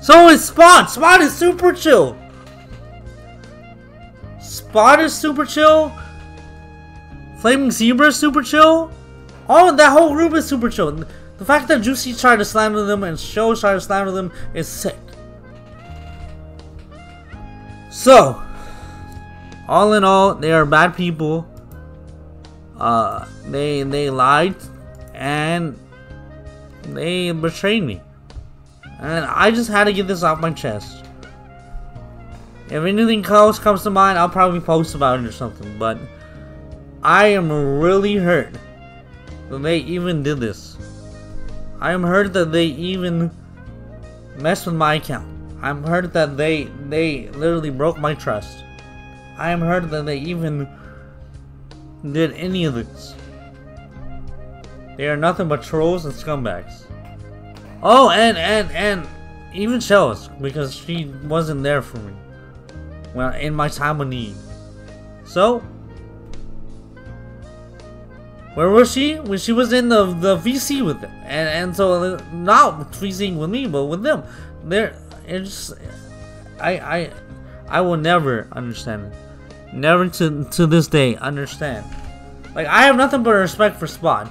So 0.05 0.29
is 0.29 0.45
Spot. 0.45 0.91
Spot 0.91 1.21
is 1.23 1.35
super 1.35 1.73
chill. 1.73 2.15
Spot 4.39 5.01
is 5.01 5.15
super 5.15 5.47
chill. 5.47 5.91
Flaming 7.41 7.71
Zebra 7.71 8.09
is 8.09 8.17
super 8.17 8.43
chill. 8.43 8.93
Oh, 9.49 9.75
that 9.75 9.93
whole 9.93 10.11
group 10.11 10.35
is 10.35 10.47
super 10.47 10.69
chill. 10.69 10.93
The 11.39 11.45
fact 11.47 11.69
that 11.69 11.81
Juicy 11.81 12.13
tried 12.13 12.37
to 12.37 12.45
slander 12.45 12.85
them 12.85 13.03
and 13.03 13.19
Show 13.19 13.55
tried 13.55 13.75
to 13.75 13.81
slander 13.81 14.13
them 14.13 14.31
is 14.53 14.69
sick. 14.69 14.99
So, 17.91 18.43
all 19.67 19.95
in 19.95 20.05
all, 20.05 20.35
they 20.35 20.53
are 20.53 20.67
bad 20.67 20.95
people 20.95 21.49
uh, 22.79 23.27
they 23.47 23.83
they 23.85 24.11
lied 24.11 24.57
and 25.15 25.79
they 26.83 27.31
betrayed 27.31 27.83
me. 27.83 28.01
And 29.01 29.25
I 29.25 29.51
just 29.51 29.71
had 29.71 29.85
to 29.85 29.93
get 29.93 30.07
this 30.07 30.23
off 30.23 30.41
my 30.41 30.51
chest. 30.51 31.05
If 32.67 32.83
anything 32.85 33.25
else 33.27 33.59
comes 33.59 33.83
to 33.83 33.91
mind, 33.91 34.19
I'll 34.19 34.29
probably 34.29 34.61
post 34.61 34.95
about 34.95 35.21
it 35.21 35.27
or 35.27 35.33
something. 35.33 35.79
But 35.79 35.99
I 37.03 37.27
am 37.27 37.53
really 37.81 38.15
hurt 38.15 38.55
that 39.51 39.59
they 39.59 39.79
even 39.79 40.23
did 40.23 40.41
this. 40.41 40.77
I 41.81 41.93
am 41.93 42.03
hurt 42.03 42.33
that 42.33 42.51
they 42.51 42.67
even 42.67 43.31
messed 44.39 44.67
with 44.67 44.75
my 44.75 44.95
account. 44.95 45.29
I'm 45.61 45.83
hurt 45.83 46.13
that 46.15 46.37
they 46.37 46.65
they 46.89 47.29
literally 47.29 47.71
broke 47.71 47.99
my 47.99 48.15
trust. 48.15 48.65
I 49.37 49.51
am 49.51 49.61
hurt 49.61 49.91
that 49.91 50.07
they 50.07 50.19
even 50.19 50.69
did 52.13 52.33
any 52.33 52.65
of 52.65 52.75
this. 52.75 53.15
They 54.97 55.09
are 55.09 55.17
nothing 55.17 55.49
but 55.49 55.63
trolls 55.63 56.05
and 56.05 56.15
scumbags. 56.15 56.84
Oh, 57.85 58.09
and 58.09 58.39
and 58.39 58.71
and 58.73 59.07
even 59.53 59.79
Shells 59.79 60.29
because 60.41 60.75
she 60.75 61.05
wasn't 61.25 61.63
there 61.63 61.83
for 61.83 61.99
me. 61.99 62.15
Well, 63.15 63.35
in 63.35 63.55
my 63.55 63.69
time 63.69 64.01
of 64.01 64.09
need. 64.09 64.35
So, 65.27 65.61
where 68.55 68.71
was 68.71 68.91
she? 68.91 69.17
When 69.17 69.39
she 69.39 69.53
was 69.53 69.75
in 69.75 69.91
the 69.91 70.07
the 70.07 70.39
VC 70.39 70.85
with 70.85 71.03
them, 71.03 71.13
and 71.25 71.49
and 71.49 71.77
so 71.77 71.93
uh, 71.93 72.23
not 72.33 72.91
VCing 72.93 73.37
with 73.37 73.51
me, 73.51 73.67
but 73.67 73.85
with 73.85 74.03
them. 74.03 74.25
There, 74.65 74.97
it's 75.27 75.73
I 76.59 76.79
I 76.79 77.11
I 77.69 77.81
will 77.83 77.99
never 77.99 78.49
understand 78.53 79.13
it. 79.13 79.75
Never 79.75 80.09
to 80.09 80.45
to 80.53 80.67
this 80.67 80.87
day 80.87 81.17
understand. 81.17 81.85
Like 82.55 82.67
I 82.67 82.85
have 82.85 82.97
nothing 82.97 83.23
but 83.23 83.33
respect 83.33 83.79
for 83.79 83.87
Spot. 83.87 84.31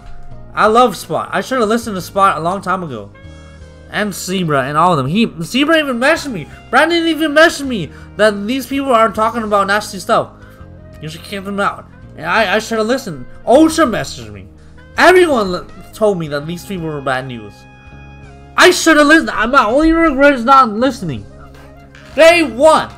I 0.55 0.67
love 0.67 0.97
Spot. 0.97 1.29
I 1.31 1.41
should 1.41 1.59
have 1.59 1.69
listened 1.69 1.95
to 1.97 2.01
Spot 2.01 2.37
a 2.37 2.41
long 2.41 2.61
time 2.61 2.81
ago. 2.81 3.11
And 3.93 4.13
Zebra 4.13 4.63
and 4.63 4.75
all 4.75 4.91
of 4.91 4.97
them. 4.97 5.05
He 5.05 5.31
Zebra 5.41 5.77
even 5.77 5.99
mentioned 5.99 6.33
me. 6.33 6.49
Brandon 6.71 7.07
even 7.07 7.33
mentioned 7.33 7.69
me 7.69 7.91
that 8.17 8.47
these 8.47 8.65
people 8.65 8.91
are 8.91 9.11
talking 9.11 9.43
about 9.43 9.67
nasty 9.67 9.99
stuff. 9.99 10.31
You 10.99 11.09
should 11.09 11.21
kick 11.21 11.43
them 11.43 11.59
out. 11.59 11.87
And 12.17 12.25
I, 12.25 12.55
I 12.55 12.59
should 12.59 12.79
have 12.79 12.87
listened. 12.87 13.27
Osha 13.45 13.87
messaged 13.87 14.33
me. 14.33 14.47
Everyone 14.97 15.67
told 15.93 16.17
me 16.17 16.27
that 16.29 16.47
these 16.47 16.65
people 16.65 16.87
were 16.87 17.01
bad 17.01 17.27
news. 17.27 17.53
I 18.57 18.71
should 18.71 18.97
have 18.97 19.07
listened. 19.07 19.27
My 19.51 19.65
only 19.65 19.91
regret 19.91 20.33
is 20.33 20.43
not 20.43 20.69
listening. 20.69 21.25
Day 22.15 22.43
one. 22.43 22.89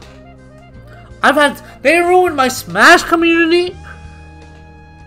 I've 1.21 1.35
had. 1.35 1.61
They 1.81 1.99
ruined 1.99 2.35
my 2.35 2.47
Smash 2.47 3.03
community. 3.03 3.75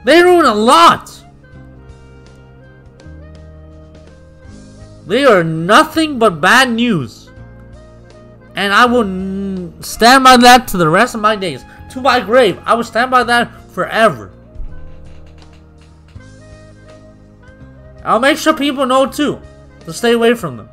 They 0.04 0.22
ruined 0.22 0.48
a 0.48 0.54
lot. 0.54 1.17
They 5.08 5.24
are 5.24 5.42
nothing 5.42 6.18
but 6.18 6.38
bad 6.38 6.70
news. 6.70 7.30
And 8.54 8.74
I 8.74 8.84
will 8.84 9.72
stand 9.82 10.22
by 10.22 10.36
that 10.36 10.68
to 10.68 10.76
the 10.76 10.88
rest 10.88 11.14
of 11.14 11.22
my 11.22 11.34
days. 11.34 11.64
To 11.92 12.02
my 12.02 12.20
grave. 12.20 12.60
I 12.66 12.74
will 12.74 12.84
stand 12.84 13.10
by 13.10 13.24
that 13.24 13.50
forever. 13.70 14.30
I'll 18.04 18.20
make 18.20 18.36
sure 18.36 18.52
people 18.52 18.84
know 18.84 19.06
too 19.06 19.40
to 19.86 19.94
stay 19.94 20.12
away 20.12 20.34
from 20.34 20.58
them. 20.58 20.68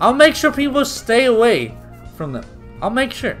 I'll 0.00 0.14
make 0.14 0.34
sure 0.34 0.52
people 0.52 0.86
stay 0.86 1.26
away 1.26 1.76
from 2.16 2.32
them. 2.32 2.44
I'll 2.80 2.88
make 2.88 3.12
sure. 3.12 3.36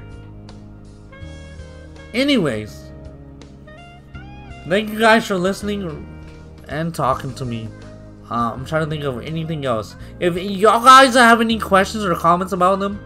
Anyways, 2.12 2.90
thank 4.68 4.90
you 4.90 4.98
guys 4.98 5.26
for 5.26 5.36
listening 5.36 6.06
and 6.68 6.94
talking 6.94 7.34
to 7.36 7.46
me. 7.46 7.68
Uh, 8.30 8.52
I'm 8.52 8.64
trying 8.64 8.84
to 8.84 8.90
think 8.90 9.04
of 9.04 9.22
anything 9.22 9.64
else. 9.66 9.96
If 10.18 10.36
y'all 10.36 10.82
guys 10.82 11.14
have 11.14 11.40
any 11.40 11.58
questions 11.58 12.04
or 12.04 12.14
comments 12.14 12.52
about 12.52 12.80
them, 12.80 12.98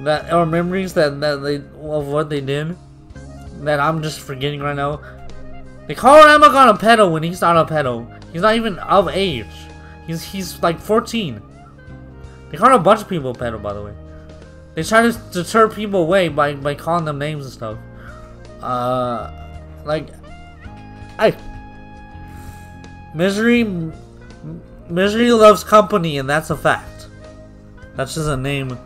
that 0.00 0.32
or 0.32 0.46
memories 0.46 0.94
that 0.94 1.20
that 1.20 1.36
they 1.36 1.56
of 1.56 2.06
what 2.06 2.28
they 2.28 2.40
did 2.40 2.76
that 3.60 3.80
I'm 3.80 4.02
just 4.02 4.20
forgetting 4.20 4.60
right 4.60 4.76
now. 4.76 5.00
They 5.86 5.94
call 5.94 6.22
Ramagon 6.22 6.74
a 6.74 6.78
pedo 6.78 7.10
when 7.12 7.22
he's 7.22 7.40
not 7.40 7.56
a 7.56 7.72
pedo. 7.72 8.06
He's 8.32 8.42
not 8.42 8.56
even 8.56 8.78
of 8.80 9.08
age. 9.08 9.46
He's 10.06 10.22
he's 10.22 10.62
like 10.62 10.80
14. 10.80 11.40
They 12.50 12.56
call 12.56 12.74
a 12.74 12.78
bunch 12.78 13.02
of 13.02 13.08
people 13.08 13.34
pedo, 13.34 13.60
by 13.62 13.72
the 13.72 13.82
way. 13.82 13.94
They 14.74 14.82
try 14.82 15.02
to 15.02 15.12
deter 15.32 15.68
people 15.68 16.02
away 16.02 16.28
by 16.28 16.54
by 16.54 16.74
calling 16.74 17.04
them 17.04 17.18
names 17.18 17.44
and 17.44 17.52
stuff. 17.52 17.78
Uh, 18.60 19.30
like, 19.84 20.08
I 21.18 21.30
misery 23.16 23.64
misery 24.88 25.32
loves 25.32 25.64
company, 25.64 26.18
and 26.18 26.28
that's 26.28 26.50
a 26.50 26.56
fact. 26.56 27.08
That's 27.96 28.14
just 28.14 28.28
a 28.28 28.36
name 28.36 28.78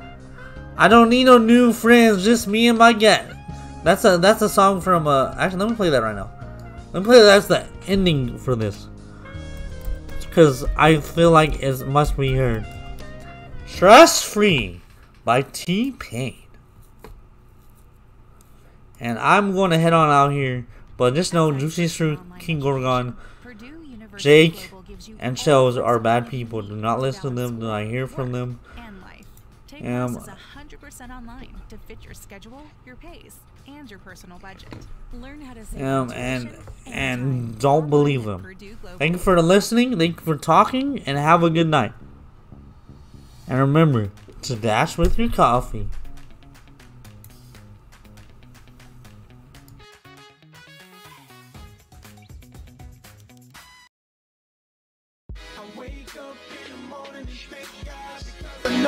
I 0.80 0.88
don't 0.88 1.10
need 1.10 1.24
no 1.24 1.36
new 1.36 1.74
friends, 1.74 2.24
just 2.24 2.48
me 2.48 2.66
and 2.68 2.78
my 2.78 2.94
gang. 2.94 3.36
That's 3.84 4.02
a 4.06 4.16
that's 4.16 4.40
a 4.40 4.48
song 4.48 4.80
from 4.80 5.06
uh 5.06 5.34
actually 5.36 5.60
let 5.60 5.70
me 5.70 5.76
play 5.76 5.90
that 5.90 6.02
right 6.02 6.16
now. 6.16 6.30
Let 6.94 7.00
me 7.02 7.04
play 7.04 7.20
that's 7.20 7.48
the 7.48 7.66
ending 7.86 8.38
for 8.38 8.56
this. 8.56 8.88
Cause 10.30 10.64
I 10.78 11.00
feel 11.00 11.32
like 11.32 11.62
it 11.62 11.86
must 11.86 12.16
be 12.16 12.34
heard. 12.34 12.64
Stress 13.66 14.22
Free 14.22 14.80
by 15.22 15.42
T 15.42 15.92
Pain. 15.92 16.38
And 18.98 19.18
I'm 19.18 19.54
gonna 19.54 19.78
head 19.78 19.92
on 19.92 20.08
out 20.08 20.32
here, 20.32 20.66
but 20.96 21.14
just 21.14 21.34
know 21.34 21.52
Juicy 21.52 21.88
Fruit, 21.88 22.20
King 22.38 22.60
Gorgon, 22.60 23.18
Jake, 24.20 24.70
and 25.18 25.38
Shells 25.38 25.76
are 25.76 25.98
bad 25.98 26.28
people. 26.28 26.62
Do 26.62 26.76
not 26.76 27.00
listen 27.00 27.22
to 27.22 27.30
them, 27.30 27.60
do 27.60 27.66
not 27.66 27.84
hear 27.84 28.06
from 28.06 28.32
them. 28.32 28.60
Um, 29.82 30.16
100% 30.16 31.10
online 31.10 31.54
to 31.70 31.78
fit 31.78 32.04
your 32.04 32.12
schedule, 32.12 32.66
your 32.84 32.96
pace, 32.96 33.36
and 33.66 33.90
your 33.90 33.98
personal 34.00 34.38
budget. 34.38 34.68
Learn 35.14 35.40
how 35.40 35.54
to 35.54 35.64
save 35.64 35.82
um, 35.82 36.12
and 36.12 36.54
and 36.86 37.58
don't 37.58 37.88
believe 37.88 38.24
them. 38.24 38.46
Thank 38.98 39.12
you 39.12 39.18
for 39.18 39.40
listening. 39.40 39.96
Thank 39.98 40.16
you 40.20 40.24
for 40.24 40.36
talking, 40.36 40.98
and 41.06 41.16
have 41.16 41.42
a 41.42 41.48
good 41.48 41.68
night. 41.68 41.92
And 43.48 43.58
remember 43.58 44.10
to 44.42 44.54
dash 44.54 44.98
with 44.98 45.18
your 45.18 45.30
coffee. 45.30 45.88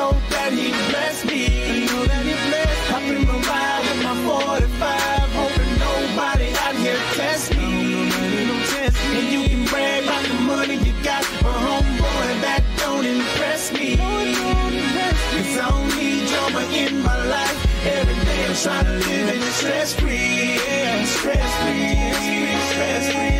Know 0.03 0.13
that 0.35 0.51
he 0.53 0.69
blessed 0.91 1.25
me. 1.31 1.41
know 1.87 2.05
that 2.13 2.25
he 2.31 2.35
blessed 2.49 2.83
me. 2.89 2.95
I've 2.97 3.05
been 3.11 3.25
around 3.37 3.83
with 3.89 4.01
my 4.07 4.15
45, 4.27 5.39
hoping 5.41 5.75
nobody 5.87 6.49
out 6.65 6.77
here 6.85 7.03
test 7.19 7.47
me. 7.57 7.71
And 9.19 9.27
you 9.35 9.43
can 9.51 9.65
brag 9.71 10.03
about 10.05 10.25
the 10.29 10.35
money 10.53 10.77
you 10.87 10.95
got, 11.09 11.23
but 11.43 11.57
homeboy, 11.67 12.31
that 12.47 12.63
don't 12.83 13.07
impress 13.15 13.63
me. 13.77 13.89
Cause 15.35 15.55
I 15.63 15.69
don't 15.71 15.89
need 15.97 16.23
drama 16.31 16.63
in 16.83 16.95
my 17.09 17.19
life. 17.35 17.59
Every 17.99 18.19
day 18.27 18.41
I'm 18.49 18.57
trying 18.65 18.87
to 18.87 18.97
live 19.07 19.29
it 19.37 19.53
stress 19.61 19.91
free, 20.01 20.57
yeah, 20.67 21.05
stress 21.17 21.51
free, 21.63 23.32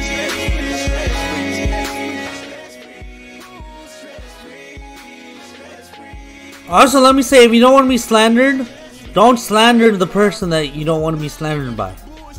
Also, 6.73 7.01
let 7.01 7.15
me 7.15 7.21
say, 7.21 7.45
if 7.45 7.53
you 7.53 7.61
don't 7.61 7.75
want 7.75 7.85
to 7.85 7.89
be 7.91 7.99
slandered, 7.99 8.67
don't 9.13 9.37
slander 9.37 9.95
the 9.95 10.07
person 10.07 10.49
that 10.51 10.75
you 10.75 10.87
don't 10.87 11.03
want 11.03 11.15
to 11.15 11.21
be 11.21 11.29
slandered 11.29 11.77
by. 11.77 11.95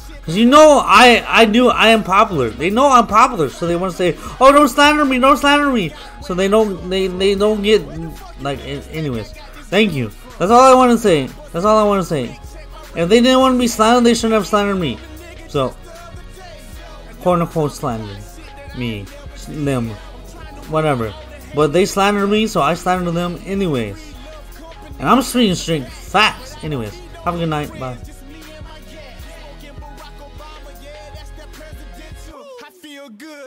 Because 0.07 0.35
you 0.35 0.45
know 0.45 0.81
I 0.83 1.23
I 1.27 1.45
do 1.45 1.67
I 1.67 1.89
am 1.89 2.03
popular. 2.03 2.49
They 2.49 2.71
know 2.71 2.89
I'm 2.89 3.05
popular, 3.05 3.49
so 3.49 3.67
they 3.67 3.75
want 3.75 3.91
to 3.91 3.97
say, 3.97 4.17
"Oh, 4.39 4.51
don't 4.51 4.69
slander 4.69 5.05
me, 5.05 5.19
don't 5.19 5.37
slander 5.37 5.69
me." 5.71 5.93
So 6.23 6.33
they 6.33 6.47
don't 6.47 6.89
they 6.89 7.05
they 7.07 7.35
don't 7.35 7.61
get 7.61 7.85
like. 8.41 8.59
Anyways, 8.65 9.33
thank 9.69 9.93
you. 9.93 10.09
That's 10.39 10.49
all 10.49 10.61
I 10.61 10.73
want 10.73 10.91
to 10.93 10.97
say. 10.97 11.27
That's 11.51 11.65
all 11.65 11.77
I 11.77 11.83
want 11.83 12.01
to 12.01 12.07
say. 12.07 12.39
If 12.95 13.09
they 13.09 13.21
didn't 13.21 13.39
want 13.39 13.53
to 13.53 13.59
be 13.59 13.67
slandered, 13.67 14.05
they 14.05 14.15
shouldn't 14.15 14.33
have 14.33 14.47
slandered 14.47 14.79
me. 14.79 14.97
So, 15.47 15.75
quote 17.21 17.41
unquote 17.41 17.73
slander 17.73 18.17
me, 18.75 19.05
them, 19.47 19.89
whatever. 20.69 21.13
But 21.53 21.73
they 21.73 21.85
slandered 21.85 22.29
me, 22.29 22.47
so 22.47 22.61
I 22.61 22.73
slandered 22.73 23.13
them 23.13 23.39
anyways. 23.45 24.12
And 25.03 25.09
I'm 25.09 25.21
speaking 25.21 25.53
straight 25.53 25.85
facts. 25.85 26.55
Anyways, 26.63 26.97
have 27.25 27.35
a 27.35 27.37
good 27.37 27.49
night. 27.49 27.77
Bye. 27.77 27.97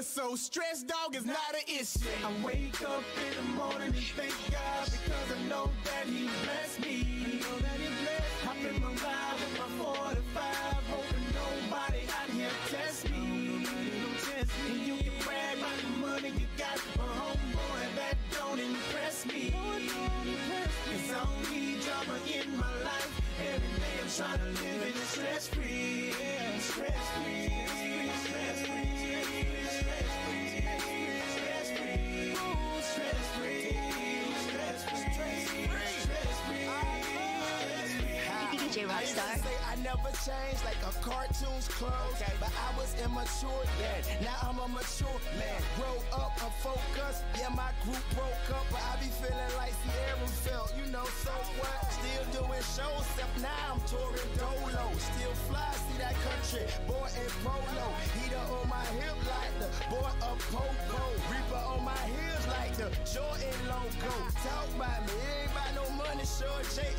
so 0.02 0.36
stress 0.36 0.82
dog 0.82 1.16
is 1.16 1.24
not 1.24 1.54
an 1.54 1.62
issue. 1.66 2.08
I 2.22 2.44
wake 2.44 2.82
up 2.82 3.02
in 3.26 3.36
the 3.36 3.52
morning 3.54 3.88
and 3.88 3.96
thank 3.96 4.34
God 4.52 4.84
because 4.84 5.32
I 5.32 5.48
know 5.48 5.70
that 5.84 6.04
He 6.06 6.28
blessed 6.44 6.80
me. 6.80 7.24
I 7.24 7.30
know 7.40 7.56
that 7.60 7.80
He 7.80 7.88
blessed 8.04 8.46
I've 8.46 8.62
been 8.62 8.82
around 8.82 9.36
with 9.40 9.58
my 9.58 9.84
45, 9.84 10.54
hoping 10.90 11.26
nobody 11.32 12.02
out 12.20 12.30
here 12.36 12.50
test 12.68 13.10
me. 13.10 13.66
And 14.38 14.86
you 14.86 14.96
can 14.96 15.12
brag 15.24 15.56
about 15.56 15.78
the 15.80 15.88
money 16.06 16.28
you 16.38 16.46
got, 16.58 16.78
but 16.96 17.06
homeboy, 17.06 17.96
that 17.96 18.16
don't 18.30 18.60
impress 18.60 19.24
me. 19.24 19.54
Cause 19.56 21.10
I 21.10 21.24
don't 21.24 21.40
need 21.40 21.45
drama 22.06 22.20
in 22.26 22.56
my 22.56 22.72
life. 22.84 23.20
Every 23.40 23.80
day 23.80 23.96
I'm 24.02 24.08
trying 24.10 24.38
to 24.38 24.62
live 24.62 24.86
in 24.86 24.94
stress 25.06 25.48
free. 25.48 26.12
Stress 26.60 27.08
free. 27.24 27.65
I 38.96 39.02
used 39.02 39.12
to 39.12 39.20
say 39.44 39.56
I 39.68 39.76
never 39.84 40.08
changed 40.24 40.64
like 40.64 40.80
a 40.80 40.92
cartoon's 41.04 41.68
clothes, 41.68 42.16
but 42.40 42.48
I 42.48 42.68
was 42.80 42.96
immature 43.04 43.64
then. 43.76 44.00
Now 44.24 44.48
I'm 44.48 44.56
a 44.56 44.68
mature 44.72 45.20
man. 45.36 45.60
Grow 45.76 46.00
up, 46.16 46.32
I'm 46.40 46.48
focused. 46.64 47.20
Yeah, 47.36 47.52
my 47.52 47.76
group 47.84 48.00
broke 48.16 48.48
up, 48.56 48.64
but 48.72 48.80
I 48.80 48.96
be 48.96 49.12
feeling 49.20 49.52
like 49.60 49.76
Sierra 49.84 50.28
felt. 50.48 50.72
You 50.80 50.88
know, 50.88 51.04
so 51.20 51.28
what? 51.60 51.76
Still 51.92 52.24
doing 52.40 52.64
shows, 52.72 53.04
except 53.12 53.36
now 53.44 53.76
I'm 53.76 53.84
touring 53.84 54.32
dolo. 54.40 54.88
Still 54.96 55.36
fly, 55.44 55.76
see 55.76 56.00
that 56.00 56.16
country 56.24 56.64
boy 56.88 57.12
in 57.20 57.28
polo. 57.44 57.86
Heater 58.16 58.40
on 58.48 58.64
my 58.64 58.86
hip 58.96 59.16
like 59.28 59.52
the 59.60 59.68
boy 59.92 60.08
of 60.24 60.40
Popo. 60.48 61.04
Reaper 61.28 61.62
on 61.68 61.84
my 61.84 62.00
heels 62.16 62.44
like 62.48 62.72
the 62.80 62.88
Jordan 63.04 63.60
logo. 63.68 64.12
Talk 64.40 64.72
about 64.72 65.04
me, 65.04 65.20
ain't 65.36 65.52
about 65.52 65.84
no 65.84 65.84
money, 66.00 66.24
sure 66.24 66.64
J 66.72 66.95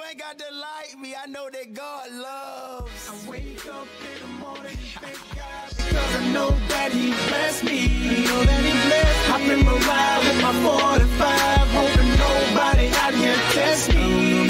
You 0.00 0.06
ain't 0.08 0.18
got 0.18 0.38
to 0.38 0.44
like 0.56 0.98
me, 0.98 1.14
I 1.14 1.26
know 1.26 1.50
that 1.50 1.74
God 1.74 2.10
loves. 2.10 3.10
I 3.10 3.28
wake 3.28 3.66
up 3.66 3.86
in 4.00 4.16
the 4.22 4.28
morning, 4.40 4.78
thank 4.96 5.20
God. 5.36 5.68
Because 5.76 6.16
I 6.16 6.32
know 6.32 6.50
that 6.72 6.90
he 6.92 7.12
blessed 7.28 7.64
me. 7.64 7.80
I 7.84 8.24
know 8.24 8.40
that 8.48 8.62
he 8.64 8.72
blessed 8.88 9.44
me. 9.44 9.52
In 9.52 9.64
my 9.66 9.76
ride 9.76 10.20
with 10.24 10.40
my 10.40 10.54
45, 10.64 11.68
hoping 11.76 12.12
nobody 12.16 12.88
out 12.96 13.12
here 13.12 13.40
test 13.52 13.92
me. 13.92 14.48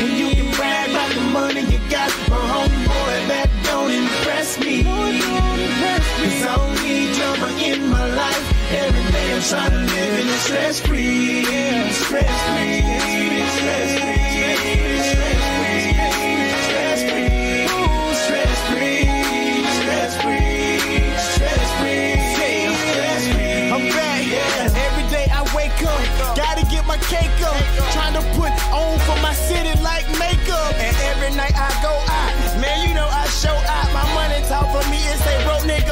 And 0.00 0.12
you 0.16 0.28
can 0.32 0.48
brag 0.56 0.90
about 0.96 1.10
the 1.12 1.20
money 1.28 1.60
you 1.68 1.80
got, 1.92 2.08
my 2.32 2.40
homeboy, 2.40 3.16
that 3.28 3.50
don't 3.68 3.90
impress 3.92 4.58
me. 4.60 4.82
Cause 4.84 6.40
I 6.40 6.56
don't 6.56 6.72
need 6.88 7.12
drama 7.20 7.48
in 7.68 7.80
my 7.90 8.06
life. 8.16 8.44
Every 8.72 9.12
day 9.12 9.28
I'm 9.34 9.42
trying 9.42 9.72
to 9.72 9.92
live 9.92 10.14
in 10.20 10.26
a 10.26 10.38
stress 10.38 10.80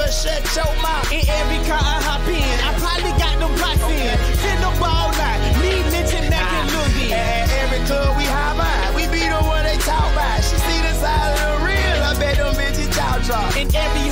bro, 0.07 0.13
shut 0.13 0.43
your 0.55 0.71
mouth. 0.83 1.11
In 1.13 1.23
every 1.29 1.61
car 1.67 1.79
I 1.79 1.99
hop 2.03 2.27
in, 2.29 2.57
I 2.63 2.71
probably 2.79 3.15
got 3.19 3.39
them 3.39 3.53
blocks 3.59 3.83
in. 3.91 4.15
Send 4.39 4.63
the 4.63 4.73
ball 4.79 5.11
out, 5.11 5.39
me 5.63 5.83
mention 5.91 6.31
that 6.31 6.47
can 6.47 6.67
look 6.71 6.95
in. 7.03 7.13
And 7.13 7.51
every 7.63 7.83
club 7.87 8.17
we 8.17 8.25
hop 8.25 8.57
by, 8.57 8.95
we 8.95 9.07
be 9.11 9.27
the 9.27 9.41
one 9.43 9.65
they 9.65 9.79
talk 9.83 10.07
about. 10.13 10.43
She 10.45 10.57
see 10.57 10.81
the 10.83 10.95
side 10.95 11.35
of 11.35 11.39
the 11.43 11.67
real, 11.67 11.99
I 12.03 12.13
bet 12.19 12.37
them 12.39 12.55
bitches 12.55 12.91
jaw 12.95 13.19
drop. 13.27 13.57
And 13.57 13.69
every 13.75 14.06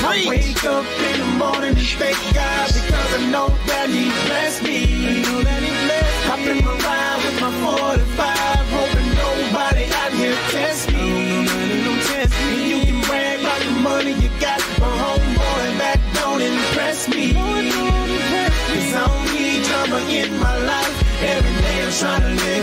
cash. 0.00 0.26
I 0.26 0.28
wake 0.28 0.64
up 0.64 0.86
in 0.86 1.20
the 1.20 1.26
morning 1.38 1.74
and 1.76 1.88
thank 1.98 2.18
God 2.34 2.66
because 2.72 3.14
I 3.14 3.30
know 3.30 3.48
that 3.66 3.88
He 3.90 4.04
blessed 4.26 4.62
me. 4.62 5.06
I 5.06 5.22
know 5.22 5.42
that 5.42 5.62
He 5.62 5.70
blessed 5.86 6.38
me. 6.46 6.58
In 6.58 6.64
my 6.64 6.72
ride 6.72 7.20
with 7.24 7.40
my 7.40 7.50
45, 7.50 8.68
hoping 8.78 9.10
nobody 9.16 9.84
out 10.00 10.12
here 10.12 10.38
test 10.54 10.92
me. 10.92 11.44
Don't 11.84 12.02
test 12.10 12.32
me. 12.46 12.56
You 12.70 12.78
can 12.86 13.00
brag 13.06 13.40
about 13.40 13.60
the 13.60 13.70
money 13.80 14.12
you 14.12 14.30
got, 14.40 14.60
my 14.80 14.90
homeboy, 15.02 15.66
that 15.82 15.98
don't 16.14 16.42
impress 16.42 17.08
me. 17.08 17.32
Cause 17.34 18.94
I 18.94 19.06
don't 19.06 19.24
need 19.34 19.64
drama 19.64 19.98
in 20.10 20.30
my 20.38 20.56
life. 20.64 20.94
Every 21.22 21.54
day 21.62 21.82
I'm 21.82 21.92
trying 21.92 22.22
to 22.22 22.44
live 22.44 22.57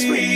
Yes, 0.00 0.08
we 0.08 0.27